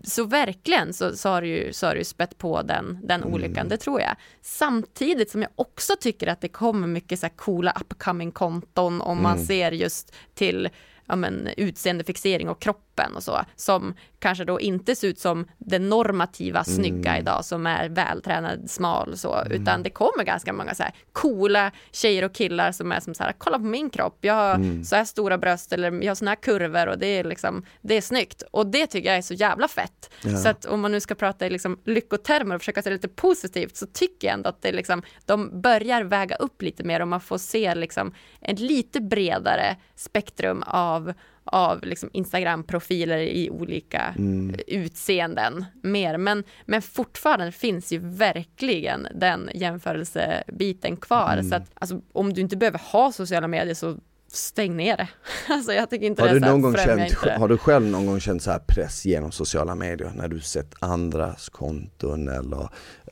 så 0.02 0.24
verkligen 0.24 0.92
så, 0.92 1.16
så 1.16 1.28
har 1.28 1.42
du 1.42 1.48
ju, 1.48 1.72
så 1.72 1.86
har 1.86 1.94
du 1.94 2.04
spett 2.04 2.38
på 2.38 2.62
den, 2.62 2.98
den 3.02 3.22
mm. 3.22 3.34
olyckan, 3.34 3.68
det 3.68 3.76
tror 3.76 4.00
jag. 4.00 4.16
Samtidigt 4.42 5.30
som 5.30 5.42
jag 5.42 5.50
också 5.56 5.92
tycker 6.00 6.26
att 6.26 6.40
det 6.40 6.48
kommer 6.48 6.86
mycket 6.86 7.18
så 7.18 7.28
coola 7.28 7.76
upcoming 7.80 8.32
konton 8.32 9.00
om 9.00 9.22
man 9.22 9.34
mm. 9.34 9.46
ser 9.46 9.72
just 9.72 10.14
till 10.34 10.68
ja, 11.06 11.16
men, 11.16 11.48
utseendefixering 11.56 12.48
och 12.48 12.62
kroppen 12.94 13.16
och 13.16 13.22
så, 13.22 13.40
som 13.56 13.94
kanske 14.18 14.44
då 14.44 14.60
inte 14.60 14.96
ser 14.96 15.08
ut 15.08 15.18
som 15.18 15.46
det 15.58 15.78
normativa 15.78 16.60
mm. 16.60 16.64
snygga 16.64 17.18
idag 17.18 17.44
som 17.44 17.66
är 17.66 17.88
vältränad, 17.88 18.70
smal 18.70 19.16
så, 19.16 19.34
mm. 19.34 19.62
utan 19.62 19.82
det 19.82 19.90
kommer 19.90 20.24
ganska 20.24 20.52
många 20.52 20.74
så 20.74 20.82
här 20.82 20.92
coola 21.12 21.72
tjejer 21.92 22.24
och 22.24 22.34
killar 22.34 22.72
som 22.72 22.92
är 22.92 23.00
som 23.00 23.14
så 23.14 23.22
här, 23.22 23.34
kolla 23.38 23.58
på 23.58 23.64
min 23.64 23.90
kropp, 23.90 24.18
jag 24.20 24.34
har 24.34 24.54
mm. 24.54 24.84
så 24.84 24.96
här 24.96 25.04
stora 25.04 25.38
bröst 25.38 25.72
eller 25.72 26.02
jag 26.02 26.10
har 26.10 26.14
såna 26.14 26.30
här 26.30 26.36
kurvor 26.36 26.86
och 26.86 26.98
det 26.98 27.06
är 27.06 27.24
liksom, 27.24 27.64
det 27.82 27.94
är 27.94 28.00
snyggt 28.00 28.42
och 28.52 28.66
det 28.66 28.86
tycker 28.86 29.08
jag 29.08 29.18
är 29.18 29.22
så 29.22 29.34
jävla 29.34 29.68
fett. 29.68 30.10
Ja. 30.22 30.36
Så 30.36 30.48
att 30.48 30.64
om 30.64 30.80
man 30.80 30.92
nu 30.92 31.00
ska 31.00 31.14
prata 31.14 31.46
i 31.46 31.50
liksom 31.50 31.78
lyckotermer 31.84 32.54
och 32.54 32.60
försöka 32.60 32.82
se 32.82 32.90
lite 32.90 33.08
positivt 33.08 33.76
så 33.76 33.86
tycker 33.86 34.28
jag 34.28 34.34
ändå 34.34 34.48
att 34.48 34.62
det 34.62 34.72
liksom, 34.72 35.02
de 35.26 35.60
börjar 35.60 36.02
väga 36.02 36.36
upp 36.36 36.62
lite 36.62 36.84
mer 36.84 37.00
och 37.00 37.08
man 37.08 37.20
får 37.20 37.38
se 37.38 37.74
liksom 37.74 38.14
ett 38.40 38.58
lite 38.58 39.00
bredare 39.00 39.76
spektrum 39.96 40.62
av 40.66 41.14
av 41.44 41.84
liksom 41.84 42.10
Instagram-profiler 42.12 43.18
i 43.18 43.50
olika 43.50 44.14
mm. 44.18 44.54
utseenden 44.66 45.64
mer. 45.82 46.18
Men, 46.18 46.44
men 46.64 46.82
fortfarande 46.82 47.52
finns 47.52 47.92
ju 47.92 47.98
verkligen 47.98 49.08
den 49.14 49.50
jämförelsebiten 49.54 50.96
kvar. 50.96 51.32
Mm. 51.32 51.50
Så 51.50 51.56
att 51.56 51.70
alltså, 51.74 52.00
om 52.12 52.32
du 52.32 52.40
inte 52.40 52.56
behöver 52.56 52.80
ha 52.92 53.12
sociala 53.12 53.48
medier 53.48 53.74
så 53.74 53.96
stäng 54.34 54.76
ner 54.76 54.96
det. 54.96 55.08
Alltså 55.48 55.72
jag 55.72 55.90
tycker 55.90 56.06
inte 56.06 56.22
har 56.22 56.28
det 56.28 56.34
du 56.34 56.40
någon 56.40 56.62
gång 56.62 56.76
känt, 56.76 57.12
Har 57.12 57.48
du 57.48 57.58
själv 57.58 57.86
någon 57.86 58.06
gång 58.06 58.20
känt 58.20 58.42
så 58.42 58.50
här 58.50 58.58
press 58.58 59.04
genom 59.04 59.32
sociala 59.32 59.74
medier 59.74 60.12
när 60.16 60.28
du 60.28 60.40
sett 60.40 60.74
andras 60.78 61.48
konton 61.48 62.28
eller 62.28 62.62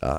uh, 0.05 0.19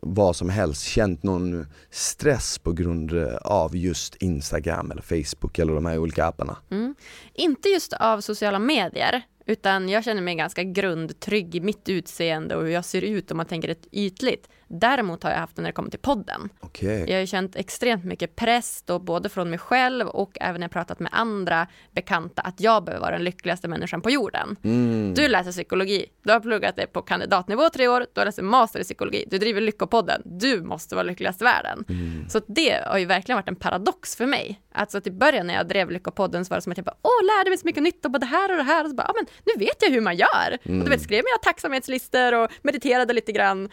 vad 0.00 0.36
som 0.36 0.48
helst, 0.48 0.82
känt 0.82 1.22
någon 1.22 1.66
stress 1.90 2.58
på 2.58 2.72
grund 2.72 3.12
av 3.42 3.76
just 3.76 4.14
Instagram 4.14 4.90
eller 4.90 5.02
Facebook 5.02 5.58
eller 5.58 5.74
de 5.74 5.86
här 5.86 5.98
olika 5.98 6.26
apparna? 6.26 6.56
Mm. 6.70 6.94
Inte 7.34 7.68
just 7.68 7.92
av 7.92 8.20
sociala 8.20 8.58
medier 8.58 9.22
utan 9.48 9.88
jag 9.88 10.04
känner 10.04 10.22
mig 10.22 10.34
ganska 10.34 10.62
grundtrygg 10.62 11.54
i 11.54 11.60
mitt 11.60 11.88
utseende 11.88 12.56
och 12.56 12.62
hur 12.62 12.70
jag 12.70 12.84
ser 12.84 13.02
ut 13.02 13.30
om 13.30 13.36
man 13.36 13.46
tänker 13.46 13.68
ett 13.68 13.86
ytligt. 13.92 14.48
Däremot 14.68 15.22
har 15.22 15.30
jag 15.30 15.38
haft 15.38 15.56
det 15.56 15.62
när 15.62 15.68
det 15.68 15.72
kommer 15.72 15.90
till 15.90 15.98
podden. 15.98 16.48
Okay. 16.60 17.04
Jag 17.06 17.18
har 17.18 17.26
känt 17.26 17.56
extremt 17.56 18.04
mycket 18.04 18.36
press 18.36 18.82
då, 18.86 18.98
både 18.98 19.28
från 19.28 19.50
mig 19.50 19.58
själv 19.58 20.08
och 20.08 20.38
även 20.40 20.60
när 20.60 20.64
jag 20.64 20.72
pratat 20.72 21.00
med 21.00 21.10
andra 21.14 21.66
bekanta 21.92 22.42
att 22.42 22.60
jag 22.60 22.84
behöver 22.84 23.00
vara 23.00 23.12
den 23.12 23.24
lyckligaste 23.24 23.68
människan 23.68 24.00
på 24.00 24.10
jorden. 24.10 24.56
Mm. 24.64 25.14
Du 25.14 25.28
läser 25.28 25.52
psykologi, 25.52 26.06
du 26.22 26.32
har 26.32 26.40
pluggat 26.40 26.76
det 26.76 26.86
på 26.86 27.02
kandidatnivå 27.02 27.70
tre 27.70 27.88
år, 27.88 28.06
du 28.14 28.20
har 28.20 28.24
läst 28.24 28.38
en 28.38 28.46
master 28.46 28.80
i 28.80 28.84
psykologi, 28.84 29.24
du 29.30 29.38
driver 29.38 29.60
Lyckopodden, 29.60 30.22
du 30.24 30.62
måste 30.62 30.94
vara 30.94 31.02
lyckligast 31.02 31.40
i 31.40 31.44
världen. 31.44 31.84
Mm. 31.88 32.28
Så 32.28 32.40
det 32.46 32.84
har 32.86 32.98
ju 32.98 33.04
verkligen 33.04 33.36
varit 33.36 33.48
en 33.48 33.56
paradox 33.56 34.16
för 34.16 34.26
mig. 34.26 34.60
Alltså 34.72 35.00
till 35.00 35.12
början 35.12 35.46
när 35.46 35.54
jag 35.54 35.68
drev 35.68 35.90
Lyckopodden 35.90 36.44
så 36.44 36.50
var 36.50 36.56
det 36.56 36.62
som 36.62 36.72
att 36.72 36.78
jag 36.78 36.84
bara, 36.84 36.96
åh, 37.02 37.26
lärde 37.26 37.50
mig 37.50 37.58
så 37.58 37.66
mycket 37.66 37.82
nytt 37.82 38.04
och 38.04 38.10
både 38.10 38.26
det 38.26 38.30
här 38.30 38.50
och 38.50 38.56
det 38.56 38.62
här 38.62 38.84
och 38.84 38.90
så 38.90 38.96
bara, 38.96 39.06
ja 39.08 39.14
men 39.16 39.26
nu 39.44 39.64
vet 39.64 39.82
jag 39.82 39.90
hur 39.90 40.00
man 40.00 40.16
gör. 40.16 40.58
Mm. 40.62 40.78
Och 40.78 40.84
du 40.84 40.90
vet, 40.90 41.02
skrev 41.02 41.24
mina 41.24 41.38
tacksamhetslistor 41.42 42.34
och 42.34 42.50
mediterade 42.62 43.12
lite 43.12 43.32
grann 43.32 43.68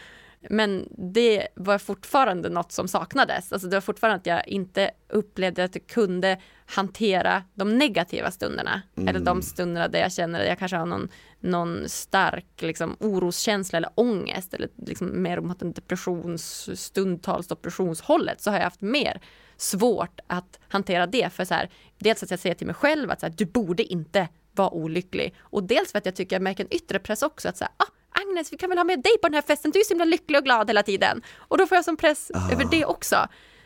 men 0.50 0.88
det 1.12 1.48
var 1.54 1.78
fortfarande 1.78 2.48
något 2.48 2.72
som 2.72 2.88
saknades. 2.88 3.52
Alltså 3.52 3.68
det 3.68 3.76
var 3.76 3.80
fortfarande 3.80 4.16
att 4.16 4.26
jag 4.26 4.48
inte 4.48 4.90
upplevde 5.08 5.64
att 5.64 5.74
jag 5.74 5.86
kunde 5.86 6.40
hantera 6.66 7.42
de 7.54 7.78
negativa 7.78 8.30
stunderna. 8.30 8.82
Mm. 8.96 9.08
Eller 9.08 9.20
de 9.20 9.42
stunderna 9.42 9.88
där 9.88 9.98
jag 9.98 10.12
känner 10.12 10.40
att 10.40 10.46
jag 10.46 10.58
kanske 10.58 10.76
har 10.76 10.86
någon, 10.86 11.08
någon 11.40 11.88
stark 11.88 12.46
liksom, 12.62 12.96
oroskänsla 13.00 13.76
eller 13.76 13.90
ångest. 13.94 14.54
Eller 14.54 14.68
liksom 14.86 15.22
mer 15.22 15.40
mot 15.40 15.62
en 15.62 15.72
depressions, 15.72 16.70
stundtals 16.80 17.46
depressionshållet. 17.46 18.40
Så 18.40 18.50
har 18.50 18.56
jag 18.56 18.64
haft 18.64 18.80
mer 18.80 19.20
svårt 19.56 20.20
att 20.26 20.58
hantera 20.68 21.06
det. 21.06 21.32
För 21.32 21.44
så 21.44 21.54
här, 21.54 21.70
dels 21.98 22.22
att 22.22 22.30
jag 22.30 22.40
säger 22.40 22.54
till 22.54 22.66
mig 22.66 22.76
själv 22.76 23.10
att 23.10 23.20
så 23.20 23.26
här, 23.26 23.34
du 23.36 23.44
borde 23.44 23.82
inte 23.82 24.28
vara 24.56 24.70
olycklig. 24.70 25.34
Och 25.40 25.62
dels 25.62 25.92
för 25.92 25.98
att 25.98 26.06
jag 26.06 26.16
tycker 26.16 26.36
jag 26.36 26.42
märker 26.42 26.64
en 26.64 26.74
yttre 26.74 26.98
press 26.98 27.22
också. 27.22 27.48
Att 27.48 27.60
här, 27.60 27.68
ah, 27.76 28.20
Agnes, 28.20 28.52
vi 28.52 28.56
kan 28.56 28.68
väl 28.68 28.78
ha 28.78 28.84
med 28.84 29.02
dig 29.02 29.18
på 29.22 29.28
den 29.28 29.34
här 29.34 29.42
festen, 29.42 29.70
du 29.70 29.80
är 29.80 29.84
så 29.84 29.94
himla 29.94 30.04
lycklig 30.04 30.38
och 30.38 30.44
glad 30.44 30.70
hela 30.70 30.82
tiden. 30.82 31.22
Och 31.36 31.58
då 31.58 31.66
får 31.66 31.76
jag 31.76 31.84
som 31.84 31.96
press 31.96 32.30
ah. 32.34 32.52
över 32.52 32.64
det 32.70 32.84
också. 32.84 33.16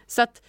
Så 0.06 0.22
att 0.22 0.42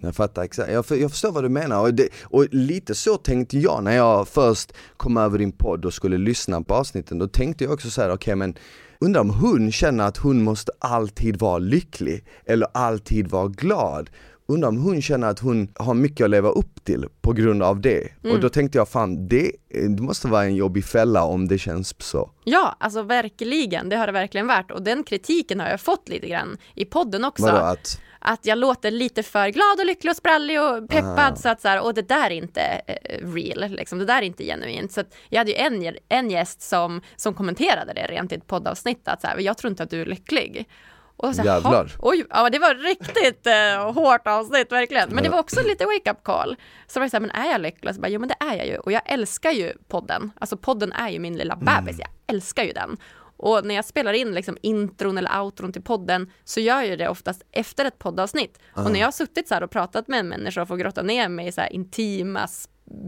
jag 0.00 0.16
fattar 0.16 0.42
exakt, 0.42 0.72
jag, 0.72 0.86
för, 0.86 0.96
jag 0.96 1.10
förstår 1.10 1.32
vad 1.32 1.44
du 1.44 1.48
menar 1.48 1.80
och, 1.80 1.94
det, 1.94 2.08
och, 2.22 2.46
lite 2.50 2.94
så 2.94 3.16
tänkte 3.16 3.58
jag 3.58 3.84
när 3.84 3.96
jag 3.96 4.28
först 4.28 4.72
kom 4.96 5.16
över 5.16 5.38
din 5.38 5.52
podd 5.52 5.84
och 5.84 5.94
skulle 5.94 6.18
lyssna 6.18 6.62
på 6.62 6.74
avsnitten, 6.74 7.18
då 7.18 7.28
tänkte 7.28 7.64
jag 7.64 7.72
också 7.72 7.90
så 7.90 8.00
här: 8.02 8.08
okej 8.08 8.14
okay, 8.14 8.34
men 8.34 8.54
undrar 8.98 9.20
om 9.20 9.30
hon 9.30 9.72
känner 9.72 10.04
att 10.04 10.16
hon 10.16 10.42
måste 10.42 10.72
alltid 10.78 11.36
vara 11.36 11.58
lycklig 11.58 12.24
eller 12.46 12.68
alltid 12.74 13.28
vara 13.28 13.48
glad 13.48 14.10
undrar 14.46 14.68
om 14.68 14.76
hon 14.76 15.02
känner 15.02 15.28
att 15.28 15.38
hon 15.38 15.68
har 15.74 15.94
mycket 15.94 16.24
att 16.24 16.30
leva 16.30 16.48
upp 16.48 16.84
till 16.84 17.06
på 17.20 17.32
grund 17.32 17.62
av 17.62 17.80
det. 17.80 18.08
Mm. 18.22 18.36
Och 18.36 18.42
då 18.42 18.48
tänkte 18.48 18.78
jag 18.78 18.88
fan, 18.88 19.28
det, 19.28 19.52
det 19.68 20.02
måste 20.02 20.28
vara 20.28 20.44
en 20.44 20.54
jobbig 20.54 20.84
fälla 20.84 21.24
om 21.24 21.48
det 21.48 21.58
känns 21.58 21.94
så. 21.98 22.30
Ja, 22.44 22.76
alltså 22.80 23.02
verkligen, 23.02 23.88
det 23.88 23.96
har 23.96 24.06
det 24.06 24.12
verkligen 24.12 24.46
varit. 24.46 24.70
Och 24.70 24.82
den 24.82 25.04
kritiken 25.04 25.60
har 25.60 25.68
jag 25.68 25.80
fått 25.80 26.08
lite 26.08 26.28
grann 26.28 26.56
i 26.74 26.84
podden 26.84 27.24
också. 27.24 27.44
Vadå, 27.44 27.58
att? 27.58 28.00
att 28.18 28.46
jag 28.46 28.58
låter 28.58 28.90
lite 28.90 29.22
för 29.22 29.48
glad 29.48 29.78
och 29.78 29.86
lycklig 29.86 30.10
och 30.10 30.16
sprallig 30.16 30.62
och 30.62 30.88
peppad 30.88 31.32
ah. 31.32 31.36
så 31.36 31.48
att 31.48 31.60
så 31.60 31.68
här, 31.68 31.84
och 31.84 31.94
det 31.94 32.08
där 32.08 32.26
är 32.26 32.30
inte 32.30 32.80
uh, 32.88 33.34
real, 33.34 33.70
liksom, 33.70 33.98
det 33.98 34.04
där 34.04 34.18
är 34.18 34.22
inte 34.22 34.44
genuint. 34.44 34.92
Så 34.92 35.00
att 35.00 35.14
jag 35.28 35.38
hade 35.38 35.50
ju 35.50 35.56
en, 35.56 35.96
en 36.08 36.30
gäst 36.30 36.62
som, 36.62 37.00
som 37.16 37.34
kommenterade 37.34 37.92
det 37.92 38.06
rent 38.06 38.32
i 38.32 38.34
ett 38.34 38.46
poddavsnitt, 38.46 39.08
att 39.08 39.20
så 39.20 39.26
här, 39.26 39.38
jag 39.38 39.58
tror 39.58 39.70
inte 39.70 39.82
att 39.82 39.90
du 39.90 40.00
är 40.00 40.06
lycklig. 40.06 40.68
Och 41.16 41.34
så, 41.34 41.42
Jävlar. 41.42 41.92
Oj, 41.98 42.26
ja, 42.30 42.50
det 42.50 42.58
var 42.58 42.74
riktigt 42.74 43.46
eh, 43.46 43.92
hårt 43.92 44.26
avsnitt 44.26 44.72
verkligen. 44.72 45.08
Men 45.10 45.24
det 45.24 45.30
var 45.30 45.38
också 45.38 45.62
lite 45.62 45.84
wake-up 45.84 46.22
call. 46.22 46.56
Så 46.86 47.00
var 47.00 47.04
jag 47.04 47.10
så 47.10 47.16
här, 47.16 47.20
men 47.20 47.30
är 47.30 47.50
jag 47.50 47.60
lycklig? 47.60 47.94
Så 47.94 48.00
bara, 48.00 48.08
jo 48.08 48.20
men 48.20 48.28
det 48.28 48.36
är 48.40 48.54
jag 48.54 48.66
ju. 48.66 48.76
Och 48.76 48.92
jag 48.92 49.02
älskar 49.04 49.50
ju 49.50 49.72
podden. 49.88 50.32
Alltså 50.40 50.56
podden 50.56 50.92
är 50.92 51.08
ju 51.08 51.18
min 51.18 51.36
lilla 51.36 51.56
bebis. 51.56 51.94
Mm. 51.94 51.98
Jag 51.98 52.34
älskar 52.34 52.64
ju 52.64 52.72
den. 52.72 52.96
Och 53.36 53.66
när 53.66 53.74
jag 53.74 53.84
spelar 53.84 54.12
in 54.12 54.34
liksom 54.34 54.56
intron 54.62 55.18
eller 55.18 55.40
outron 55.40 55.72
till 55.72 55.82
podden 55.82 56.32
så 56.44 56.60
gör 56.60 56.82
jag 56.82 56.98
det 56.98 57.08
oftast 57.08 57.42
efter 57.52 57.84
ett 57.84 57.98
poddavsnitt. 57.98 58.58
Uh. 58.78 58.84
Och 58.84 58.92
när 58.92 59.00
jag 59.00 59.06
har 59.06 59.12
suttit 59.12 59.48
så 59.48 59.54
här 59.54 59.62
och 59.62 59.70
pratat 59.70 60.08
med 60.08 60.20
en 60.20 60.28
människa 60.28 60.62
och 60.62 60.68
får 60.68 60.76
grotta 60.76 61.02
ner 61.02 61.28
mig 61.28 61.46
i 61.46 61.52
så 61.52 61.60
här 61.60 61.72
intima 61.72 62.48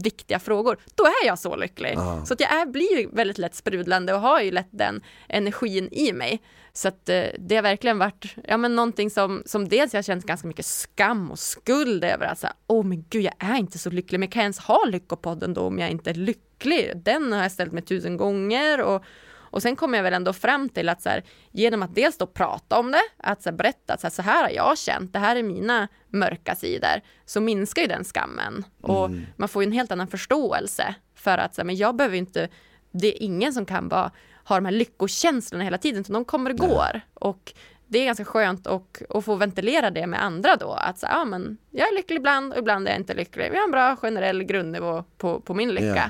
viktiga 0.03 0.39
frågor, 0.39 0.77
då 0.95 1.03
är 1.03 1.27
jag 1.27 1.39
så 1.39 1.55
lycklig. 1.55 1.97
Uh. 1.97 2.23
Så 2.23 2.33
att 2.33 2.39
jag 2.39 2.61
är, 2.61 2.65
blir 2.65 3.15
väldigt 3.15 3.37
lätt 3.37 3.55
sprudlande 3.55 4.13
och 4.13 4.21
har 4.21 4.41
ju 4.41 4.51
lätt 4.51 4.69
den 4.71 5.01
energin 5.27 5.89
i 5.91 6.13
mig. 6.13 6.41
Så 6.73 6.87
att 6.87 7.09
eh, 7.09 7.23
det 7.39 7.55
har 7.55 7.63
verkligen 7.63 7.97
varit 7.97 8.35
ja, 8.47 8.57
men 8.57 8.75
någonting 8.75 9.09
som, 9.09 9.43
som 9.45 9.69
dels 9.69 9.93
jag 9.93 9.97
har 9.97 10.03
känt 10.03 10.25
ganska 10.25 10.47
mycket 10.47 10.65
skam 10.65 11.31
och 11.31 11.39
skuld 11.39 12.03
över 12.03 12.25
att 12.25 12.39
säga, 12.39 12.53
åh 12.67 12.85
men 12.85 13.05
gud 13.09 13.23
jag 13.23 13.33
är 13.39 13.55
inte 13.55 13.77
så 13.77 13.89
lycklig, 13.89 14.19
men 14.19 14.29
kan 14.29 14.39
jag 14.39 14.45
ens 14.45 14.59
ha 14.59 14.85
Lyckopodden 14.85 15.53
då 15.53 15.61
om 15.61 15.79
jag 15.79 15.89
inte 15.89 16.09
är 16.09 16.13
lycklig? 16.13 16.91
Den 16.95 17.33
har 17.33 17.41
jag 17.41 17.51
ställt 17.51 17.71
mig 17.71 17.83
tusen 17.83 18.17
gånger 18.17 18.81
och 18.81 19.03
och 19.51 19.61
sen 19.61 19.75
kommer 19.75 19.97
jag 19.97 20.03
väl 20.03 20.13
ändå 20.13 20.33
fram 20.33 20.69
till 20.69 20.89
att 20.89 21.01
så 21.01 21.09
här, 21.09 21.23
genom 21.51 21.83
att 21.83 21.95
dels 21.95 22.17
då 22.17 22.27
prata 22.27 22.79
om 22.79 22.91
det, 22.91 23.01
att 23.17 23.43
så 23.43 23.49
här, 23.49 23.57
berätta 23.57 23.93
att 23.93 24.01
så 24.01 24.07
här, 24.07 24.11
så 24.11 24.21
här 24.21 24.43
har 24.43 24.49
jag 24.49 24.77
känt, 24.77 25.13
det 25.13 25.19
här 25.19 25.35
är 25.35 25.43
mina 25.43 25.87
mörka 26.07 26.55
sidor, 26.55 27.01
så 27.25 27.41
minskar 27.41 27.81
ju 27.81 27.87
den 27.87 28.03
skammen. 28.03 28.65
Och 28.81 29.05
mm. 29.05 29.25
man 29.35 29.49
får 29.49 29.63
ju 29.63 29.67
en 29.67 29.73
helt 29.73 29.91
annan 29.91 30.07
förståelse 30.07 30.95
för 31.15 31.37
att 31.37 31.55
så 31.55 31.61
här, 31.61 31.65
men 31.65 31.75
jag 31.75 31.95
behöver 31.95 32.17
inte, 32.17 32.49
det 32.91 33.07
är 33.07 33.23
ingen 33.23 33.53
som 33.53 33.65
kan 33.65 33.89
vara, 33.89 34.11
ha 34.43 34.55
de 34.55 34.65
här 34.65 34.71
lyckokänslorna 34.71 35.63
hela 35.63 35.77
tiden, 35.77 36.01
utan 36.01 36.13
de 36.13 36.25
kommer 36.25 36.49
och 36.49 36.57
går. 36.57 37.01
Och 37.13 37.53
det 37.87 37.99
är 37.99 38.05
ganska 38.05 38.25
skönt 38.25 38.67
att, 38.67 39.01
att 39.09 39.25
få 39.25 39.35
ventilera 39.35 39.89
det 39.89 40.07
med 40.07 40.23
andra 40.23 40.55
då. 40.55 40.71
Att 40.71 40.99
säga, 40.99 41.11
ja 41.11 41.25
men 41.25 41.57
jag 41.71 41.87
är 41.87 41.95
lycklig 41.95 42.17
ibland 42.17 42.53
och 42.53 42.59
ibland 42.59 42.87
är 42.87 42.91
jag 42.91 42.99
inte 42.99 43.13
lycklig. 43.13 43.51
Vi 43.51 43.57
har 43.57 43.63
en 43.63 43.71
bra 43.71 43.95
generell 43.95 44.43
grundnivå 44.43 45.03
på, 45.17 45.39
på 45.39 45.53
min 45.53 45.69
lycka. 45.69 45.85
Yeah. 45.85 46.09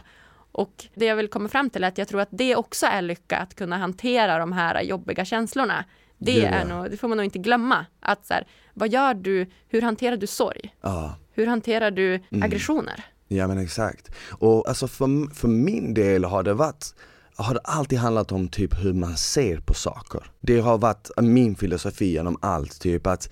Och 0.57 0.85
det 0.95 1.05
jag 1.05 1.15
vill 1.15 1.27
komma 1.27 1.49
fram 1.49 1.69
till 1.69 1.83
är 1.83 1.87
att 1.87 1.97
jag 1.97 2.07
tror 2.07 2.21
att 2.21 2.29
det 2.31 2.55
också 2.55 2.85
är 2.85 3.01
lycka, 3.01 3.37
att 3.37 3.55
kunna 3.55 3.77
hantera 3.77 4.39
de 4.39 4.51
här 4.51 4.81
jobbiga 4.81 5.25
känslorna. 5.25 5.85
Det, 6.17 6.45
är 6.45 6.65
nog, 6.65 6.91
det 6.91 6.97
får 6.97 7.07
man 7.07 7.17
nog 7.17 7.25
inte 7.25 7.39
glömma. 7.39 7.85
Att 7.99 8.25
så 8.25 8.33
här, 8.33 8.47
vad 8.73 8.89
gör 8.89 9.13
du, 9.13 9.45
hur 9.67 9.81
hanterar 9.81 10.17
du 10.17 10.27
sorg? 10.27 10.75
Ah. 10.81 11.09
Hur 11.33 11.47
hanterar 11.47 11.91
du 11.91 12.15
mm. 12.15 12.43
aggressioner? 12.43 13.05
Ja 13.27 13.47
men 13.47 13.57
exakt. 13.57 14.11
Och 14.29 14.69
alltså 14.69 14.87
för, 14.87 15.35
för 15.35 15.47
min 15.47 15.93
del 15.93 16.23
har 16.23 16.43
det 16.43 16.53
varit 16.53 16.95
har 17.35 17.53
det 17.53 17.59
alltid 17.63 17.99
handlat 17.99 18.31
om 18.31 18.47
typ 18.47 18.83
hur 18.83 18.93
man 18.93 19.17
ser 19.17 19.59
på 19.59 19.73
saker. 19.73 20.31
Det 20.39 20.59
har 20.59 20.77
varit 20.77 21.09
min 21.17 21.55
filosofi 21.55 22.11
genom 22.11 22.37
allt, 22.41 22.81
typ 22.81 23.07
att 23.07 23.29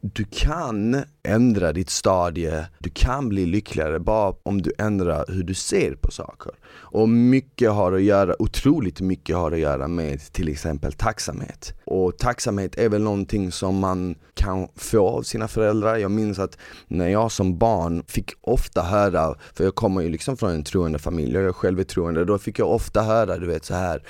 du 0.00 0.24
kan 0.24 1.04
ändra 1.22 1.72
ditt 1.72 1.90
stadie, 1.90 2.66
du 2.78 2.90
kan 2.90 3.28
bli 3.28 3.46
lyckligare 3.46 3.98
bara 3.98 4.34
om 4.42 4.62
du 4.62 4.72
ändrar 4.78 5.24
hur 5.28 5.42
du 5.42 5.54
ser 5.54 5.94
på 5.94 6.10
saker. 6.10 6.52
Och 6.70 7.08
mycket 7.08 7.70
har 7.70 7.92
att 7.92 8.02
göra, 8.02 8.42
otroligt 8.42 9.00
mycket 9.00 9.36
har 9.36 9.52
att 9.52 9.58
göra 9.58 9.88
med 9.88 10.20
till 10.32 10.48
exempel 10.48 10.92
tacksamhet. 10.92 11.72
Och 11.84 12.18
tacksamhet 12.18 12.78
är 12.78 12.88
väl 12.88 13.02
någonting 13.02 13.52
som 13.52 13.78
man 13.78 14.14
kan 14.34 14.68
få 14.76 15.08
av 15.08 15.22
sina 15.22 15.48
föräldrar. 15.48 15.96
Jag 15.96 16.10
minns 16.10 16.38
att 16.38 16.58
när 16.86 17.08
jag 17.08 17.32
som 17.32 17.58
barn 17.58 18.02
fick 18.06 18.30
ofta 18.40 18.82
höra, 18.82 19.34
för 19.54 19.64
jag 19.64 19.74
kommer 19.74 20.00
ju 20.00 20.08
liksom 20.08 20.36
från 20.36 20.50
en 20.50 20.64
troende 20.64 20.98
familj, 20.98 21.34
jag 21.34 21.44
är 21.44 21.52
själv 21.52 21.80
är 21.80 21.84
troende, 21.84 22.24
då 22.24 22.38
fick 22.38 22.58
jag 22.58 22.70
ofta 22.70 23.02
höra 23.02 23.36
du 23.36 23.46
vet 23.46 23.64
så 23.64 23.74
här 23.74 24.02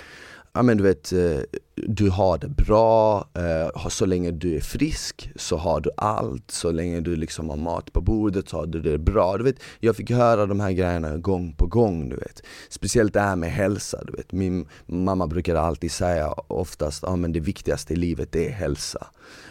ja 0.58 0.62
men 0.62 0.76
du 0.76 0.82
vet, 0.82 1.12
eh, 1.12 1.40
du 1.74 2.10
har 2.10 2.38
det 2.38 2.48
bra, 2.48 3.28
eh, 3.34 3.88
så 3.88 4.06
länge 4.06 4.30
du 4.30 4.56
är 4.56 4.60
frisk 4.60 5.30
så 5.36 5.56
har 5.56 5.80
du 5.80 5.90
allt, 5.96 6.50
så 6.50 6.70
länge 6.70 7.00
du 7.00 7.16
liksom 7.16 7.50
har 7.50 7.56
mat 7.56 7.92
på 7.92 8.00
bordet 8.00 8.48
så 8.48 8.56
har 8.56 8.66
du 8.66 8.80
det 8.80 8.98
bra. 8.98 9.36
Du 9.36 9.44
vet, 9.44 9.56
jag 9.80 9.96
fick 9.96 10.10
höra 10.10 10.46
de 10.46 10.60
här 10.60 10.72
grejerna 10.72 11.16
gång 11.16 11.52
på 11.52 11.66
gång, 11.66 12.08
du 12.08 12.16
vet. 12.16 12.42
Speciellt 12.68 13.12
det 13.12 13.20
här 13.20 13.36
med 13.36 13.52
hälsa, 13.52 14.04
du 14.04 14.12
vet. 14.12 14.32
Min 14.32 14.66
mamma 14.86 15.26
brukade 15.26 15.60
alltid 15.60 15.92
säga 15.92 16.34
oftast, 16.46 17.02
ja 17.02 17.16
men 17.16 17.32
det 17.32 17.40
viktigaste 17.40 17.92
i 17.92 17.96
livet 17.96 18.36
är 18.36 18.50
hälsa. 18.50 19.06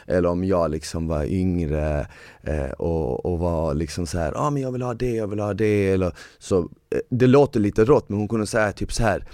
Eller 0.08 0.30
om 0.30 0.44
jag 0.44 0.72
liksom 0.72 1.08
var 1.08 1.24
yngre 1.26 2.08
eh, 2.44 2.72
och, 2.72 3.26
och 3.26 3.40
var 3.40 3.74
liksom 3.74 4.08
så 4.08 4.18
här, 4.18 4.32
ja 4.36 4.50
men 4.50 4.62
jag 4.62 4.72
vill 4.72 4.82
ha 4.82 4.94
det, 4.94 5.16
jag 5.16 5.28
vill 5.28 5.40
ha 5.40 5.54
det, 5.54 5.90
eller 5.90 6.14
så. 6.40 6.70
Det 7.10 7.28
låter 7.28 7.60
lite 7.60 7.86
rått 7.86 8.10
men 8.10 8.20
hon 8.20 8.28
kunde 8.28 8.48
säga 8.48 8.72
typ 8.72 8.94
så 8.94 9.04
här 9.04 9.28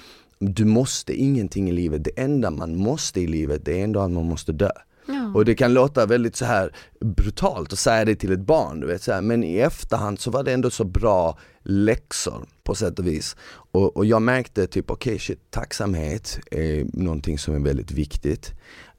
du 0.46 0.66
måste 0.66 1.14
ingenting 1.14 1.70
i 1.70 1.72
livet, 1.72 2.04
det 2.04 2.20
enda 2.20 2.52
man 2.52 2.76
måste 2.76 3.22
i 3.22 3.28
livet 3.28 3.66
det 3.66 3.80
är 3.80 3.84
ändå 3.84 4.00
att 4.00 4.12
man 4.12 4.26
måste 4.26 4.52
dö. 4.52 4.72
Ja. 5.06 5.32
Och 5.34 5.46
det 5.46 5.56
kan 5.56 5.74
låta 5.74 6.06
väldigt 6.06 6.36
så 6.36 6.46
här 6.46 6.76
brutalt 7.00 7.74
att 7.74 7.80
säga 7.80 8.06
det 8.06 8.16
till 8.16 8.32
ett 8.32 8.40
barn, 8.40 8.80
du 8.80 8.88
vet, 8.88 9.02
så 9.02 9.12
här. 9.12 9.22
men 9.22 9.44
i 9.44 9.58
efterhand 9.58 10.20
så 10.20 10.32
var 10.32 10.44
det 10.44 10.54
ändå 10.54 10.70
så 10.70 10.84
bra 10.84 11.38
läxor 11.64 12.46
på 12.64 12.76
sätt 12.76 13.00
och 13.00 13.08
vis. 13.08 13.36
Och, 13.72 13.98
och 13.98 14.06
jag 14.06 14.22
märkte 14.22 14.68
typ, 14.68 14.92
okej 14.92 15.12
okay, 15.12 15.20
shit, 15.20 15.52
tacksamhet 15.52 16.40
är 16.52 16.86
någonting 16.94 17.38
som 17.38 17.56
är 17.56 17.60
väldigt 17.60 17.92
viktigt. 17.92 18.52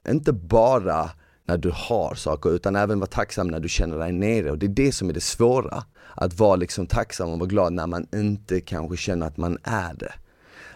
Inte 0.09 0.33
bara 0.33 1.11
när 1.47 1.59
du 1.59 1.73
har 1.75 2.15
saker 2.15 2.55
utan 2.55 2.77
även 2.77 3.01
vara 3.01 3.11
tacksam 3.11 3.49
när 3.49 3.61
du 3.61 3.69
känner 3.69 3.99
dig 3.99 4.13
nere 4.13 4.51
och 4.51 4.59
det 4.59 4.67
är 4.67 4.69
det 4.69 4.93
som 4.93 5.09
är 5.09 5.13
det 5.13 5.21
svåra. 5.21 5.85
Att 6.17 6.39
vara 6.39 6.57
liksom 6.57 6.87
tacksam 6.87 7.31
och 7.31 7.39
vara 7.39 7.49
glad 7.49 7.73
när 7.73 7.87
man 7.87 8.07
inte 8.15 8.61
kanske 8.61 8.97
känner 8.97 9.27
att 9.27 9.37
man 9.37 9.59
är 9.63 9.95
det. 9.95 10.13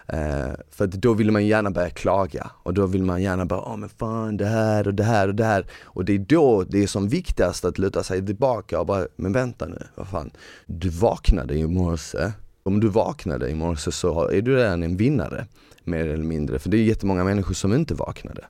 Eh, 0.09 0.53
för 0.71 0.87
då 0.87 1.15
vill 1.15 1.31
man 1.31 1.47
gärna 1.47 1.71
börja 1.71 1.91
klaga 1.91 2.51
och 2.63 2.75
då 2.75 2.87
vill 2.87 3.03
man 3.03 3.23
gärna 3.23 3.47
bara, 3.47 3.61
åh 3.61 3.75
oh, 3.75 3.77
men 3.77 3.89
fan 3.89 4.37
det 4.37 4.47
här 4.47 4.87
och 4.87 4.95
det 4.95 5.05
här 5.05 5.29
och 5.29 5.35
det 5.35 5.45
här. 5.45 5.67
Och 5.83 6.05
det 6.05 6.15
är 6.15 6.19
då 6.19 6.65
det 6.69 6.83
är 6.83 6.87
som 6.87 7.09
viktigast 7.09 7.65
att 7.65 7.79
luta 7.79 8.03
sig 8.03 8.27
tillbaka 8.27 8.81
och 8.81 8.87
bara, 8.87 9.07
men 9.17 9.33
vänta 9.33 9.67
nu, 9.67 9.83
vad 9.95 10.09
fan. 10.09 10.31
Du 10.67 10.89
vaknade 10.89 11.55
i 11.55 11.67
morse 11.67 12.33
om 12.69 12.81
du 12.81 12.89
vaknade 12.89 13.51
i 13.51 13.55
morse 13.55 13.93
så 13.93 14.29
är 14.29 14.43
du 14.43 14.57
redan 14.57 14.83
en 14.83 14.97
vinnare 14.97 15.47
mer 15.85 16.07
eller 16.07 16.25
mindre, 16.25 16.59
för 16.59 16.71
det 16.71 16.77
är 16.77 16.83
jättemånga 16.83 17.25
människor 17.25 17.55
som 17.55 17.75
inte 17.75 17.95
vaknade. 17.95 18.45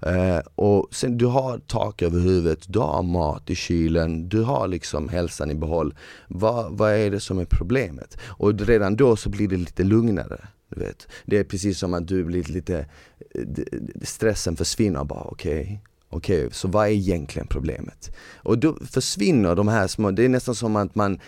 Eh, 0.00 0.38
och 0.54 0.88
sen 0.90 1.18
du 1.18 1.26
har 1.26 1.58
tak 1.58 2.02
över 2.02 2.20
huvudet, 2.20 2.64
du 2.68 2.78
har 2.78 3.02
mat 3.02 3.50
i 3.50 3.54
kylen, 3.54 4.28
du 4.28 4.42
har 4.42 4.68
liksom 4.68 5.08
hälsan 5.08 5.50
i 5.50 5.54
behåll. 5.54 5.94
Va, 6.28 6.66
vad 6.70 6.92
är 6.92 7.10
det 7.10 7.20
som 7.20 7.38
är 7.38 7.44
problemet? 7.44 8.18
Och 8.24 8.60
redan 8.60 8.96
då 8.96 9.16
så 9.16 9.28
blir 9.28 9.48
det 9.48 9.56
lite 9.56 9.84
lugnare. 9.84 10.38
Du 10.68 10.80
vet. 10.80 11.08
Det 11.24 11.38
är 11.38 11.44
precis 11.44 11.78
som 11.78 11.94
att 11.94 12.08
du 12.08 12.24
blir 12.24 12.44
lite, 12.44 12.86
eh, 13.34 13.44
stressen 14.02 14.56
försvinner 14.56 15.04
bara, 15.04 15.24
okej, 15.24 15.60
okay 15.62 15.78
Okej, 16.16 16.38
okay, 16.38 16.50
så 16.52 16.68
vad 16.68 16.86
är 16.86 16.90
egentligen 16.90 17.48
problemet? 17.48 18.16
Och 18.36 18.58
då 18.58 18.76
försvinner 18.90 19.54
de 19.54 19.68
här 19.68 19.86
små, 19.86 20.10
det 20.10 20.24
är 20.24 20.28
nästan 20.28 20.54
som 20.54 20.76
att 20.76 20.94
man, 20.94 21.20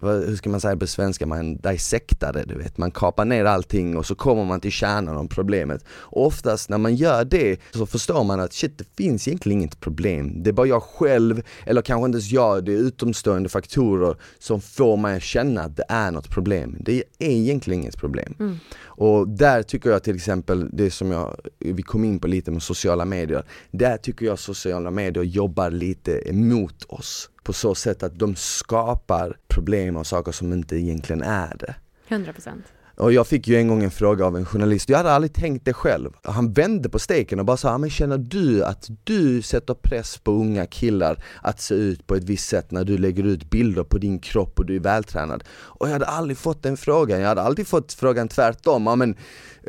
hur 0.00 0.36
ska 0.36 0.50
man 0.50 0.60
säga 0.60 0.76
på 0.76 0.86
svenska, 0.86 1.26
man 1.26 1.56
dissektar 1.56 2.32
det, 2.32 2.44
du 2.44 2.54
vet. 2.54 2.78
Man 2.78 2.90
kapar 2.90 3.24
ner 3.24 3.44
allting 3.44 3.96
och 3.96 4.06
så 4.06 4.14
kommer 4.14 4.44
man 4.44 4.60
till 4.60 4.72
kärnan 4.72 5.16
av 5.16 5.28
problemet. 5.28 5.84
Och 5.88 6.26
oftast 6.26 6.68
när 6.68 6.78
man 6.78 6.94
gör 6.94 7.24
det 7.24 7.60
så 7.70 7.86
förstår 7.86 8.24
man 8.24 8.40
att 8.40 8.52
shit, 8.52 8.78
det 8.78 8.84
finns 8.96 9.28
egentligen 9.28 9.58
inget 9.58 9.80
problem. 9.80 10.42
Det 10.42 10.50
är 10.50 10.52
bara 10.52 10.66
jag 10.66 10.82
själv, 10.82 11.42
eller 11.64 11.82
kanske 11.82 12.06
inte 12.06 12.16
ens 12.16 12.30
jag, 12.30 12.64
det 12.64 12.72
är 12.72 12.78
utomstående 12.78 13.48
faktorer 13.48 14.16
som 14.38 14.60
får 14.60 14.96
mig 14.96 15.16
att 15.16 15.22
känna 15.22 15.62
att 15.62 15.76
det 15.76 15.84
är 15.88 16.10
något 16.10 16.30
problem. 16.30 16.76
Det 16.80 17.04
är 17.18 17.30
egentligen 17.30 17.80
inget 17.80 17.96
problem. 17.96 18.34
Mm. 18.38 18.58
Och 18.98 19.28
där 19.28 19.62
tycker 19.62 19.90
jag 19.90 20.02
till 20.02 20.16
exempel, 20.16 20.68
det 20.72 20.90
som 20.90 21.10
jag, 21.10 21.36
vi 21.58 21.82
kom 21.82 22.04
in 22.04 22.18
på 22.18 22.26
lite 22.26 22.50
med 22.50 22.62
sociala 22.62 23.04
medier, 23.04 23.44
där 23.70 23.96
tycker 23.96 24.26
jag 24.26 24.35
sociala 24.36 24.90
medier 24.90 25.24
jobbar 25.24 25.70
lite 25.70 26.28
emot 26.28 26.84
oss. 26.88 27.30
På 27.42 27.52
så 27.52 27.74
sätt 27.74 28.02
att 28.02 28.18
de 28.18 28.36
skapar 28.36 29.36
problem 29.48 29.96
och 29.96 30.06
saker 30.06 30.32
som 30.32 30.52
inte 30.52 30.76
egentligen 30.76 31.22
är 31.22 31.56
det. 31.58 31.74
100 32.08 32.32
procent. 32.32 32.64
Och 32.96 33.12
jag 33.12 33.26
fick 33.26 33.48
ju 33.48 33.56
en 33.56 33.68
gång 33.68 33.84
en 33.84 33.90
fråga 33.90 34.26
av 34.26 34.36
en 34.36 34.44
journalist, 34.44 34.88
jag 34.88 34.96
hade 34.96 35.12
aldrig 35.12 35.32
tänkt 35.32 35.64
det 35.64 35.72
själv. 35.72 36.10
Han 36.22 36.52
vände 36.52 36.88
på 36.88 36.98
steken 36.98 37.40
och 37.40 37.44
bara 37.44 37.56
sa, 37.56 37.78
men 37.78 37.90
känner 37.90 38.18
du 38.18 38.64
att 38.64 38.88
du 39.04 39.42
sätter 39.42 39.74
press 39.74 40.18
på 40.18 40.30
unga 40.30 40.66
killar 40.66 41.24
att 41.42 41.60
se 41.60 41.74
ut 41.74 42.06
på 42.06 42.14
ett 42.14 42.24
visst 42.24 42.48
sätt 42.48 42.70
när 42.70 42.84
du 42.84 42.98
lägger 42.98 43.24
ut 43.24 43.50
bilder 43.50 43.84
på 43.84 43.98
din 43.98 44.18
kropp 44.18 44.58
och 44.58 44.66
du 44.66 44.76
är 44.76 44.80
vältränad? 44.80 45.44
Och 45.48 45.88
jag 45.88 45.92
hade 45.92 46.06
aldrig 46.06 46.38
fått 46.38 46.62
den 46.62 46.76
frågan, 46.76 47.20
jag 47.20 47.28
hade 47.28 47.42
alltid 47.42 47.66
fått 47.66 47.92
frågan 47.92 48.28
tvärtom, 48.28 48.98
men 48.98 49.16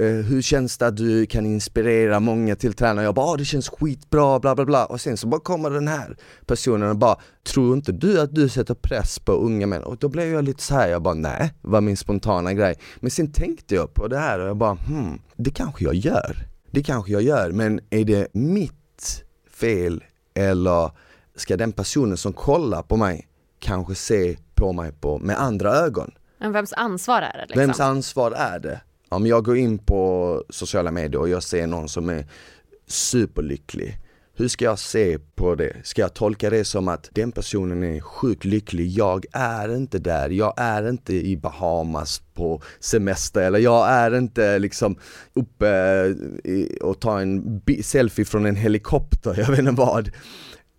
hur 0.03 0.41
känns 0.41 0.77
det 0.77 0.87
att 0.87 0.97
du 0.97 1.25
kan 1.25 1.45
inspirera 1.45 2.19
många 2.19 2.55
till 2.55 2.73
träning? 2.73 3.03
Jag 3.03 3.15
bara, 3.15 3.25
ah, 3.25 3.37
det 3.37 3.45
känns 3.45 3.69
skitbra, 3.69 4.39
bla 4.39 4.55
bla 4.55 4.65
bla. 4.65 4.85
Och 4.85 5.01
sen 5.01 5.17
så 5.17 5.27
bara 5.27 5.41
kommer 5.41 5.69
den 5.69 5.87
här 5.87 6.17
personen 6.45 6.89
och 6.89 6.97
bara, 6.97 7.17
tror 7.47 7.73
inte 7.73 7.91
du 7.91 8.21
att 8.21 8.35
du 8.35 8.49
sätter 8.49 8.73
press 8.73 9.19
på 9.19 9.31
unga 9.31 9.67
män? 9.67 9.83
Och 9.83 9.97
då 9.97 10.09
blev 10.09 10.27
jag 10.27 10.43
lite 10.43 10.63
så 10.63 10.73
här, 10.73 10.87
jag 10.87 11.01
bara, 11.01 11.13
nej, 11.13 11.53
var 11.61 11.81
min 11.81 11.97
spontana 11.97 12.53
grej. 12.53 12.75
Men 12.99 13.11
sen 13.11 13.31
tänkte 13.31 13.75
jag 13.75 13.93
på 13.93 14.07
det 14.07 14.17
här 14.17 14.39
och 14.39 14.47
jag 14.47 14.57
bara, 14.57 14.73
hmm, 14.73 15.19
det 15.35 15.51
kanske 15.51 15.83
jag 15.83 15.95
gör. 15.95 16.37
Det 16.71 16.83
kanske 16.83 17.11
jag 17.11 17.21
gör, 17.21 17.51
men 17.51 17.79
är 17.89 18.05
det 18.05 18.27
mitt 18.33 19.23
fel 19.51 20.03
eller 20.33 20.91
ska 21.35 21.57
den 21.57 21.71
personen 21.71 22.17
som 22.17 22.33
kollar 22.33 22.81
på 22.81 22.97
mig 22.97 23.27
kanske 23.59 23.95
se 23.95 24.37
på 24.55 24.73
mig 24.73 24.91
på, 24.91 25.19
med 25.19 25.41
andra 25.41 25.75
ögon? 25.75 26.11
Men 26.37 26.51
vems 26.51 26.73
ansvar 26.73 27.21
är 27.21 27.37
det? 27.37 27.45
Liksom? 27.45 27.59
Vems 27.59 27.79
ansvar 27.79 28.31
är 28.31 28.59
det? 28.59 28.81
Om 29.09 29.27
jag 29.27 29.43
går 29.43 29.57
in 29.57 29.77
på 29.77 30.43
sociala 30.49 30.91
medier 30.91 31.21
och 31.21 31.29
jag 31.29 31.43
ser 31.43 31.67
någon 31.67 31.89
som 31.89 32.09
är 32.09 32.25
superlycklig 32.87 33.99
hur 34.39 34.47
ska 34.47 34.65
jag 34.65 34.79
se 34.79 35.19
på 35.35 35.55
det? 35.55 35.75
Ska 35.83 36.01
jag 36.01 36.13
tolka 36.13 36.49
det 36.49 36.65
som 36.65 36.87
att 36.87 37.09
den 37.11 37.31
personen 37.31 37.83
är 37.83 38.01
sjukt 38.01 38.45
lycklig, 38.45 38.87
jag 38.87 39.25
är 39.31 39.75
inte 39.75 39.99
där, 39.99 40.29
jag 40.29 40.53
är 40.57 40.89
inte 40.89 41.13
i 41.13 41.37
Bahamas 41.37 42.21
på 42.33 42.61
semester 42.79 43.41
eller 43.41 43.59
jag 43.59 43.89
är 43.89 44.17
inte 44.17 44.59
liksom 44.59 44.95
uppe 45.33 45.69
eh, 46.43 46.87
och 46.87 46.99
tar 46.99 47.19
en 47.19 47.61
selfie 47.83 48.25
från 48.25 48.45
en 48.45 48.55
helikopter, 48.55 49.35
jag 49.37 49.47
vet 49.47 49.59
inte 49.59 49.71
vad. 49.71 50.11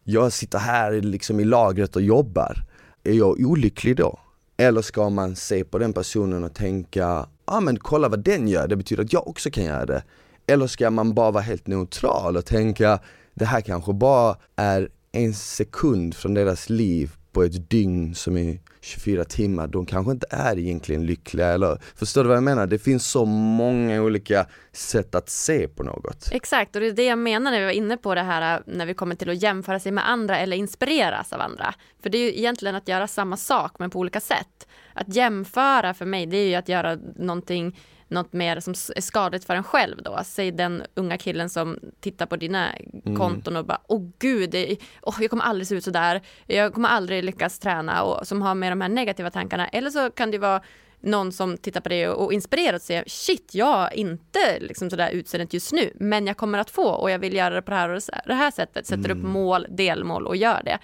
Jag 0.04 0.32
sitter 0.32 0.58
här 0.58 0.92
liksom 0.92 1.40
i 1.40 1.44
lagret 1.44 1.96
och 1.96 2.02
jobbar. 2.02 2.64
Är 3.04 3.12
jag 3.12 3.40
olycklig 3.40 3.96
då? 3.96 4.18
Eller 4.56 4.82
ska 4.82 5.10
man 5.10 5.36
se 5.36 5.64
på 5.64 5.78
den 5.78 5.92
personen 5.92 6.44
och 6.44 6.54
tänka, 6.54 7.26
ah, 7.48 7.60
men 7.60 7.78
kolla 7.78 8.08
vad 8.08 8.24
den 8.24 8.48
gör, 8.48 8.68
det 8.68 8.76
betyder 8.76 9.04
att 9.04 9.12
jag 9.12 9.28
också 9.28 9.50
kan 9.50 9.64
göra 9.64 9.86
det. 9.86 10.02
Eller 10.46 10.66
ska 10.66 10.90
man 10.90 11.14
bara 11.14 11.30
vara 11.30 11.42
helt 11.42 11.66
neutral 11.66 12.36
och 12.36 12.46
tänka, 12.46 12.98
det 13.34 13.44
här 13.44 13.60
kanske 13.60 13.92
bara 13.92 14.36
är 14.56 14.88
en 15.12 15.34
sekund 15.34 16.14
från 16.14 16.34
deras 16.34 16.70
liv 16.70 17.10
på 17.32 17.42
ett 17.42 17.70
dygn 17.70 18.14
som 18.14 18.36
är 18.36 18.58
24 18.80 19.24
timmar, 19.24 19.66
de 19.66 19.86
kanske 19.86 20.12
inte 20.12 20.26
är 20.30 20.58
egentligen 20.58 21.06
lyckliga 21.06 21.48
eller 21.48 21.78
Förstår 21.96 22.22
du 22.22 22.28
vad 22.28 22.36
jag 22.36 22.44
menar? 22.44 22.66
Det 22.66 22.78
finns 22.78 23.06
så 23.06 23.24
många 23.24 24.02
olika 24.02 24.46
sätt 24.72 25.14
att 25.14 25.28
se 25.28 25.68
på 25.68 25.82
något. 25.82 26.28
Exakt, 26.32 26.76
och 26.76 26.80
det 26.80 26.86
är 26.86 26.92
det 26.92 27.04
jag 27.04 27.18
menar 27.18 27.50
när 27.50 27.58
vi 27.58 27.64
var 27.64 27.72
inne 27.72 27.96
på 27.96 28.14
det 28.14 28.22
här 28.22 28.56
äh, 28.56 28.62
när 28.66 28.86
vi 28.86 28.94
kommer 28.94 29.14
till 29.14 29.30
att 29.30 29.42
jämföra 29.42 29.80
sig 29.80 29.92
med 29.92 30.08
andra 30.08 30.38
eller 30.38 30.56
inspireras 30.56 31.32
av 31.32 31.40
andra. 31.40 31.74
För 32.02 32.10
det 32.10 32.18
är 32.18 32.22
ju 32.22 32.38
egentligen 32.38 32.74
att 32.74 32.88
göra 32.88 33.08
samma 33.08 33.36
sak 33.36 33.72
men 33.78 33.90
på 33.90 33.98
olika 33.98 34.20
sätt. 34.20 34.66
Att 35.00 35.14
jämföra 35.14 35.94
för 35.94 36.04
mig, 36.04 36.26
det 36.26 36.36
är 36.36 36.48
ju 36.48 36.54
att 36.54 36.68
göra 36.68 36.98
någonting 37.16 37.76
något 38.08 38.32
mer 38.32 38.60
som 38.60 38.74
är 38.96 39.00
skadligt 39.00 39.44
för 39.44 39.54
en 39.54 39.64
själv 39.64 40.02
då. 40.02 40.20
Säg 40.24 40.52
den 40.52 40.82
unga 40.94 41.18
killen 41.18 41.50
som 41.50 41.78
tittar 42.00 42.26
på 42.26 42.36
dina 42.36 42.72
mm. 42.72 43.16
konton 43.16 43.56
och 43.56 43.64
bara, 43.64 43.80
åh 43.86 44.08
gud, 44.18 44.50
det, 44.50 44.76
oh, 45.02 45.16
jag 45.20 45.30
kommer 45.30 45.44
aldrig 45.44 45.68
se 45.68 45.74
ut 45.74 45.84
sådär, 45.84 46.20
jag 46.46 46.74
kommer 46.74 46.88
aldrig 46.88 47.24
lyckas 47.24 47.58
träna 47.58 48.02
och 48.02 48.26
som 48.26 48.42
har 48.42 48.54
med 48.54 48.72
de 48.72 48.80
här 48.80 48.88
negativa 48.88 49.30
tankarna. 49.30 49.68
Eller 49.68 49.90
så 49.90 50.10
kan 50.10 50.30
det 50.30 50.38
vara 50.38 50.62
någon 51.00 51.32
som 51.32 51.56
tittar 51.56 51.80
på 51.80 51.88
det 51.88 52.08
och 52.08 52.32
inspireras 52.32 52.82
och 52.82 52.86
säger 52.86 53.04
shit, 53.06 53.54
jag 53.54 53.66
har 53.66 53.94
inte 53.94 54.60
liksom 54.60 54.90
sådär 54.90 55.10
utseendet 55.10 55.52
just 55.52 55.72
nu, 55.72 55.92
men 55.94 56.26
jag 56.26 56.36
kommer 56.36 56.58
att 56.58 56.70
få 56.70 56.88
och 56.88 57.10
jag 57.10 57.18
vill 57.18 57.34
göra 57.34 57.54
det 57.54 57.62
på 57.62 57.70
det 57.70 57.76
här 57.76 57.90
och 57.90 58.00
det 58.26 58.34
här 58.34 58.50
sättet, 58.50 58.86
sätter 58.86 59.10
mm. 59.10 59.18
upp 59.18 59.24
mål, 59.32 59.66
delmål 59.70 60.26
och 60.26 60.36
gör 60.36 60.62
det. 60.64 60.78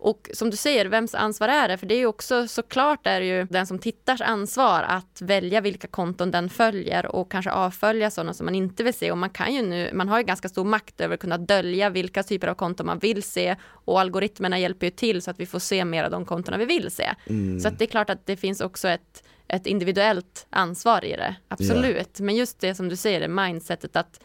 Och 0.00 0.30
som 0.32 0.50
du 0.50 0.56
säger, 0.56 0.86
vems 0.86 1.14
ansvar 1.14 1.48
är 1.48 1.68
det? 1.68 1.78
För 1.78 1.86
det 1.86 1.94
är 1.94 1.98
ju 1.98 2.06
också 2.06 2.48
såklart 2.48 3.06
är 3.06 3.20
det 3.20 3.26
ju 3.26 3.44
den 3.44 3.66
som 3.66 3.78
tittars 3.78 4.20
ansvar 4.20 4.82
att 4.82 5.22
välja 5.22 5.60
vilka 5.60 5.88
konton 5.88 6.30
den 6.30 6.50
följer 6.50 7.06
och 7.06 7.30
kanske 7.30 7.50
avfölja 7.50 8.10
sådana 8.10 8.34
som 8.34 8.44
man 8.44 8.54
inte 8.54 8.84
vill 8.84 8.94
se. 8.94 9.12
Och 9.12 9.18
man 9.18 9.30
kan 9.30 9.54
ju 9.54 9.62
nu, 9.62 9.90
man 9.92 10.08
har 10.08 10.18
ju 10.18 10.24
ganska 10.24 10.48
stor 10.48 10.64
makt 10.64 11.00
över 11.00 11.14
att 11.14 11.20
kunna 11.20 11.38
dölja 11.38 11.90
vilka 11.90 12.22
typer 12.22 12.48
av 12.48 12.54
konton 12.54 12.86
man 12.86 12.98
vill 12.98 13.22
se 13.22 13.56
och 13.66 14.00
algoritmerna 14.00 14.58
hjälper 14.58 14.86
ju 14.86 14.90
till 14.90 15.22
så 15.22 15.30
att 15.30 15.40
vi 15.40 15.46
får 15.46 15.58
se 15.58 15.84
mer 15.84 16.04
av 16.04 16.10
de 16.10 16.24
kontona 16.24 16.56
vi 16.56 16.64
vill 16.64 16.90
se. 16.90 17.14
Mm. 17.26 17.60
Så 17.60 17.70
det 17.70 17.84
är 17.84 17.88
klart 17.88 18.10
att 18.10 18.26
det 18.26 18.36
finns 18.36 18.60
också 18.60 18.88
ett 18.88 19.22
ett 19.48 19.66
individuellt 19.66 20.46
ansvar 20.50 21.04
i 21.04 21.16
det, 21.16 21.34
absolut. 21.48 21.84
Yeah. 21.84 22.06
Men 22.18 22.36
just 22.36 22.60
det 22.60 22.74
som 22.74 22.88
du 22.88 22.96
säger, 22.96 23.20
det 23.20 23.28
mindsetet 23.28 23.96
att 23.96 24.20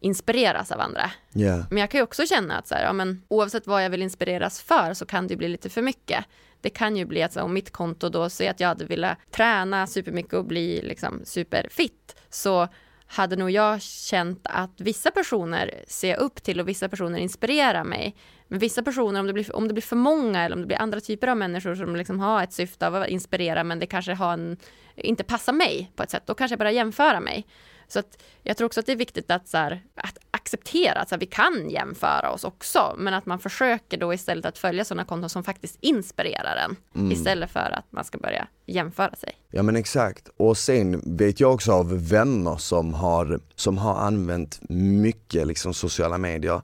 inspireras 0.00 0.72
av 0.72 0.80
andra. 0.80 1.10
Yeah. 1.34 1.64
Men 1.70 1.78
jag 1.78 1.90
kan 1.90 1.98
ju 1.98 2.02
också 2.02 2.26
känna 2.26 2.58
att 2.58 2.68
så 2.68 2.74
här, 2.74 2.84
ja, 2.84 2.92
men, 2.92 3.22
oavsett 3.28 3.66
vad 3.66 3.84
jag 3.84 3.90
vill 3.90 4.02
inspireras 4.02 4.62
för 4.62 4.94
så 4.94 5.06
kan 5.06 5.26
det 5.26 5.36
bli 5.36 5.48
lite 5.48 5.68
för 5.68 5.82
mycket. 5.82 6.24
Det 6.60 6.70
kan 6.70 6.96
ju 6.96 7.04
bli 7.04 7.22
att 7.22 7.36
om 7.36 7.54
mitt 7.54 7.70
konto 7.70 8.08
då 8.08 8.30
säger 8.30 8.50
att 8.50 8.60
jag 8.60 8.68
hade 8.68 8.84
velat 8.84 9.18
träna 9.30 9.86
supermycket 9.86 10.32
och 10.32 10.44
bli 10.44 10.82
liksom 10.82 11.20
superfit 11.24 12.16
så 12.30 12.68
hade 13.06 13.36
nog 13.36 13.50
jag 13.50 13.82
känt 13.82 14.40
att 14.44 14.80
vissa 14.80 15.10
personer 15.10 15.84
ser 15.86 16.16
upp 16.16 16.42
till 16.42 16.60
och 16.60 16.68
vissa 16.68 16.88
personer 16.88 17.18
inspirerar 17.18 17.84
mig. 17.84 18.16
Men 18.48 18.58
vissa 18.58 18.82
personer, 18.82 19.20
om 19.20 19.26
det 19.26 19.32
blir, 19.32 19.56
om 19.56 19.68
det 19.68 19.74
blir 19.74 19.82
för 19.82 19.96
många 19.96 20.44
eller 20.44 20.56
om 20.56 20.60
det 20.60 20.66
blir 20.66 20.82
andra 20.82 21.00
typer 21.00 21.28
av 21.28 21.36
människor 21.36 21.74
som 21.74 21.96
liksom 21.96 22.20
har 22.20 22.42
ett 22.42 22.52
syfte 22.52 22.86
av 22.86 22.94
att 22.94 23.08
inspirera 23.08 23.64
men 23.64 23.78
det 23.78 23.86
kanske 23.86 24.14
har 24.14 24.32
en, 24.32 24.56
inte 24.96 25.24
passar 25.24 25.52
mig 25.52 25.92
på 25.96 26.02
ett 26.02 26.10
sätt, 26.10 26.22
då 26.26 26.34
kanske 26.34 26.52
jag 26.52 26.58
börjar 26.58 26.72
jämföra 26.72 27.20
mig. 27.20 27.46
Så 27.88 27.98
att 27.98 28.22
jag 28.42 28.56
tror 28.56 28.66
också 28.66 28.80
att 28.80 28.86
det 28.86 28.92
är 28.92 28.96
viktigt 28.96 29.30
att, 29.30 29.48
så 29.48 29.56
här, 29.56 29.82
att 29.94 30.18
acceptera 30.30 31.00
att 31.00 31.08
så 31.08 31.14
här, 31.14 31.20
vi 31.20 31.26
kan 31.26 31.70
jämföra 31.70 32.30
oss 32.30 32.44
också, 32.44 32.94
men 32.98 33.14
att 33.14 33.26
man 33.26 33.38
försöker 33.38 33.98
då 33.98 34.14
istället 34.14 34.46
att 34.46 34.58
följa 34.58 34.84
sådana 34.84 35.04
konton 35.04 35.30
som 35.30 35.44
faktiskt 35.44 35.78
inspirerar 35.80 36.56
en, 36.56 36.76
mm. 36.94 37.12
istället 37.12 37.50
för 37.50 37.70
att 37.78 37.84
man 37.90 38.04
ska 38.04 38.18
börja 38.18 38.48
jämföra 38.66 39.14
sig. 39.16 39.32
Ja 39.50 39.62
men 39.62 39.76
exakt, 39.76 40.28
och 40.36 40.58
sen 40.58 41.16
vet 41.16 41.40
jag 41.40 41.54
också 41.54 41.72
av 41.72 42.08
vänner 42.08 42.56
som 42.56 42.94
har, 42.94 43.40
som 43.54 43.78
har 43.78 43.94
använt 43.94 44.60
mycket 44.70 45.46
liksom 45.46 45.74
sociala 45.74 46.18
medier 46.18 46.60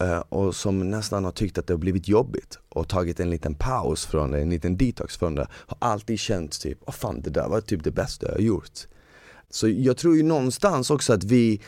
eh, 0.00 0.18
och 0.18 0.56
som 0.56 0.90
nästan 0.90 1.24
har 1.24 1.32
tyckt 1.32 1.58
att 1.58 1.66
det 1.66 1.72
har 1.72 1.78
blivit 1.78 2.08
jobbigt 2.08 2.58
och 2.68 2.88
tagit 2.88 3.20
en 3.20 3.30
liten 3.30 3.54
paus 3.54 4.06
från 4.06 4.30
det, 4.30 4.40
en 4.40 4.50
liten 4.50 4.76
detox 4.76 5.18
från 5.18 5.34
det, 5.34 5.46
har 5.52 5.78
alltid 5.80 6.18
känt 6.18 6.60
typ, 6.60 6.78
åh 6.86 6.92
fan 6.92 7.20
det 7.20 7.30
där 7.30 7.48
var 7.48 7.60
typ 7.60 7.84
det 7.84 7.90
bästa 7.90 8.26
jag 8.26 8.34
har 8.34 8.40
gjort. 8.40 8.86
Så 9.54 9.68
jag 9.68 9.96
tror 9.96 10.16
ju 10.16 10.22
någonstans 10.22 10.90
också 10.90 11.12
att 11.12 11.24
vi, 11.24 11.60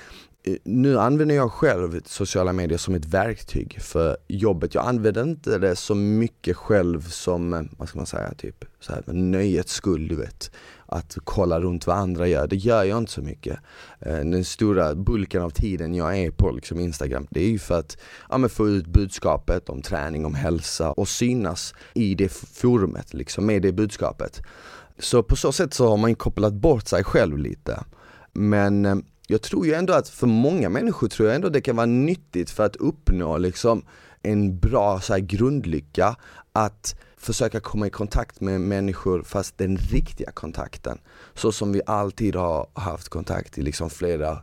eh, 0.42 0.54
nu 0.64 0.98
använder 0.98 1.34
jag 1.34 1.52
själv 1.52 2.00
sociala 2.06 2.52
medier 2.52 2.78
som 2.78 2.94
ett 2.94 3.04
verktyg 3.04 3.78
för 3.80 4.16
jobbet. 4.28 4.74
Jag 4.74 4.86
använder 4.86 5.22
inte 5.22 5.58
det 5.58 5.76
så 5.76 5.94
mycket 5.94 6.56
själv 6.56 7.08
som, 7.08 7.54
eh, 7.54 7.62
vad 7.78 7.88
ska 7.88 7.98
man 7.98 8.06
säga, 8.06 8.34
typ 8.34 8.64
så 8.80 8.92
här, 8.92 9.02
nöjets 9.12 9.72
skull, 9.72 10.08
du 10.08 10.16
vet. 10.16 10.50
Att 10.86 11.16
kolla 11.24 11.60
runt 11.60 11.86
vad 11.86 11.96
andra 11.96 12.28
gör, 12.28 12.46
det 12.46 12.56
gör 12.56 12.84
jag 12.84 12.98
inte 12.98 13.12
så 13.12 13.22
mycket. 13.22 13.58
Eh, 14.00 14.16
den 14.16 14.44
stora 14.44 14.94
bulken 14.94 15.42
av 15.42 15.50
tiden 15.50 15.94
jag 15.94 16.18
är 16.18 16.30
på 16.30 16.50
liksom 16.50 16.80
Instagram, 16.80 17.26
det 17.30 17.40
är 17.40 17.48
ju 17.48 17.58
för 17.58 17.78
att 17.78 17.98
ja, 18.30 18.38
men 18.38 18.50
få 18.50 18.68
ut 18.68 18.86
budskapet 18.86 19.68
om 19.68 19.82
träning, 19.82 20.26
om 20.26 20.34
hälsa 20.34 20.92
och 20.92 21.08
synas 21.08 21.74
i 21.94 22.14
det 22.14 22.28
forumet, 22.32 23.14
liksom 23.14 23.46
med 23.46 23.62
det 23.62 23.72
budskapet. 23.72 24.42
Så 24.98 25.22
på 25.22 25.36
så 25.36 25.52
sätt 25.52 25.74
så 25.74 25.88
har 25.88 25.96
man 25.96 26.14
kopplat 26.14 26.54
bort 26.54 26.88
sig 26.88 27.04
själv 27.04 27.38
lite. 27.38 27.84
Men 28.32 28.86
eh, 28.86 28.96
jag 29.26 29.42
tror 29.42 29.66
ju 29.66 29.74
ändå 29.74 29.92
att 29.92 30.08
för 30.08 30.26
många 30.26 30.68
människor 30.68 31.08
tror 31.08 31.28
jag 31.28 31.34
ändå 31.34 31.48
det 31.48 31.60
kan 31.60 31.76
vara 31.76 31.86
nyttigt 31.86 32.50
för 32.50 32.64
att 32.64 32.76
uppnå 32.76 33.38
liksom 33.38 33.84
en 34.22 34.58
bra 34.58 35.00
så 35.00 35.12
här, 35.12 35.20
grundlycka 35.20 36.16
att 36.52 37.00
försöka 37.16 37.60
komma 37.60 37.86
i 37.86 37.90
kontakt 37.90 38.40
med 38.40 38.60
människor 38.60 39.22
fast 39.22 39.58
den 39.58 39.76
riktiga 39.76 40.30
kontakten. 40.30 40.98
Så 41.34 41.52
som 41.52 41.72
vi 41.72 41.80
alltid 41.86 42.36
har 42.36 42.66
haft 42.72 43.08
kontakt 43.08 43.58
i 43.58 43.62
liksom 43.62 43.90
flera 43.90 44.38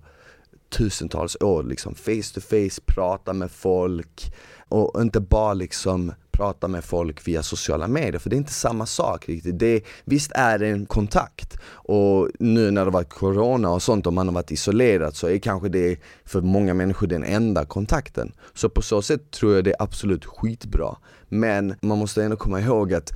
tusentals 0.69 1.37
år, 1.41 1.63
liksom 1.63 1.95
face 1.95 2.33
to 2.33 2.41
face, 2.41 2.81
prata 2.85 3.33
med 3.33 3.51
folk 3.51 4.33
och 4.69 5.01
inte 5.01 5.19
bara 5.19 5.53
liksom 5.53 6.13
prata 6.31 6.67
med 6.67 6.83
folk 6.83 7.27
via 7.27 7.43
sociala 7.43 7.87
medier, 7.87 8.19
för 8.19 8.29
det 8.29 8.35
är 8.35 8.37
inte 8.37 8.53
samma 8.53 8.85
sak 8.85 9.29
riktigt. 9.29 9.59
Det, 9.59 9.83
visst 10.05 10.31
är 10.35 10.59
det 10.59 10.67
en 10.67 10.85
kontakt 10.85 11.57
och 11.71 12.29
nu 12.39 12.71
när 12.71 12.85
det 12.85 12.91
varit 12.91 13.09
corona 13.09 13.69
och 13.69 13.83
sånt 13.83 14.07
och 14.07 14.13
man 14.13 14.27
har 14.27 14.33
varit 14.33 14.51
isolerad 14.51 15.15
så 15.15 15.27
är 15.27 15.37
kanske 15.37 15.69
det 15.69 15.99
för 16.25 16.41
många 16.41 16.73
människor 16.73 17.07
den 17.07 17.23
enda 17.23 17.65
kontakten. 17.65 18.31
Så 18.53 18.69
på 18.69 18.81
så 18.81 19.01
sätt 19.01 19.31
tror 19.31 19.55
jag 19.55 19.63
det 19.63 19.71
är 19.71 19.83
absolut 19.83 20.25
skitbra. 20.25 20.95
Men 21.27 21.75
man 21.81 21.97
måste 21.97 22.23
ändå 22.23 22.37
komma 22.37 22.61
ihåg 22.61 22.93
att 22.93 23.13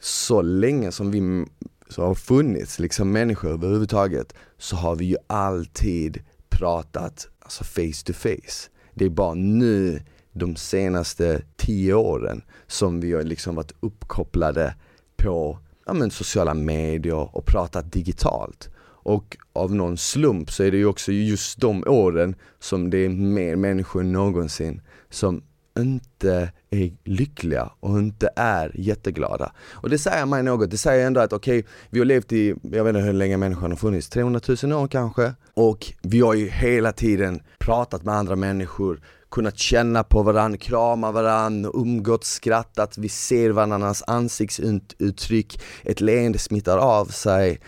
så 0.00 0.42
länge 0.42 0.92
som 0.92 1.10
vi 1.10 1.46
så 1.88 2.06
har 2.06 2.14
funnits 2.14 2.78
liksom 2.78 3.12
människor 3.12 3.50
överhuvudtaget 3.50 4.34
så 4.58 4.76
har 4.76 4.96
vi 4.96 5.04
ju 5.04 5.16
alltid 5.26 6.22
pratat 6.48 7.28
alltså 7.40 7.64
face 7.64 8.04
to 8.04 8.12
face. 8.12 8.70
Det 8.94 9.04
är 9.04 9.10
bara 9.10 9.34
nu 9.34 10.02
de 10.38 10.56
senaste 10.56 11.42
tio 11.56 11.94
åren 11.94 12.42
som 12.66 13.00
vi 13.00 13.12
har 13.12 13.22
liksom 13.22 13.54
varit 13.54 13.72
uppkopplade 13.80 14.74
på 15.16 15.58
ja, 15.86 15.92
men 15.92 16.10
sociala 16.10 16.54
medier 16.54 17.36
och 17.36 17.46
pratat 17.46 17.92
digitalt. 17.92 18.70
Och 19.08 19.36
av 19.52 19.74
någon 19.74 19.96
slump 19.96 20.50
så 20.50 20.62
är 20.62 20.70
det 20.70 20.76
ju 20.76 20.86
också 20.86 21.12
just 21.12 21.60
de 21.60 21.84
åren 21.86 22.34
som 22.58 22.90
det 22.90 22.98
är 22.98 23.08
mer 23.08 23.56
människor 23.56 24.00
än 24.00 24.12
någonsin 24.12 24.80
som 25.10 25.42
inte 25.78 26.52
är 26.70 26.92
lyckliga 27.04 27.70
och 27.80 27.98
inte 27.98 28.28
är 28.36 28.72
jätteglada. 28.74 29.52
Och 29.72 29.90
det 29.90 29.98
säger 29.98 30.26
mig 30.26 30.42
något, 30.42 30.70
det 30.70 30.78
säger 30.78 31.06
ändå 31.06 31.20
att 31.20 31.32
okej, 31.32 31.58
okay, 31.58 31.70
vi 31.90 31.98
har 31.98 32.06
levt 32.06 32.32
i, 32.32 32.54
jag 32.62 32.84
vet 32.84 32.96
inte 32.96 33.06
hur 33.06 33.12
länge 33.12 33.36
människan 33.36 33.70
har 33.70 33.76
funnits, 33.76 34.08
300 34.08 34.40
000 34.62 34.72
år 34.72 34.88
kanske. 34.88 35.34
Och 35.54 35.92
vi 36.02 36.20
har 36.20 36.34
ju 36.34 36.48
hela 36.48 36.92
tiden 36.92 37.42
pratat 37.58 38.04
med 38.04 38.14
andra 38.14 38.36
människor, 38.36 39.00
kunnat 39.36 39.58
känna 39.58 40.04
på 40.04 40.22
varandra, 40.22 40.58
krama 40.58 41.12
varandra, 41.12 41.70
umgåtts, 41.74 42.30
skrattat, 42.30 42.98
vi 42.98 43.08
ser 43.08 43.50
varandras 43.50 44.02
ansiktsuttryck, 44.06 45.60
ett 45.84 46.00
leende 46.00 46.38
smittar 46.38 46.78
av 46.78 47.06
sig. 47.06 47.60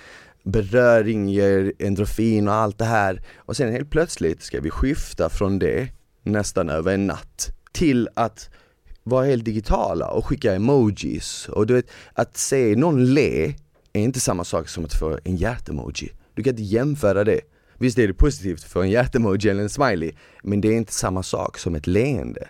Beröring 0.43 1.29
ger 1.29 1.73
endorfin 1.79 2.49
och 2.49 2.55
allt 2.55 2.79
det 2.79 2.85
här. 2.85 3.23
Och 3.37 3.57
sen 3.57 3.73
helt 3.73 3.91
plötsligt 3.91 4.43
ska 4.43 4.61
vi 4.61 4.71
skifta 4.71 5.29
från 5.29 5.59
det 5.59 5.89
nästan 6.23 6.71
över 6.71 6.95
en 6.95 7.07
natt 7.07 7.49
till 7.73 8.09
att 8.15 8.51
vara 9.03 9.27
helt 9.27 9.45
digitala 9.45 10.07
och 10.07 10.27
skicka 10.27 10.55
emojis. 10.55 11.49
Och 11.49 11.67
du 11.67 11.75
vet, 11.75 11.91
att 12.13 12.37
se 12.37 12.77
någon 12.77 13.15
le 13.15 13.55
är 13.93 14.01
inte 14.01 14.21
samma 14.21 14.45
sak 14.45 14.69
som 14.69 14.85
att 14.85 14.95
få 14.95 15.19
en 15.25 15.37
hjärtemoji. 15.37 16.13
Du 16.35 16.43
kan 16.43 16.51
inte 16.51 16.63
jämföra 16.63 17.25
det. 17.25 17.41
Visst 17.79 17.99
är 17.99 18.07
det 18.07 18.15
positivt 18.15 18.63
för 18.63 18.83
en 18.83 18.91
hjärtemoji 18.91 19.49
eller 19.49 19.63
en 19.63 19.69
smiley, 19.69 20.13
men 20.43 20.61
det 20.61 20.69
är 20.69 20.77
inte 20.77 20.93
samma 20.93 21.23
sak 21.23 21.59
som 21.59 21.75
ett 21.75 21.87
leende. 21.87 22.49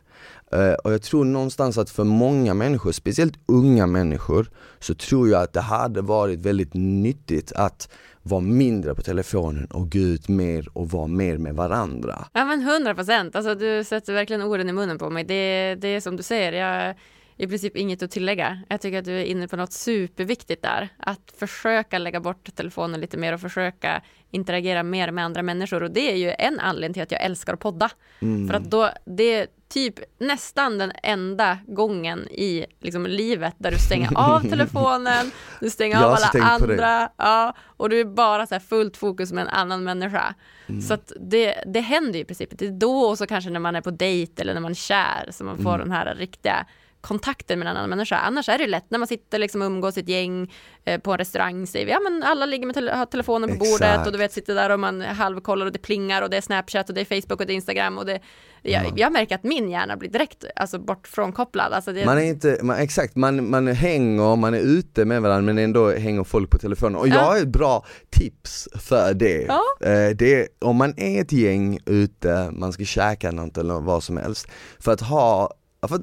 Uh, 0.55 0.73
och 0.73 0.93
jag 0.93 1.03
tror 1.03 1.25
någonstans 1.25 1.79
att 1.79 1.91
för 1.91 2.05
många 2.05 2.55
människor, 2.55 2.93
speciellt 2.93 3.35
unga 3.47 3.87
människor, 3.87 4.51
så 4.79 4.95
tror 4.95 5.29
jag 5.29 5.43
att 5.43 5.53
det 5.53 5.61
hade 5.61 6.03
varit 6.03 6.41
väldigt 6.41 6.75
nyttigt 6.75 7.53
att 7.53 7.89
vara 8.23 8.41
mindre 8.41 8.95
på 8.95 9.03
telefonen 9.03 9.65
och 9.65 9.93
gå 9.93 9.99
ut 9.99 10.29
mer 10.29 10.69
och 10.73 10.91
vara 10.91 11.07
mer 11.07 11.39
med 11.39 11.55
varandra. 11.55 12.25
Ja 12.33 12.45
men 12.45 12.63
hundra 12.63 12.95
procent, 12.95 13.37
alltså 13.37 13.55
du 13.55 13.85
sätter 13.85 14.13
verkligen 14.13 14.43
orden 14.43 14.69
i 14.69 14.73
munnen 14.73 14.99
på 14.99 15.11
mig. 15.11 15.25
Det, 15.25 15.75
det 15.75 15.89
är 15.89 16.01
som 16.01 16.17
du 16.17 16.23
säger, 16.23 16.53
jag 16.53 16.95
i 17.39 17.47
princip 17.47 17.77
inget 17.77 18.03
att 18.03 18.11
tillägga. 18.11 18.63
Jag 18.69 18.81
tycker 18.81 18.99
att 18.99 19.05
du 19.05 19.21
är 19.21 19.25
inne 19.25 19.49
på 19.49 19.57
något 19.57 19.73
superviktigt 19.73 20.63
där. 20.63 20.89
Att 20.99 21.35
försöka 21.39 21.99
lägga 21.99 22.21
bort 22.21 22.57
telefonen 22.57 23.01
lite 23.01 23.17
mer 23.17 23.33
och 23.33 23.41
försöka 23.41 24.03
interagera 24.31 24.83
mer 24.83 25.11
med 25.11 25.25
andra 25.25 25.43
människor. 25.43 25.83
Och 25.83 25.91
det 25.91 26.13
är 26.13 26.17
ju 26.17 26.35
en 26.39 26.61
anledning 26.61 26.95
till 26.95 27.03
att 27.03 27.13
jag 27.13 27.23
älskar 27.23 27.55
att 27.55 27.61
podda. 27.61 27.91
Mm. 28.21 28.49
För 28.49 28.55
att 28.55 28.65
då, 28.65 28.91
det 29.05 29.35
är 29.35 29.47
typ 29.69 29.95
nästan 30.19 30.79
den 30.79 30.93
enda 31.03 31.59
gången 31.67 32.29
i 32.29 32.67
liksom, 32.81 33.07
livet 33.07 33.55
där 33.59 33.71
du 33.71 33.79
stänger 33.79 34.11
av 34.19 34.41
telefonen, 34.41 35.31
du 35.61 35.71
stänger 35.71 35.97
av 36.05 36.13
alla 36.13 36.45
andra, 36.45 37.11
ja, 37.17 37.55
och 37.61 37.91
du 37.91 38.01
är 38.01 38.05
bara 38.05 38.47
så 38.47 38.61
fullt 38.61 38.97
fokus 38.97 39.33
med 39.33 39.43
en 39.43 39.49
annan 39.49 39.85
människa. 39.85 40.35
Mm. 40.67 40.81
Så 40.81 40.95
att 40.95 41.13
det, 41.21 41.55
det 41.67 41.81
händer 41.81 42.15
ju 42.15 42.21
i 42.21 42.25
princip. 42.25 42.59
Det 42.59 42.67
är 42.67 42.71
då 42.71 43.01
och 43.01 43.19
så 43.19 43.27
kanske 43.27 43.51
när 43.51 43.61
man 43.61 43.77
är 43.77 43.81
på 43.81 43.91
dejt 43.91 44.43
eller 44.43 44.55
när 44.55 44.61
man 44.61 44.71
är 44.71 44.75
kär 44.75 45.29
som 45.31 45.47
man 45.47 45.59
får 45.59 45.75
mm. 45.75 45.81
den 45.81 45.93
här 45.93 46.15
riktiga 46.15 46.67
kontakten 47.01 47.59
med 47.59 47.69
en 47.69 47.77
annan 47.77 47.91
människa. 47.91 48.17
Annars 48.17 48.49
är 48.49 48.59
det 48.59 48.67
lätt 48.67 48.91
när 48.91 48.99
man 48.99 49.09
sitter 49.09 49.39
liksom 49.39 49.63
och 49.63 49.67
umgås 49.67 49.97
i 49.97 50.01
ett 50.01 50.09
gäng 50.09 50.53
eh, 50.85 51.01
på 51.01 51.13
en 51.13 51.19
restaurang, 51.19 51.67
säger 51.67 51.87
vi, 51.87 51.93
ja 51.93 52.01
men 52.01 52.23
alla 52.23 52.47
ligger 52.47 52.67
med 52.67 52.75
te 52.75 52.91
har 52.91 53.07
telefonen 53.07 53.49
på 53.59 53.65
Exakt. 53.65 53.71
bordet 53.71 54.07
och 54.07 54.13
du 54.13 54.19
vet 54.19 54.33
sitter 54.33 54.55
där 54.55 54.71
och 54.71 54.81
man 54.81 55.01
halvkollar 55.01 55.67
och 55.67 55.73
det 55.73 55.79
plingar 55.79 56.23
och 56.23 56.31
det 56.31 56.37
är 56.37 56.41
Snapchat 56.41 56.89
och 56.89 56.95
det 56.95 57.01
är 57.01 57.05
Facebook 57.05 57.41
och 57.41 57.47
det 57.47 57.53
är 57.53 57.55
Instagram 57.55 57.99
och 57.99 58.07
det, 58.07 58.21
jag, 58.63 58.85
ja. 58.85 58.93
jag 58.97 59.13
märker 59.13 59.35
att 59.35 59.45
min 59.45 59.71
hjärna 59.71 59.97
blir 59.97 60.11
direkt 60.11 60.45
alltså, 60.57 60.79
bort 60.79 61.09
frånkopplad. 61.09 61.73
Alltså 61.73 61.93
det... 61.93 62.05
Man 62.05 62.19
är 62.19 62.23
inte, 62.23 62.59
man, 62.63 62.77
exakt, 62.77 63.17
man, 63.17 63.51
man 63.51 63.67
hänger, 63.67 64.37
man 64.37 64.55
är 64.55 64.61
ute 64.61 65.05
med 65.05 65.23
varandra 65.23 65.43
men 65.43 65.65
ändå 65.65 65.91
hänger 65.91 66.25
folk 66.25 66.51
på 66.51 66.59
telefonen 66.59 66.97
och 66.97 67.09
jag 67.09 67.21
har 67.21 67.37
ett 67.37 67.49
bra 67.49 67.87
tips 68.11 68.69
för 68.75 69.15
det. 69.15 69.47
Ja. 69.49 69.63
Eh, 69.89 70.17
det 70.17 70.49
om 70.61 70.77
man 70.77 70.95
är 70.97 71.21
ett 71.21 71.33
gäng 71.33 71.79
ute, 71.87 72.51
man 72.53 72.73
ska 72.73 72.85
käka 72.85 73.31
något 73.31 73.59
eller 73.59 73.81
vad 73.81 74.03
som 74.03 74.17
helst, 74.17 74.49
för 74.79 74.93
att 74.93 75.01
ha 75.01 75.51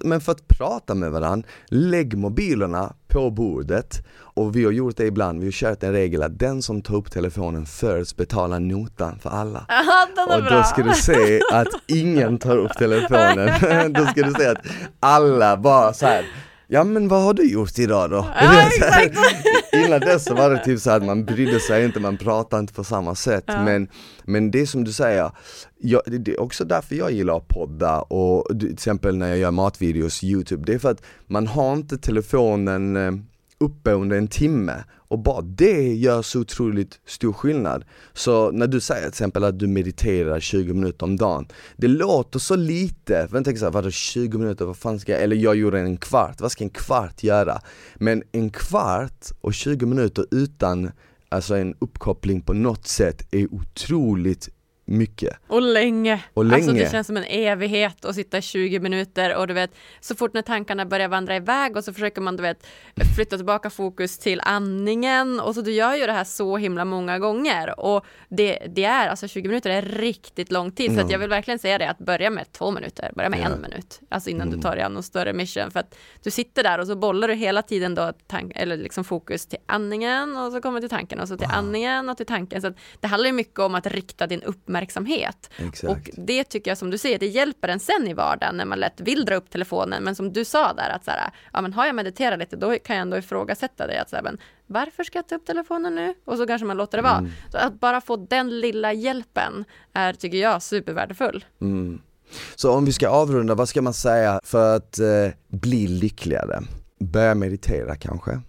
men 0.04 0.22
för 0.22 0.32
att 0.32 0.48
prata 0.48 0.96
med 0.96 1.12
varandra, 1.12 1.48
lägg 1.68 2.18
mobilerna 2.18 2.94
på 3.08 3.32
bordet. 3.32 4.06
Och 4.18 4.56
vi 4.56 4.66
har 4.66 4.72
gjort 4.72 4.98
det 4.98 5.06
ibland, 5.06 5.40
vi 5.40 5.46
har 5.46 5.52
kört 5.52 5.84
en 5.84 5.92
regel 5.92 6.24
att 6.24 6.40
den 6.40 6.62
som 6.62 6.82
tar 6.82 6.96
upp 6.96 7.12
telefonen 7.12 7.66
först 7.66 8.18
betalar 8.18 8.60
notan 8.60 9.20
för 9.20 9.30
alla. 9.30 9.66
Ja, 10.18 10.36
och 10.38 10.44
då 10.44 10.64
ska 10.64 10.84
du 10.84 10.94
se 10.94 11.42
att 11.52 11.68
ingen 11.88 12.38
tar 12.38 12.58
upp 12.58 12.74
telefonen, 12.78 13.94
då 13.94 14.06
ska 14.06 14.24
du 14.24 14.34
se 14.34 14.48
att 14.48 14.66
alla 15.00 15.58
bara 15.58 15.94
så 15.94 16.06
här 16.06 16.26
Ja 16.68 16.84
men 16.84 17.08
vad 17.08 17.24
har 17.24 17.34
du 17.34 17.52
gjort 17.52 17.80
idag 17.80 18.10
då? 18.10 18.28
Ja, 18.42 18.70
Innan 19.86 20.00
dess 20.00 20.24
så 20.24 20.34
var 20.34 20.50
det 20.50 20.64
typ 20.64 20.80
så 20.80 20.92
att 20.92 21.06
man 21.06 21.26
brydde 21.26 21.60
sig 21.60 21.86
inte, 21.86 22.00
man 22.00 22.18
pratade 22.18 22.60
inte 22.60 22.74
på 22.74 22.84
samma 22.84 23.16
sätt 23.16 23.44
ja. 23.48 23.64
men, 23.64 23.88
men 24.24 24.52
det 24.52 24.68
som 24.68 24.84
du 24.84 24.92
säger, 24.92 25.32
jag, 25.78 26.02
det 26.06 26.32
är 26.32 26.42
också 26.42 26.66
därför 26.66 26.96
jag 26.96 27.12
gillar 27.12 27.38
att 27.38 27.48
podda 27.48 28.02
och 28.02 28.60
till 28.60 28.74
exempel 28.74 29.18
när 29.18 29.28
jag 29.28 29.38
gör 29.38 29.52
matvideos, 29.52 30.24
youtube, 30.24 30.64
det 30.66 30.74
är 30.74 30.80
för 30.80 30.92
att 30.92 31.02
man 31.28 31.48
har 31.48 31.74
inte 31.74 31.98
telefonen 31.98 32.96
eh, 32.96 33.12
uppe 33.58 33.92
under 33.92 34.18
en 34.18 34.28
timme 34.28 34.84
och 35.08 35.20
bara 35.20 35.42
det 35.42 35.94
gör 35.94 36.22
så 36.22 36.40
otroligt 36.40 37.00
stor 37.06 37.34
skillnad. 37.34 37.86
Så 38.14 38.52
när 38.52 38.68
du 38.68 38.80
säger 38.80 39.02
till 39.02 39.10
exempel 39.10 39.44
att 39.44 39.60
du 39.60 39.68
mediterar 39.68 40.40
20 40.40 40.74
minuter 40.74 41.06
om 41.06 41.18
dagen, 41.18 41.48
det 41.78 41.88
låter 41.88 42.40
så 42.40 42.56
lite, 42.56 43.28
för 43.28 43.38
jag 43.38 43.46
tänker 43.46 43.60
såhär, 43.60 43.72
vadå 43.72 43.92
20 43.92 44.38
minuter, 44.38 44.66
vad 44.66 44.78
fan 44.78 45.00
ska 45.00 45.12
jag, 45.12 45.22
eller 45.22 45.36
jag 45.36 45.56
gjorde 45.56 45.80
en 45.80 45.98
kvart, 45.98 46.42
vad 46.42 46.52
ska 46.52 46.64
en 46.64 46.70
kvart 46.70 47.24
göra? 47.24 47.62
Men 47.96 48.24
en 48.32 48.50
kvart 48.50 49.32
och 49.42 49.54
20 49.54 49.86
minuter 49.86 50.26
utan 50.32 50.92
alltså 51.30 51.56
en 51.56 51.76
uppkoppling 51.80 52.42
på 52.42 52.54
något 52.54 52.88
sätt 52.88 53.28
är 53.32 53.54
otroligt 53.54 54.50
mycket. 54.86 55.38
Och 55.48 55.62
länge. 55.62 56.24
och 56.34 56.46
länge. 56.46 56.56
Alltså 56.56 56.72
det 56.72 56.92
känns 56.92 57.08
som 57.08 57.18
en 57.18 57.24
evighet 57.24 58.06
att 58.06 58.16
sitta 58.16 58.42
20 58.42 58.80
minuter 58.80 59.36
och 59.36 59.48
du 59.48 59.54
vet, 59.54 59.72
så 60.00 60.16
fort 60.16 60.34
när 60.34 60.42
tankarna 60.42 60.86
börjar 60.86 61.08
vandra 61.08 61.36
iväg 61.36 61.78
och 61.78 61.84
så 61.84 61.94
försöker 61.94 62.22
man 62.22 62.36
du 62.36 62.44
vet 62.44 62.68
flytta 63.16 63.38
tillbaka 63.38 63.70
fokus 63.70 64.18
till 64.18 64.42
andningen 64.44 65.40
och 65.40 65.56
så 65.56 65.62
du 65.62 65.72
gör 65.72 65.96
ju 65.96 66.06
det 66.06 66.12
här 66.12 66.24
så 66.24 66.58
himla 66.58 66.86
många 66.86 67.20
gånger 67.20 67.80
och 67.80 68.06
det, 68.30 68.60
det 68.76 68.84
är 68.84 69.08
alltså 69.08 69.28
20 69.28 69.48
minuter 69.48 69.70
är 69.70 69.82
riktigt 69.82 70.52
lång 70.52 70.72
tid 70.72 70.90
mm. 70.90 71.00
så 71.00 71.06
att 71.06 71.12
jag 71.12 71.20
vill 71.20 71.30
verkligen 71.30 71.60
säga 71.60 71.78
det 71.78 71.90
att 71.90 71.98
börja 71.98 72.30
med 72.30 72.52
två 72.52 72.72
minuter, 72.72 73.12
börja 73.16 73.30
med 73.30 73.40
ja. 73.40 73.46
en 73.46 73.62
minut, 73.62 74.00
alltså 74.10 74.30
innan 74.30 74.48
mm. 74.48 74.60
du 74.60 74.64
tar 74.64 74.76
dig 74.76 74.86
an 74.86 74.94
någon 74.94 75.04
större 75.04 75.34
mission 75.34 75.72
för 75.72 75.80
att 75.80 75.98
du 76.24 76.32
sitter 76.32 76.64
där 76.64 76.80
och 76.80 76.88
så 76.88 76.96
bollar 76.96 77.28
du 77.28 77.34
hela 77.34 77.62
tiden 77.62 77.96
då 77.96 78.14
tank, 78.28 78.52
eller 78.56 78.78
liksom 78.78 79.04
fokus 79.04 79.46
till 79.46 79.60
andningen 79.66 80.38
och 80.38 80.52
så 80.52 80.62
kommer 80.62 80.80
till 80.80 80.90
tanken 80.90 81.20
och 81.20 81.28
så 81.28 81.38
till 81.38 81.48
wow. 81.48 81.58
andningen 81.58 82.10
och 82.10 82.18
till 82.18 82.26
tanken 82.26 82.62
så 82.62 82.68
att 82.68 82.78
det 83.00 83.08
handlar 83.08 83.28
ju 83.28 83.34
mycket 83.34 83.60
om 83.60 83.76
att 83.76 83.88
rikta 83.88 84.28
din 84.28 84.42
uppmärksamhet 84.42 84.75
uppmärksamhet. 84.76 85.50
Exakt. 85.58 85.84
Och 85.84 86.10
det 86.18 86.44
tycker 86.44 86.72
jag 86.72 86.78
som 86.78 86.92
du 86.92 86.98
säger, 86.98 87.20
det 87.20 87.28
hjälper 87.28 87.68
en 87.68 87.80
sen 87.80 88.08
i 88.08 88.14
vardagen 88.14 88.58
när 88.58 88.66
man 88.66 88.80
lätt 88.80 89.02
vill 89.02 89.26
dra 89.26 89.36
upp 89.36 89.50
telefonen. 89.50 90.04
Men 90.04 90.16
som 90.16 90.34
du 90.34 90.46
sa 90.46 90.74
där, 90.74 90.90
att 90.90 91.06
så 91.06 91.12
här, 91.12 91.32
ja, 91.54 91.62
men 91.62 91.74
har 91.74 91.86
jag 91.86 91.96
mediterat 91.96 92.40
lite, 92.40 92.56
då 92.56 92.78
kan 92.80 92.96
jag 92.96 93.02
ändå 93.02 93.18
ifrågasätta 93.18 93.88
det. 93.88 94.02
Att 94.02 94.10
så 94.10 94.16
här, 94.16 94.24
men 94.24 94.38
varför 94.68 95.04
ska 95.04 95.18
jag 95.18 95.28
ta 95.28 95.36
upp 95.36 95.46
telefonen 95.46 95.96
nu? 95.96 96.14
Och 96.26 96.38
så 96.38 96.48
kanske 96.48 96.66
man 96.66 96.78
låter 96.78 96.98
det 96.98 97.04
vara. 97.04 97.18
Mm. 97.18 97.32
Att 97.54 97.80
bara 97.80 98.02
få 98.02 98.16
den 98.18 98.60
lilla 98.60 98.94
hjälpen 98.94 99.66
är, 99.94 100.14
tycker 100.14 100.38
jag, 100.38 100.64
supervärdefull. 100.64 101.46
Mm. 101.62 102.02
Så 102.56 102.72
om 102.72 102.86
vi 102.86 102.94
ska 102.94 103.10
avrunda, 103.10 103.56
vad 103.56 103.70
ska 103.70 103.82
man 103.82 103.94
säga 103.94 104.40
för 104.44 104.76
att 104.76 105.00
eh, 105.00 105.08
bli 105.48 105.88
lyckligare? 105.88 106.62
Börja 107.00 107.36
meditera 107.36 107.96
kanske? 107.96 108.42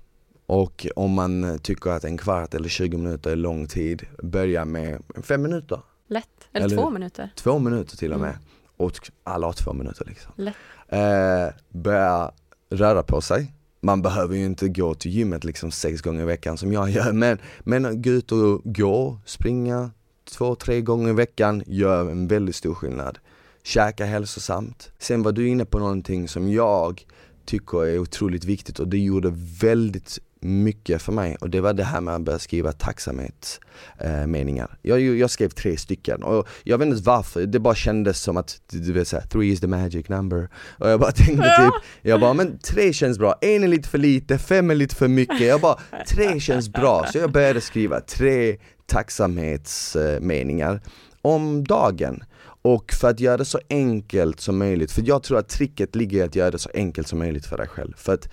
Och 0.46 0.86
om 0.96 1.10
man 1.10 1.58
tycker 1.62 1.90
att 1.90 2.04
en 2.04 2.18
kvart 2.18 2.54
eller 2.54 2.68
20 2.68 2.96
minuter 2.96 3.30
är 3.30 3.36
lång 3.36 3.66
tid, 3.66 4.06
börja 4.22 4.64
med 4.64 5.02
fem 5.22 5.42
minuter. 5.42 5.80
Lätt, 6.06 6.48
eller, 6.52 6.66
eller 6.66 6.76
två 6.76 6.90
minuter. 6.90 7.32
Två 7.36 7.58
minuter 7.58 7.96
till 7.96 8.12
och 8.12 8.20
med. 8.20 8.30
Mm. 8.30 8.40
Och 8.76 9.10
alla 9.24 9.46
har 9.46 9.52
två 9.52 9.72
minuter 9.72 10.04
liksom. 10.04 10.32
Lätt. 10.36 10.54
Eh, 10.88 11.54
börja 11.68 12.32
röra 12.70 13.02
på 13.02 13.20
sig. 13.20 13.52
Man 13.80 14.02
behöver 14.02 14.36
ju 14.36 14.44
inte 14.44 14.68
gå 14.68 14.94
till 14.94 15.10
gymmet 15.10 15.44
liksom 15.44 15.70
sex 15.70 16.02
gånger 16.02 16.22
i 16.22 16.24
veckan 16.24 16.58
som 16.58 16.72
jag 16.72 16.90
gör, 16.90 17.12
men, 17.12 17.38
men 17.60 18.02
gå 18.02 18.10
ut 18.10 18.32
och 18.32 18.60
gå, 18.64 19.18
springa 19.24 19.90
två, 20.24 20.54
tre 20.54 20.80
gånger 20.80 21.10
i 21.10 21.12
veckan 21.12 21.62
gör 21.66 22.10
en 22.10 22.28
väldigt 22.28 22.56
stor 22.56 22.74
skillnad. 22.74 23.18
Käka 23.62 24.04
hälsosamt. 24.04 24.90
Sen 24.98 25.22
var 25.22 25.32
du 25.32 25.48
inne 25.48 25.64
på 25.64 25.78
någonting 25.78 26.28
som 26.28 26.52
jag 26.52 27.06
tycker 27.44 27.86
är 27.86 27.98
otroligt 27.98 28.44
viktigt 28.44 28.78
och 28.78 28.88
det 28.88 28.98
gjorde 28.98 29.32
väldigt 29.60 30.18
mycket 30.40 31.02
för 31.02 31.12
mig 31.12 31.36
och 31.40 31.50
det 31.50 31.60
var 31.60 31.72
det 31.72 31.84
här 31.84 32.00
med 32.00 32.14
att 32.14 32.22
börja 32.22 32.38
skriva 32.38 32.72
tacksamhetsmeningar. 32.72 34.70
Eh, 34.82 34.90
jag, 34.90 35.00
jag 35.00 35.30
skrev 35.30 35.48
tre 35.48 35.76
stycken 35.76 36.22
och 36.22 36.48
jag 36.64 36.78
vet 36.78 36.88
inte 36.88 37.02
varför, 37.02 37.46
det 37.46 37.58
bara 37.58 37.74
kändes 37.74 38.20
som 38.20 38.36
att, 38.36 38.60
du 38.66 38.92
vet 38.92 39.08
såhär, 39.08 39.26
three 39.26 39.52
is 39.52 39.60
the 39.60 39.66
magic 39.66 40.08
number. 40.08 40.48
Och 40.78 40.90
jag 40.90 41.00
bara 41.00 41.12
tänkte 41.12 41.42
typ, 41.42 41.74
jag 42.02 42.20
bara 42.20 42.34
men 42.34 42.58
tre 42.58 42.92
känns 42.92 43.18
bra, 43.18 43.34
en 43.40 43.64
är 43.64 43.68
lite 43.68 43.88
för 43.88 43.98
lite, 43.98 44.38
fem 44.38 44.70
är 44.70 44.74
lite 44.74 44.94
för 44.94 45.08
mycket. 45.08 45.40
Jag 45.40 45.60
bara, 45.60 45.78
tre 46.08 46.40
känns 46.40 46.68
bra. 46.68 47.06
Så 47.12 47.18
jag 47.18 47.32
började 47.32 47.60
skriva 47.60 48.00
tre 48.00 48.56
tacksamhetsmeningar 48.86 50.80
om 51.22 51.64
dagen. 51.64 52.24
Och 52.62 52.92
för 52.92 53.10
att 53.10 53.20
göra 53.20 53.36
det 53.36 53.44
så 53.44 53.60
enkelt 53.68 54.40
som 54.40 54.58
möjligt, 54.58 54.92
för 54.92 55.02
jag 55.06 55.22
tror 55.22 55.38
att 55.38 55.48
tricket 55.48 55.94
ligger 55.94 56.18
i 56.18 56.22
att 56.22 56.36
göra 56.36 56.50
det 56.50 56.58
så 56.58 56.70
enkelt 56.74 57.08
som 57.08 57.18
möjligt 57.18 57.46
för 57.46 57.56
dig 57.56 57.66
själv. 57.68 57.92
För 57.96 58.14
att 58.14 58.28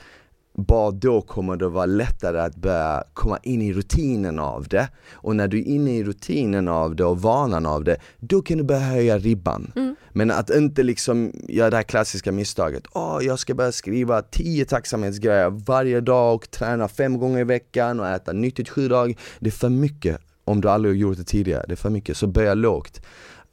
bara 0.53 0.91
då 0.91 1.21
kommer 1.21 1.57
det 1.57 1.67
vara 1.67 1.85
lättare 1.85 2.39
att 2.39 2.55
börja 2.55 3.03
komma 3.13 3.39
in 3.43 3.61
i 3.61 3.73
rutinen 3.73 4.39
av 4.39 4.67
det. 4.67 4.89
Och 5.11 5.35
när 5.35 5.47
du 5.47 5.59
är 5.59 5.63
inne 5.63 5.97
i 5.97 6.03
rutinen 6.03 6.67
av 6.67 6.95
det 6.95 7.05
och 7.05 7.21
vanan 7.21 7.65
av 7.65 7.83
det, 7.83 7.97
då 8.19 8.41
kan 8.41 8.57
du 8.57 8.63
börja 8.63 8.81
höja 8.81 9.17
ribban. 9.17 9.71
Mm. 9.75 9.95
Men 10.11 10.31
att 10.31 10.49
inte 10.49 10.83
liksom 10.83 11.31
göra 11.47 11.69
det 11.69 11.75
här 11.75 11.83
klassiska 11.83 12.31
misstaget, 12.31 12.83
åh 12.91 13.17
oh, 13.17 13.25
jag 13.25 13.39
ska 13.39 13.53
börja 13.53 13.71
skriva 13.71 14.21
tio 14.21 14.65
tacksamhetsgrejer 14.65 15.49
varje 15.49 16.01
dag 16.01 16.35
och 16.35 16.51
träna 16.51 16.87
fem 16.87 17.17
gånger 17.17 17.39
i 17.39 17.43
veckan 17.43 17.99
och 17.99 18.07
äta 18.07 18.33
nyttigt 18.33 18.69
sju 18.69 18.87
dagar. 18.87 19.15
Det 19.39 19.49
är 19.49 19.51
för 19.51 19.69
mycket 19.69 20.19
om 20.45 20.61
du 20.61 20.69
aldrig 20.69 20.93
har 20.95 20.97
gjort 20.97 21.17
det 21.17 21.23
tidigare, 21.23 21.65
det 21.67 21.73
är 21.73 21.75
för 21.75 21.89
mycket, 21.89 22.17
så 22.17 22.27
börja 22.27 22.53
lågt. 22.53 23.01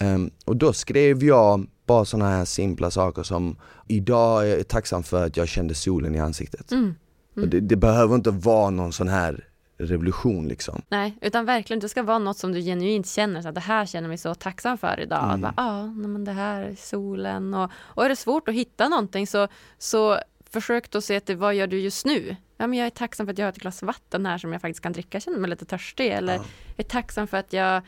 Um, 0.04 0.30
och 0.44 0.56
då 0.56 0.72
skrev 0.72 1.24
jag 1.24 1.66
bara 1.86 2.04
sådana 2.04 2.30
här 2.30 2.44
simpla 2.44 2.90
saker 2.90 3.22
som 3.22 3.56
Idag 3.88 4.48
är 4.48 4.56
jag 4.56 4.68
tacksam 4.68 5.02
för 5.02 5.26
att 5.26 5.36
jag 5.36 5.48
kände 5.48 5.74
solen 5.74 6.14
i 6.14 6.18
ansiktet. 6.18 6.72
Mm. 6.72 6.94
Mm. 7.36 7.50
Det, 7.50 7.60
det, 7.60 7.76
behöver 7.76 8.14
inte 8.14 8.30
vara 8.30 8.70
någon 8.70 8.92
sån 8.92 9.08
här 9.08 9.44
revolution 9.78 10.48
liksom. 10.48 10.82
Nej, 10.88 11.18
utan 11.20 11.44
verkligen 11.44 11.80
det 11.80 11.88
ska 11.88 12.02
vara 12.02 12.18
något 12.18 12.38
som 12.38 12.52
du 12.52 12.60
genuint 12.60 13.06
känner, 13.06 13.42
så 13.42 13.48
att 13.48 13.54
det 13.54 13.60
här 13.60 13.86
känner 13.86 14.08
mig 14.08 14.18
så 14.18 14.34
tacksam 14.34 14.78
för 14.78 15.00
idag. 15.00 15.24
Mm. 15.24 15.40
Ja, 15.42 15.52
ah, 15.56 15.86
men 15.86 16.24
det 16.24 16.32
här 16.32 16.62
är 16.62 16.74
solen 16.74 17.54
och, 17.54 17.70
och 17.74 18.04
är 18.04 18.08
det 18.08 18.16
svårt 18.16 18.48
att 18.48 18.54
hitta 18.54 18.88
någonting 18.88 19.26
så, 19.26 19.48
så 19.78 20.18
försök 20.50 20.90
då 20.90 21.00
se 21.00 21.20
till 21.20 21.36
vad 21.36 21.54
gör 21.54 21.66
du 21.66 21.80
just 21.80 22.06
nu? 22.06 22.36
Ja, 22.56 22.66
men 22.66 22.78
jag 22.78 22.86
är 22.86 22.90
tacksam 22.90 23.26
för 23.26 23.32
att 23.32 23.38
jag 23.38 23.46
har 23.46 23.52
ett 23.52 23.58
glas 23.58 23.82
vatten 23.82 24.26
här 24.26 24.38
som 24.38 24.52
jag 24.52 24.60
faktiskt 24.60 24.82
kan 24.82 24.92
dricka, 24.92 25.16
jag 25.16 25.22
känner 25.22 25.38
mig 25.38 25.50
lite 25.50 25.64
törstig. 25.64 26.06
Eller 26.06 26.34
ja. 26.34 26.44
jag 26.76 26.86
är 26.86 26.88
tacksam 26.88 27.26
för 27.26 27.36
att 27.36 27.52
jag 27.52 27.82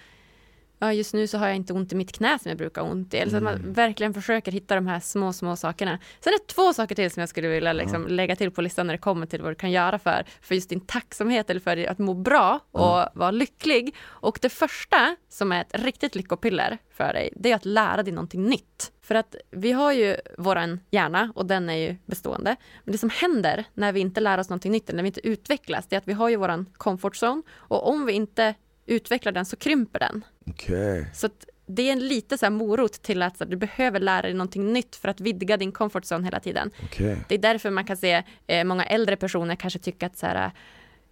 ja, 0.83 0.93
just 0.93 1.15
nu 1.15 1.27
så 1.27 1.39
har 1.39 1.47
jag 1.47 1.57
inte 1.57 1.73
ont 1.73 1.93
i 1.93 1.97
mitt 1.97 2.13
knä 2.13 2.39
som 2.39 2.49
jag 2.49 2.59
brukar 2.59 2.83
ha 2.83 2.91
ont 2.91 3.15
i. 3.15 3.17
Eller 3.17 3.31
så 3.31 3.37
att 3.37 3.43
man 3.43 3.55
mm. 3.55 3.73
verkligen 3.73 4.15
försöker 4.15 4.53
hitta 4.53 4.75
de 4.75 4.87
här 4.87 5.01
små, 5.01 5.33
små 5.33 5.57
sakerna. 5.57 5.99
Sen 6.21 6.33
är 6.33 6.39
det 6.39 6.47
två 6.47 6.73
saker 6.73 6.95
till 6.95 7.11
som 7.11 7.21
jag 7.21 7.29
skulle 7.29 7.49
vilja 7.49 7.73
liksom, 7.73 8.07
lägga 8.07 8.37
till 8.37 8.51
på 8.51 8.63
listan 8.63 8.87
när 8.87 8.95
det 8.95 8.99
kommer 8.99 9.27
till 9.27 9.43
vad 9.43 9.51
du 9.51 9.55
kan 9.55 9.71
göra 9.71 9.99
för, 9.99 10.25
för 10.41 10.55
just 10.55 10.69
din 10.69 10.81
tacksamhet 10.81 11.51
eller 11.51 11.61
för 11.61 11.87
att 11.87 11.99
må 11.99 12.15
bra 12.15 12.61
och 12.71 12.99
mm. 12.99 13.09
vara 13.15 13.31
lycklig. 13.31 13.95
Och 14.03 14.39
det 14.43 14.49
första 14.49 15.17
som 15.29 15.53
är 15.53 15.61
ett 15.61 15.85
riktigt 15.85 16.15
lyckopiller 16.15 16.79
för 16.91 17.13
dig, 17.13 17.33
det 17.37 17.51
är 17.51 17.57
att 17.57 17.65
lära 17.65 18.03
dig 18.03 18.13
någonting 18.13 18.43
nytt. 18.43 18.93
För 19.03 19.15
att 19.15 19.37
vi 19.51 19.73
har 19.73 19.93
ju 19.93 20.17
våran 20.39 20.81
hjärna 20.91 21.33
och 21.35 21.47
den 21.47 21.71
är 21.71 21.77
ju 21.77 21.97
bestående. 22.07 22.57
Men 22.85 22.93
det 22.93 22.99
som 22.99 23.11
händer 23.11 23.65
när 23.75 23.93
vi 23.93 24.01
inte 24.01 24.21
lär 24.21 24.39
oss 24.39 24.49
någonting 24.49 24.73
nytt, 24.73 24.89
eller 24.89 24.97
när 24.97 25.03
vi 25.03 25.09
inte 25.09 25.29
utvecklas, 25.29 25.87
det 25.87 25.97
är 25.97 25.99
att 25.99 26.09
vi 26.09 26.13
har 26.13 26.29
ju 26.29 26.37
våran 26.37 26.67
comfort 26.77 27.15
zone 27.23 27.43
och 27.53 27.89
om 27.89 28.07
vi 28.07 28.13
inte 28.13 28.55
utvecklar 28.87 29.33
den 29.33 29.45
så 29.45 29.57
krymper 29.57 29.99
den. 29.99 30.25
Okay. 30.47 31.05
Så 31.15 31.29
det 31.67 31.89
är 31.89 31.93
en 31.93 32.09
lite 32.09 32.39
så 32.39 32.51
morot 32.51 32.93
till 32.93 33.23
att 33.23 33.39
så, 33.39 33.45
du 33.45 33.57
behöver 33.57 34.01
lära 34.01 34.23
dig 34.23 34.35
någonting 34.35 34.73
nytt 34.73 34.97
för 34.97 35.09
att 35.09 35.21
vidga 35.21 35.57
din 35.57 35.73
comfort 35.73 36.05
zone 36.13 36.25
hela 36.25 36.41
tiden. 36.41 36.71
Okay. 36.85 37.17
Det 37.29 37.35
är 37.35 37.39
därför 37.39 37.71
man 37.71 37.85
kan 37.85 37.97
se 37.97 38.23
eh, 38.47 38.65
många 38.65 38.85
äldre 38.85 39.17
personer 39.17 39.55
kanske 39.55 39.79
tycker 39.79 40.07
att 40.07 40.19
så 40.19 40.27
här, 40.27 40.51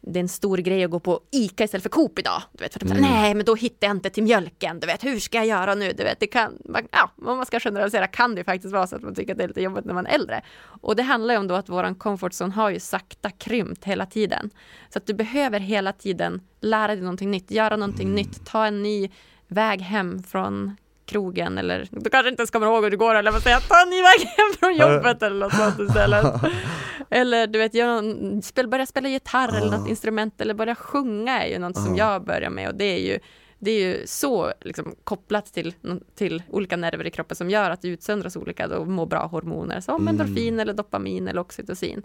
det 0.00 0.18
är 0.18 0.20
en 0.20 0.28
stor 0.28 0.58
grej 0.58 0.84
att 0.84 0.90
gå 0.90 1.00
på 1.00 1.20
ICA 1.30 1.64
istället 1.64 1.82
för 1.82 1.90
Coop 1.90 2.18
idag. 2.18 2.42
Du 2.52 2.64
vet, 2.64 2.72
för 2.72 2.86
mm. 2.86 3.00
Nej, 3.00 3.34
men 3.34 3.44
då 3.44 3.54
hittar 3.54 3.86
jag 3.86 3.96
inte 3.96 4.10
till 4.10 4.22
mjölken. 4.22 4.80
Du 4.80 4.86
vet, 4.86 5.04
hur 5.04 5.20
ska 5.20 5.38
jag 5.38 5.46
göra 5.46 5.74
nu? 5.74 5.92
Du 5.92 6.04
vet, 6.04 6.20
det 6.20 6.26
kan, 6.26 6.58
man, 6.64 6.82
ja, 6.90 7.10
om 7.16 7.36
man 7.36 7.46
ska 7.46 7.60
generalisera 7.60 8.06
kan 8.06 8.34
det 8.34 8.44
faktiskt 8.44 8.74
vara 8.74 8.86
så 8.86 8.96
att 8.96 9.02
man 9.02 9.14
tycker 9.14 9.32
att 9.32 9.38
det 9.38 9.44
är 9.44 9.48
lite 9.48 9.62
jobbigt 9.62 9.84
när 9.84 9.94
man 9.94 10.06
är 10.06 10.14
äldre. 10.14 10.42
Och 10.80 10.96
det 10.96 11.02
handlar 11.02 11.34
ju 11.34 11.40
om 11.40 11.46
då 11.48 11.54
att 11.54 11.68
våran 11.68 11.94
comfort 11.94 12.32
zone 12.32 12.52
har 12.52 12.70
ju 12.70 12.80
sakta 12.80 13.30
krympt 13.30 13.84
hela 13.84 14.06
tiden. 14.06 14.50
Så 14.88 14.98
att 14.98 15.06
du 15.06 15.14
behöver 15.14 15.60
hela 15.60 15.92
tiden 15.92 16.40
lära 16.60 16.94
dig 16.94 17.00
någonting 17.00 17.30
nytt, 17.30 17.50
göra 17.50 17.76
någonting 17.76 18.08
mm. 18.08 18.14
nytt, 18.14 18.46
ta 18.46 18.66
en 18.66 18.82
ny 18.82 19.10
väg 19.48 19.80
hem 19.80 20.22
från 20.22 20.76
krogen 21.10 21.58
eller 21.58 21.88
du 21.90 22.10
kanske 22.10 22.28
inte 22.28 22.40
ens 22.40 22.50
kommer 22.50 22.66
ihåg 22.66 22.84
hur 22.84 22.90
det 22.90 22.96
går 22.96 23.14
eller 23.14 23.30
vad 23.30 23.42
säger 23.42 23.60
ta 23.60 23.82
en 23.82 23.90
ny 23.90 24.02
väg 24.02 24.28
hem 24.36 24.52
från 24.60 24.76
jobbet 24.76 25.22
eller 25.22 25.40
något 25.40 25.54
sånt 25.54 25.88
istället. 25.88 26.26
eller 27.10 27.46
du 27.46 27.58
vet, 27.58 27.74
jag 27.74 28.04
spel, 28.44 28.68
börja 28.68 28.86
spela 28.86 29.08
gitarr 29.08 29.56
eller 29.56 29.78
något 29.78 29.88
instrument 29.88 30.40
eller 30.40 30.54
börja 30.54 30.74
sjunga 30.74 31.44
är 31.44 31.48
ju 31.48 31.58
något 31.58 31.76
som 31.76 31.96
jag 31.96 32.24
börjar 32.24 32.50
med 32.50 32.68
och 32.68 32.74
det 32.74 32.84
är 32.84 32.98
ju 32.98 33.18
det 33.62 33.70
är 33.70 33.80
ju 33.80 34.06
så 34.06 34.52
liksom, 34.60 34.94
kopplat 35.04 35.46
till, 35.46 35.74
till 36.14 36.42
olika 36.48 36.76
nerver 36.76 37.06
i 37.06 37.10
kroppen 37.10 37.36
som 37.36 37.50
gör 37.50 37.70
att 37.70 37.82
det 37.82 37.88
utsöndras 37.88 38.36
olika 38.36 38.68
då, 38.68 38.84
må 38.84 39.06
bra 39.06 39.26
hormoner 39.26 39.80
som 39.80 40.00
mm. 40.00 40.08
endorfin 40.08 40.60
eller 40.60 40.72
dopamin 40.72 41.28
eller 41.28 41.40
oxytocin. 41.40 42.02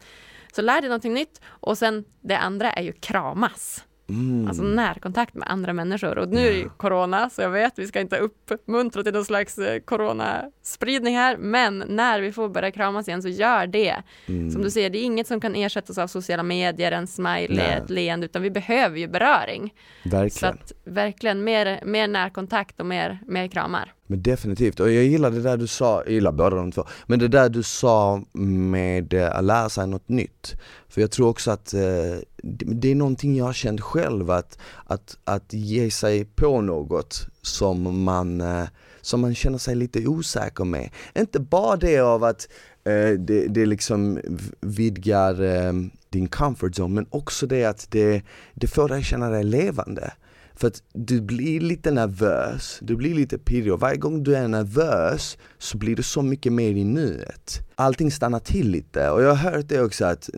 Så 0.55 0.61
lär 0.61 0.81
dig 0.81 0.89
någonting 0.89 1.13
nytt 1.13 1.41
och 1.45 1.77
sen 1.77 2.03
det 2.21 2.37
andra 2.37 2.71
är 2.71 2.83
ju 2.83 2.91
kramas. 2.91 3.83
Mm. 4.09 4.47
Alltså 4.47 4.63
närkontakt 4.63 5.33
med 5.33 5.51
andra 5.51 5.73
människor. 5.73 6.17
Och 6.17 6.29
nu 6.29 6.47
är 6.47 6.51
det 6.51 6.57
ju 6.57 6.69
corona, 6.69 7.29
så 7.29 7.41
jag 7.41 7.49
vet, 7.49 7.79
vi 7.79 7.87
ska 7.87 7.99
inte 7.99 8.17
uppmuntra 8.17 9.03
till 9.03 9.13
någon 9.13 9.25
slags 9.25 9.57
eh, 9.57 9.79
coronaspridning 9.79 11.15
här, 11.15 11.37
men 11.37 11.83
när 11.87 12.21
vi 12.21 12.31
får 12.31 12.49
börja 12.49 12.71
kramas 12.71 13.07
igen 13.07 13.21
så 13.21 13.29
gör 13.29 13.67
det. 13.67 13.95
Mm. 14.25 14.51
Som 14.51 14.61
du 14.61 14.71
säger, 14.71 14.89
det 14.89 14.97
är 14.97 15.03
inget 15.03 15.27
som 15.27 15.39
kan 15.39 15.55
ersättas 15.55 15.97
av 15.97 16.07
sociala 16.07 16.43
medier, 16.43 16.91
en 16.91 17.07
smiley, 17.07 17.65
ett 17.65 17.89
leende, 17.89 18.25
utan 18.25 18.41
vi 18.41 18.51
behöver 18.51 18.99
ju 18.99 19.07
beröring. 19.07 19.73
Verkligen. 20.03 20.31
Så 20.31 20.45
att 20.45 20.71
verkligen 20.83 21.43
mer, 21.43 21.79
mer 21.85 22.07
närkontakt 22.07 22.79
och 22.79 22.85
mer, 22.85 23.19
mer 23.27 23.47
kramar. 23.47 23.93
Men 24.07 24.21
definitivt, 24.21 24.79
och 24.79 24.91
jag 24.91 25.03
gillar 25.03 25.31
det 25.31 25.41
där 25.41 25.57
du 25.57 25.67
sa, 25.67 26.03
jag 26.03 26.13
gillar 26.13 26.31
båda 26.31 26.55
de 26.55 26.71
två, 26.71 26.83
men 27.05 27.19
det 27.19 27.27
där 27.27 27.49
du 27.49 27.63
sa 27.63 28.21
med 28.33 29.13
att 29.13 29.43
lära 29.43 29.69
sig 29.69 29.87
något 29.87 30.09
nytt. 30.09 30.61
För 30.95 31.01
jag 31.01 31.11
tror 31.11 31.29
också 31.29 31.51
att 31.51 31.73
eh, 31.73 32.17
det 32.43 32.91
är 32.91 32.95
någonting 32.95 33.37
jag 33.37 33.45
har 33.45 33.53
känt 33.53 33.81
själv, 33.81 34.31
att, 34.31 34.57
att, 34.85 35.17
att 35.23 35.53
ge 35.53 35.91
sig 35.91 36.25
på 36.25 36.61
något 36.61 37.27
som 37.41 38.03
man, 38.03 38.41
eh, 38.41 38.63
som 39.01 39.21
man 39.21 39.35
känner 39.35 39.57
sig 39.57 39.75
lite 39.75 40.07
osäker 40.07 40.63
med. 40.63 40.89
Inte 41.15 41.39
bara 41.39 41.75
det 41.75 41.99
av 41.99 42.23
att 42.23 42.47
eh, 42.83 43.09
det, 43.09 43.47
det 43.47 43.65
liksom 43.65 44.19
vidgar 44.59 45.43
eh, 45.43 45.73
din 46.09 46.27
comfort 46.27 46.79
zone, 46.79 46.95
men 46.95 47.05
också 47.09 47.47
det 47.47 47.65
att 47.65 47.87
det, 47.91 48.21
det 48.53 48.67
får 48.67 48.89
dig 48.89 49.03
känna 49.03 49.29
dig 49.29 49.43
levande. 49.43 50.13
För 50.55 50.67
att 50.67 50.83
du 50.93 51.21
blir 51.21 51.59
lite 51.59 51.91
nervös, 51.91 52.79
du 52.81 52.95
blir 52.95 53.15
lite 53.15 53.37
pirrig 53.37 53.73
och 53.73 53.79
varje 53.79 53.97
gång 53.97 54.23
du 54.23 54.35
är 54.35 54.47
nervös 54.47 55.37
så 55.57 55.77
blir 55.77 55.95
du 55.95 56.03
så 56.03 56.21
mycket 56.21 56.53
mer 56.53 56.69
i 56.69 56.83
nuet. 56.83 57.61
Allting 57.75 58.11
stannar 58.11 58.39
till 58.39 58.69
lite 58.69 59.09
och 59.09 59.23
jag 59.23 59.35
har 59.35 59.51
hört 59.51 59.67
det 59.67 59.81
också 59.81 60.05
att 60.05 60.29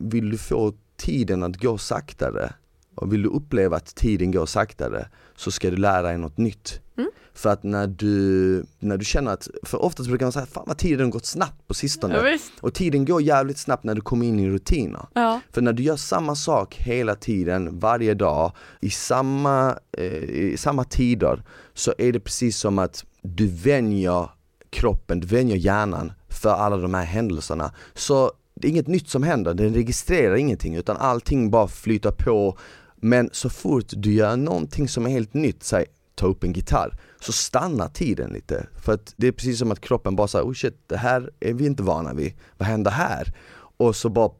vill 0.00 0.30
du 0.30 0.38
få 0.38 0.74
tiden 0.96 1.42
att 1.42 1.56
gå 1.56 1.78
saktare 1.78 2.52
och 2.94 3.12
vill 3.12 3.22
du 3.22 3.28
uppleva 3.28 3.76
att 3.76 3.94
tiden 3.94 4.30
går 4.30 4.46
saktare 4.46 5.08
så 5.36 5.50
ska 5.50 5.70
du 5.70 5.76
lära 5.76 6.02
dig 6.02 6.18
något 6.18 6.38
nytt. 6.38 6.80
Mm. 6.96 7.10
För 7.34 7.50
att 7.50 7.62
när 7.62 7.86
du, 7.86 8.64
när 8.78 8.96
du 8.96 9.04
känner 9.04 9.32
att, 9.32 9.48
för 9.62 9.82
oftast 9.82 10.08
brukar 10.08 10.26
man 10.26 10.32
säga, 10.32 10.46
fan 10.46 10.64
vad 10.66 10.78
tiden 10.78 11.10
gått 11.10 11.26
snabbt 11.26 11.68
på 11.68 11.74
sistone. 11.74 12.30
Ja, 12.30 12.38
och 12.60 12.74
tiden 12.74 13.04
går 13.04 13.22
jävligt 13.22 13.58
snabbt 13.58 13.84
när 13.84 13.94
du 13.94 14.00
kommer 14.00 14.26
in 14.26 14.40
i 14.40 14.50
rutiner. 14.50 15.06
Ja. 15.14 15.40
För 15.52 15.62
när 15.62 15.72
du 15.72 15.82
gör 15.82 15.96
samma 15.96 16.34
sak 16.34 16.74
hela 16.74 17.14
tiden, 17.14 17.78
varje 17.78 18.14
dag, 18.14 18.52
i 18.80 18.90
samma, 18.90 19.78
eh, 19.92 20.04
i 20.24 20.56
samma 20.58 20.84
tider, 20.84 21.42
så 21.74 21.94
är 21.98 22.12
det 22.12 22.20
precis 22.20 22.58
som 22.58 22.78
att 22.78 23.04
du 23.22 23.46
vänjer 23.46 24.30
kroppen, 24.70 25.20
du 25.20 25.26
vänjer 25.26 25.56
hjärnan 25.56 26.12
för 26.28 26.50
alla 26.50 26.76
de 26.76 26.94
här 26.94 27.04
händelserna. 27.04 27.72
Så 27.94 28.32
det 28.54 28.68
är 28.68 28.70
inget 28.70 28.86
nytt 28.86 29.08
som 29.08 29.22
händer, 29.22 29.54
den 29.54 29.74
registrerar 29.74 30.36
ingenting 30.36 30.76
utan 30.76 30.96
allting 30.96 31.50
bara 31.50 31.68
flyter 31.68 32.10
på 32.10 32.58
men 32.96 33.30
så 33.32 33.50
fort 33.50 33.84
du 33.88 34.12
gör 34.12 34.36
någonting 34.36 34.88
som 34.88 35.06
är 35.06 35.10
helt 35.10 35.34
nytt, 35.34 35.62
säg 35.62 35.84
ta 36.16 36.26
upp 36.26 36.44
en 36.44 36.52
gitarr, 36.52 36.98
så 37.20 37.32
stannar 37.32 37.88
tiden 37.88 38.30
lite. 38.30 38.66
För 38.84 38.92
att 38.92 39.14
det 39.16 39.26
är 39.26 39.32
precis 39.32 39.58
som 39.58 39.72
att 39.72 39.80
kroppen 39.80 40.16
bara 40.16 40.28
säger 40.28 40.44
oh 40.44 40.52
shit, 40.52 40.78
det 40.86 40.96
här 40.96 41.30
är 41.40 41.52
vi 41.52 41.66
inte 41.66 41.82
vana 41.82 42.14
vid, 42.14 42.32
vad 42.58 42.68
händer 42.68 42.90
här? 42.90 43.32
Och 43.76 43.96
så 43.96 44.08
bara 44.08 44.30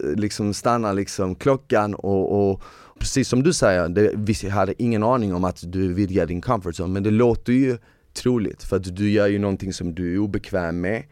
liksom 0.00 0.54
stannar 0.54 0.94
liksom 0.94 1.34
klockan 1.34 1.94
och, 1.94 2.50
och 2.50 2.62
precis 2.98 3.28
som 3.28 3.42
du 3.42 3.52
säger, 3.52 3.88
det, 3.88 4.12
vi 4.14 4.48
hade 4.48 4.82
ingen 4.82 5.02
aning 5.02 5.34
om 5.34 5.44
att 5.44 5.72
du 5.72 5.94
vidgar 5.94 6.26
din 6.26 6.40
comfort 6.40 6.74
zone 6.74 6.92
men 6.92 7.02
det 7.02 7.10
låter 7.10 7.52
ju 7.52 7.78
troligt 8.14 8.62
för 8.62 8.76
att 8.76 8.96
du 8.96 9.10
gör 9.10 9.26
ju 9.26 9.38
någonting 9.38 9.72
som 9.72 9.94
du 9.94 10.14
är 10.14 10.18
obekväm 10.18 10.80
med 10.80 11.02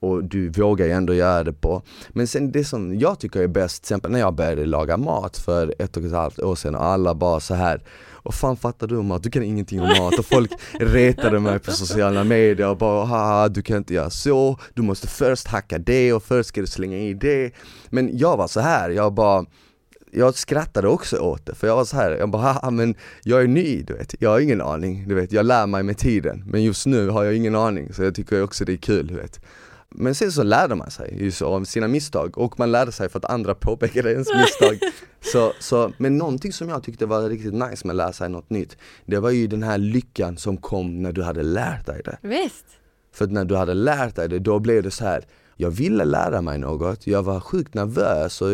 och 0.00 0.24
du 0.24 0.48
vågar 0.48 0.86
ju 0.86 0.92
ändå 0.92 1.14
göra 1.14 1.44
det 1.44 1.52
på. 1.52 1.82
Men 2.08 2.26
sen 2.26 2.52
det 2.52 2.64
som 2.64 2.98
jag 2.98 3.18
tycker 3.18 3.42
är 3.42 3.48
bäst, 3.48 3.82
till 3.82 3.84
exempel 3.84 4.10
när 4.10 4.18
jag 4.18 4.34
började 4.34 4.66
laga 4.66 4.96
mat 4.96 5.36
för 5.36 5.74
ett 5.78 5.96
och 5.96 6.04
ett 6.04 6.12
halvt 6.12 6.38
år 6.38 6.54
sedan 6.54 6.74
och 6.74 6.84
alla 6.84 7.14
bara 7.14 7.40
så 7.40 7.54
här 7.54 7.82
och 8.22 8.34
fan 8.34 8.56
fattar 8.56 8.86
du 8.86 8.96
om 8.96 9.06
mat? 9.06 9.22
Du 9.22 9.30
kan 9.30 9.42
ingenting 9.42 9.80
om 9.80 9.88
mat 9.88 10.18
och 10.18 10.26
folk 10.26 10.52
retade 10.72 11.40
mig 11.40 11.58
på 11.58 11.72
sociala 11.72 12.24
medier 12.24 12.68
och 12.68 12.76
bara 12.76 13.04
haha 13.04 13.48
du 13.48 13.62
kan 13.62 13.76
inte 13.76 13.94
göra 13.94 14.10
så, 14.10 14.58
du 14.74 14.82
måste 14.82 15.06
först 15.06 15.46
hacka 15.46 15.78
det 15.78 16.12
och 16.12 16.22
först 16.22 16.48
ska 16.48 16.60
du 16.60 16.66
slänga 16.66 16.98
i 16.98 17.14
det. 17.14 17.52
Men 17.88 18.18
jag 18.18 18.36
var 18.36 18.48
så 18.48 18.60
här, 18.60 18.90
jag 18.90 19.12
bara 19.12 19.46
jag 20.12 20.34
skrattade 20.34 20.88
också 20.88 21.18
åt 21.18 21.46
det, 21.46 21.54
för 21.54 21.66
jag 21.66 21.76
var 21.76 21.84
så 21.84 21.96
här, 21.96 22.10
jag 22.10 22.30
bara 22.30 22.42
haha 22.42 22.70
men 22.70 22.94
jag 23.22 23.42
är 23.42 23.46
ny 23.46 23.82
du 23.82 23.94
vet, 23.94 24.14
jag 24.18 24.30
har 24.30 24.40
ingen 24.40 24.60
aning, 24.60 25.08
du 25.08 25.14
vet, 25.14 25.32
jag 25.32 25.46
lär 25.46 25.66
mig 25.66 25.82
med 25.82 25.98
tiden. 25.98 26.44
Men 26.46 26.62
just 26.62 26.86
nu 26.86 27.08
har 27.08 27.24
jag 27.24 27.36
ingen 27.36 27.56
aning, 27.56 27.92
så 27.92 28.02
jag 28.02 28.14
tycker 28.14 28.42
också 28.42 28.64
det 28.64 28.72
är 28.72 28.76
kul 28.76 29.06
du 29.06 29.14
vet 29.14 29.40
men 29.90 30.14
sen 30.14 30.32
så 30.32 30.42
lärde 30.42 30.74
man 30.74 30.90
sig 30.90 31.18
ju 31.22 31.30
så 31.30 31.46
av 31.46 31.64
sina 31.64 31.88
misstag 31.88 32.38
och 32.38 32.58
man 32.58 32.72
lärde 32.72 32.92
sig 32.92 33.08
för 33.08 33.18
att 33.18 33.24
andra 33.24 33.54
påpekade 33.54 34.12
ens 34.12 34.28
misstag. 34.34 34.78
så, 35.32 35.52
så, 35.60 35.92
men 35.98 36.18
någonting 36.18 36.52
som 36.52 36.68
jag 36.68 36.82
tyckte 36.82 37.06
var 37.06 37.28
riktigt 37.28 37.54
nice 37.54 37.86
med 37.86 37.90
att 37.90 37.96
lära 37.96 38.12
sig 38.12 38.28
något 38.28 38.50
nytt, 38.50 38.76
det 39.06 39.18
var 39.18 39.30
ju 39.30 39.46
den 39.46 39.62
här 39.62 39.78
lyckan 39.78 40.36
som 40.36 40.56
kom 40.56 41.02
när 41.02 41.12
du 41.12 41.22
hade 41.22 41.42
lärt 41.42 41.86
dig 41.86 42.02
det. 42.04 42.18
Visst. 42.22 42.64
För 43.12 43.26
när 43.26 43.44
du 43.44 43.56
hade 43.56 43.74
lärt 43.74 44.16
dig 44.16 44.28
det, 44.28 44.38
då 44.38 44.58
blev 44.58 44.82
det 44.82 44.90
så 44.90 45.04
här 45.04 45.24
jag 45.60 45.70
ville 45.70 46.04
lära 46.04 46.42
mig 46.42 46.58
något, 46.58 47.06
jag 47.06 47.22
var 47.22 47.40
sjukt 47.40 47.74
nervös 47.74 48.42
och 48.42 48.48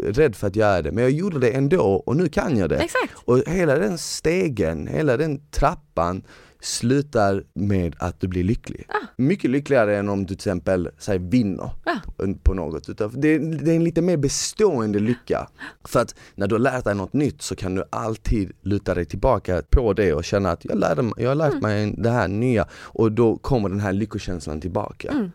rädd 0.00 0.36
för 0.36 0.46
att 0.46 0.56
göra 0.56 0.82
det, 0.82 0.92
men 0.92 1.04
jag 1.04 1.10
gjorde 1.10 1.38
det 1.38 1.50
ändå 1.50 1.82
och 2.06 2.16
nu 2.16 2.28
kan 2.28 2.56
jag 2.56 2.68
det. 2.68 2.76
Exakt. 2.76 3.12
Och 3.24 3.42
hela 3.46 3.74
den 3.74 3.98
stegen, 3.98 4.86
hela 4.86 5.16
den 5.16 5.40
trappan 5.50 6.22
slutar 6.60 7.44
med 7.54 7.96
att 7.98 8.20
du 8.20 8.28
blir 8.28 8.44
lycklig. 8.44 8.86
Ah. 8.88 9.06
Mycket 9.16 9.50
lyckligare 9.50 9.96
än 9.96 10.08
om 10.08 10.20
du 10.20 10.26
till 10.26 10.34
exempel 10.34 10.90
säg, 10.98 11.18
vinner 11.18 11.70
ah. 11.84 12.24
på 12.42 12.54
något. 12.54 12.86
Det, 12.96 13.38
det 13.38 13.70
är 13.70 13.76
en 13.76 13.84
lite 13.84 14.02
mer 14.02 14.16
bestående 14.16 14.98
lycka. 14.98 15.48
För 15.84 16.00
att 16.00 16.14
när 16.34 16.46
du 16.46 16.54
har 16.54 16.60
lärt 16.60 16.84
dig 16.84 16.94
något 16.94 17.12
nytt 17.12 17.42
så 17.42 17.56
kan 17.56 17.74
du 17.74 17.84
alltid 17.90 18.52
luta 18.62 18.94
dig 18.94 19.04
tillbaka 19.04 19.62
på 19.70 19.92
det 19.92 20.12
och 20.14 20.24
känna 20.24 20.50
att 20.50 20.64
jag, 20.64 20.78
lärde, 20.78 21.10
jag 21.16 21.30
har 21.30 21.34
lärt 21.34 21.52
mm. 21.52 21.62
mig 21.62 21.94
det 21.98 22.10
här 22.10 22.28
nya 22.28 22.68
och 22.72 23.12
då 23.12 23.36
kommer 23.36 23.68
den 23.68 23.80
här 23.80 23.92
lyckokänslan 23.92 24.60
tillbaka. 24.60 25.08
Mm. 25.08 25.30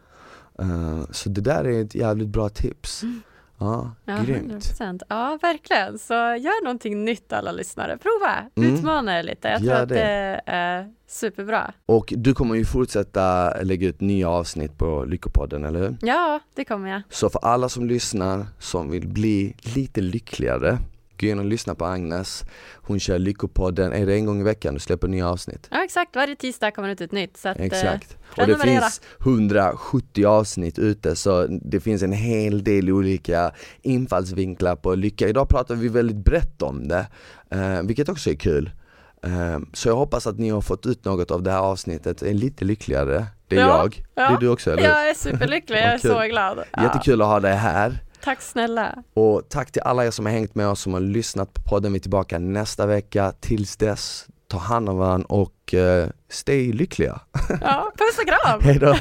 Uh, 0.61 1.05
så 1.11 1.30
det 1.30 1.41
där 1.41 1.63
är 1.63 1.82
ett 1.82 1.95
jävligt 1.95 2.28
bra 2.28 2.49
tips. 2.49 3.03
Mm. 3.03 3.21
Ja, 3.64 3.91
ja 4.05 4.24
grymt. 4.24 4.53
100%. 4.53 5.01
Ja, 5.09 5.39
verkligen. 5.41 5.99
Så 5.99 6.14
gör 6.14 6.64
någonting 6.64 7.05
nytt 7.05 7.34
alla 7.34 7.51
lyssnare. 7.51 7.97
Prova, 7.97 8.49
mm. 8.55 8.74
utmana 8.74 9.20
er 9.20 9.24
lite. 9.24 9.47
Jag 9.47 9.61
tror 9.61 9.74
att 9.74 9.89
det 9.89 10.41
är 10.45 10.89
superbra. 11.07 11.74
Och 11.86 12.14
du 12.18 12.34
kommer 12.34 12.55
ju 12.55 12.66
fortsätta 12.66 13.53
lägga 13.61 13.88
ut 13.88 14.01
nya 14.01 14.30
avsnitt 14.30 14.78
på 14.78 15.05
Lyckopodden, 15.05 15.66
eller 15.66 15.80
hur? 15.80 15.97
Ja, 16.01 16.39
det 16.55 16.66
kommer 16.66 16.89
jag. 16.89 17.01
Så 17.09 17.30
för 17.30 17.39
alla 17.45 17.70
som 17.70 17.86
lyssnar, 17.86 18.45
som 18.59 18.91
vill 18.91 19.07
bli 19.07 19.55
lite 19.76 20.01
lyckligare, 20.01 20.78
gå 21.24 21.32
in 21.32 21.39
och 21.39 21.45
lyssna 21.45 21.76
på 21.76 21.86
Agnes. 21.86 22.43
Hon 22.74 22.99
kör 22.99 23.19
Lyckopodden, 23.19 23.93
är 23.93 24.05
det 24.05 24.13
en 24.13 24.26
gång 24.26 24.41
i 24.41 24.43
veckan 24.43 24.74
du 24.74 24.80
släpper 24.80 25.07
nya 25.07 25.30
avsnitt? 25.30 25.67
Ja 25.71 25.84
exakt, 25.84 26.15
varje 26.15 26.36
tisdag 26.36 26.71
kommer 26.71 26.88
det 26.88 26.93
ut 26.93 27.01
ett 27.01 27.11
nytt. 27.11 27.38
Så 27.38 27.49
att, 27.49 27.59
eh, 27.59 27.65
exakt. 27.65 28.17
och 28.38 28.47
det 28.47 28.57
finns 28.57 29.01
170 29.19 30.26
avsnitt 30.26 30.80
ute 30.80 31.15
så 31.15 31.47
det 31.47 31.80
finns 31.80 32.03
en 32.03 32.11
hel 32.11 32.63
del 32.63 32.89
olika 32.89 33.51
infallsvinklar 33.82 34.76
på 34.76 34.95
lycka. 34.95 35.28
Idag 35.28 35.49
pratar 35.49 35.76
vi 35.76 35.88
väldigt 35.88 36.17
brett 36.17 36.61
om 36.61 36.88
det, 36.88 37.07
eh, 37.49 37.82
vilket 37.84 38.09
också 38.09 38.30
är 38.30 38.36
kul. 38.36 38.71
Eh, 39.24 39.59
så 39.74 39.89
jag 39.89 39.95
hoppas 39.95 40.28
att 40.28 40.39
ni 40.39 40.49
har 40.49 40.61
fått 40.61 40.86
ut 40.86 41.05
något 41.05 41.32
av 41.32 41.43
det 41.43 41.51
här 41.51 41.59
avsnittet, 41.59 42.21
är 42.21 42.34
lite 42.34 42.65
lyckligare. 42.65 43.26
Det 43.47 43.55
är 43.55 43.59
ja, 43.59 43.78
jag, 43.78 44.03
ja. 44.15 44.30
det 44.30 44.36
är 44.36 44.39
du 44.39 44.49
också 44.49 44.71
eller 44.71 44.84
Jag 44.84 45.09
är 45.09 45.13
superlycklig, 45.13 45.78
jag 45.78 45.84
är 45.84 45.97
så 46.13 46.19
glad. 46.19 46.63
Jättekul 46.82 47.21
att 47.21 47.28
ha 47.28 47.39
dig 47.39 47.55
här. 47.55 48.03
Tack 48.24 48.41
snälla. 48.41 48.95
Och 49.13 49.49
tack 49.49 49.71
till 49.71 49.82
alla 49.82 50.05
er 50.05 50.11
som 50.11 50.26
har 50.26 50.34
hängt 50.34 50.55
med 50.55 50.67
oss, 50.67 50.82
som 50.82 50.93
har 50.93 50.99
lyssnat 50.99 51.53
på 51.53 51.61
podden. 51.61 51.93
Vi 51.93 51.99
är 51.99 52.01
tillbaka 52.01 52.39
nästa 52.39 52.86
vecka. 52.86 53.34
Tills 53.39 53.78
dess, 53.78 54.28
ta 54.47 54.57
hand 54.57 54.89
om 54.89 54.97
varandra 54.97 55.26
och 55.30 55.74
uh, 55.74 56.07
stay 56.30 56.74
lyckliga. 56.74 57.21
Ja, 57.61 57.91
puss 57.97 58.19
och 58.19 58.28
kram. 58.28 58.61
Hejdå. 58.63 58.95